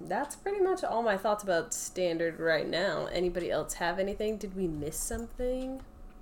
that's 0.00 0.36
pretty 0.36 0.60
much 0.60 0.82
all 0.84 1.02
my 1.02 1.16
thoughts 1.16 1.42
about 1.42 1.72
standard 1.72 2.38
right 2.40 2.68
now. 2.68 3.06
Anybody 3.12 3.50
else 3.50 3.74
have 3.74 3.98
anything? 3.98 4.36
Did 4.36 4.54
we 4.56 4.66
miss 4.66 4.96
something? 4.98 5.80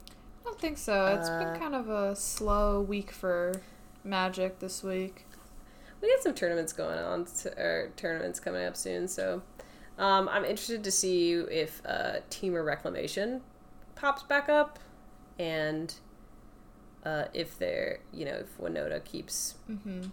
I 0.09 0.45
don't 0.45 0.61
think 0.61 0.78
so. 0.78 1.07
It's 1.18 1.28
Uh, 1.28 1.38
been 1.38 1.59
kind 1.61 1.74
of 1.74 1.88
a 1.88 2.14
slow 2.14 2.80
week 2.80 3.11
for 3.11 3.53
Magic 4.05 4.59
this 4.59 4.82
week. 4.82 5.24
we 6.03 6.11
got 6.11 6.22
some 6.22 6.34
tournaments 6.34 6.72
going 6.74 6.99
on, 6.99 7.24
t- 7.24 7.49
or 7.49 7.90
tournaments 7.97 8.38
coming 8.38 8.62
up 8.66 8.76
soon. 8.76 9.09
So 9.09 9.40
um, 9.99 10.28
I'm 10.28 10.45
interested 10.45 10.84
to 10.84 10.90
see 10.90 11.32
if 11.32 11.80
uh, 11.86 12.16
Temur 12.28 12.62
Reclamation 12.64 13.40
pops 13.95 14.22
back 14.24 14.51
up, 14.51 14.78
and 15.38 15.95
uh, 17.07 17.24
if 17.32 17.59
they're, 17.59 18.01
you 18.12 18.26
know, 18.26 18.34
if 18.34 18.59
Winota 18.59 19.03
keeps 19.03 19.55
Mm-hmm. 19.70 20.09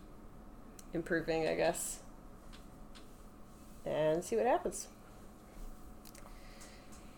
Improving, 0.93 1.47
I 1.47 1.55
guess, 1.55 1.99
and 3.85 4.23
see 4.23 4.35
what 4.35 4.45
happens. 4.45 4.87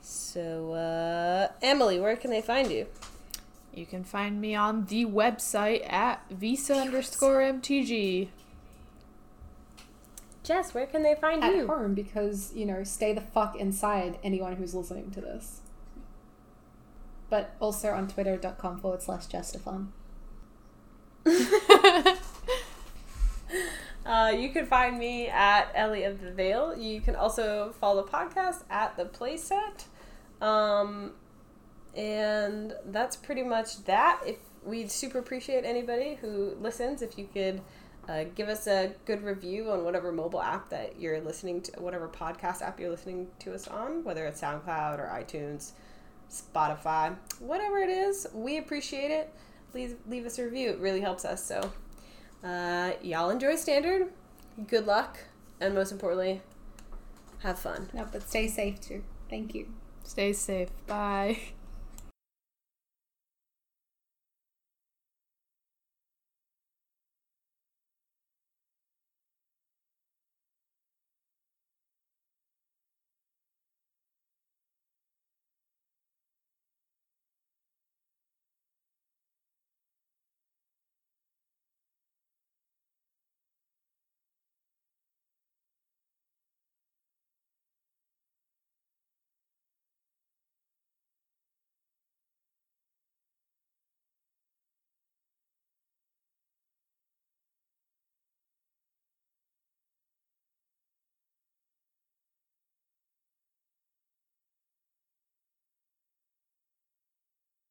So, 0.02 0.74
uh, 0.74 1.48
Emily, 1.62 2.00
where 2.00 2.16
can 2.16 2.30
they 2.30 2.42
find 2.42 2.72
you? 2.72 2.88
You 3.74 3.86
can 3.88 4.04
find 4.04 4.40
me 4.40 4.54
on 4.54 4.86
the 4.86 5.06
website 5.06 5.92
at 5.92 6.30
veesa 6.30 6.80
underscore 6.80 7.42
mtg. 7.42 8.28
Jess, 10.44 10.74
where 10.74 10.86
can 10.86 11.04
they 11.04 11.16
find 11.16 11.44
at 11.44 11.56
you? 11.56 11.68
home 11.68 11.94
because 11.94 12.52
you 12.54 12.66
know 12.66 12.84
stay 12.84 13.14
the 13.14 13.22
fuck 13.22 13.56
inside 13.56 14.20
anyone 14.24 14.58
who's 14.58 14.76
listening 14.76 15.10
to 15.12 15.22
this 15.22 15.62
but 17.30 17.56
also 17.60 17.92
on 17.92 18.08
twitter.com 18.08 18.80
forward 18.80 19.02
slash 19.02 19.26
justifun 19.28 19.88
Uh, 24.06 24.34
you 24.38 24.50
can 24.50 24.66
find 24.66 24.98
me 24.98 25.28
at 25.28 25.72
Ellie 25.76 26.04
of 26.04 26.22
the 26.22 26.32
Veil. 26.32 26.78
You 26.78 27.00
can 27.00 27.16
also 27.16 27.74
follow 27.80 28.04
the 28.04 28.12
podcast 28.12 28.64
at 28.70 28.98
the 28.98 29.06
Playset. 29.06 29.86
Um, 30.46 31.14
and 31.96 32.74
that's 32.86 33.16
pretty 33.16 33.44
much 33.44 33.84
that. 33.86 34.22
If 34.26 34.38
we'd 34.66 34.92
super 34.92 35.20
appreciate 35.20 35.64
anybody 35.64 36.16
who 36.20 36.56
listens, 36.60 37.02
if 37.02 37.18
you 37.18 37.28
could 37.34 37.62
uh, 38.10 38.26
give 38.36 38.50
us 38.50 38.68
a 38.68 38.94
good 39.06 39.24
review 39.24 39.72
on 39.72 39.86
whatever 39.86 40.12
mobile 40.12 40.42
app 40.42 40.70
that 40.70 41.00
you're 41.00 41.22
listening 41.22 41.62
to, 41.62 41.72
whatever 41.80 42.10
podcast 42.10 42.62
app 42.62 42.80
you're 42.80 42.90
listening 42.90 43.28
to 43.40 43.54
us 43.54 43.68
on, 43.68 44.04
whether 44.04 44.26
it's 44.26 44.42
SoundCloud 44.42 45.00
or 45.00 45.10
iTunes, 45.14 45.72
Spotify, 46.30 47.16
whatever 47.40 47.78
it 47.78 47.90
is, 47.90 48.28
we 48.34 48.58
appreciate 48.58 49.12
it. 49.12 49.34
Please 49.72 49.96
leave 50.08 50.26
us 50.26 50.38
a 50.40 50.44
review. 50.44 50.72
It 50.72 50.80
really 50.80 51.02
helps 51.02 51.26
us. 51.26 51.44
So, 51.44 51.72
uh, 52.44 52.94
y'all 53.02 53.30
enjoy 53.30 53.56
standard. 53.56 54.10
Good 54.68 54.86
luck, 54.86 55.18
and 55.60 55.74
most 55.74 55.92
importantly, 55.92 56.42
have 57.40 57.60
fun. 57.60 57.90
No, 57.94 58.08
but 58.12 58.28
stay 58.28 58.48
safe 58.48 58.80
too. 58.80 59.04
Thank 59.30 59.56
you. 59.56 59.68
Stay 60.04 60.34
safe. 60.34 60.70
Bye. 60.88 61.40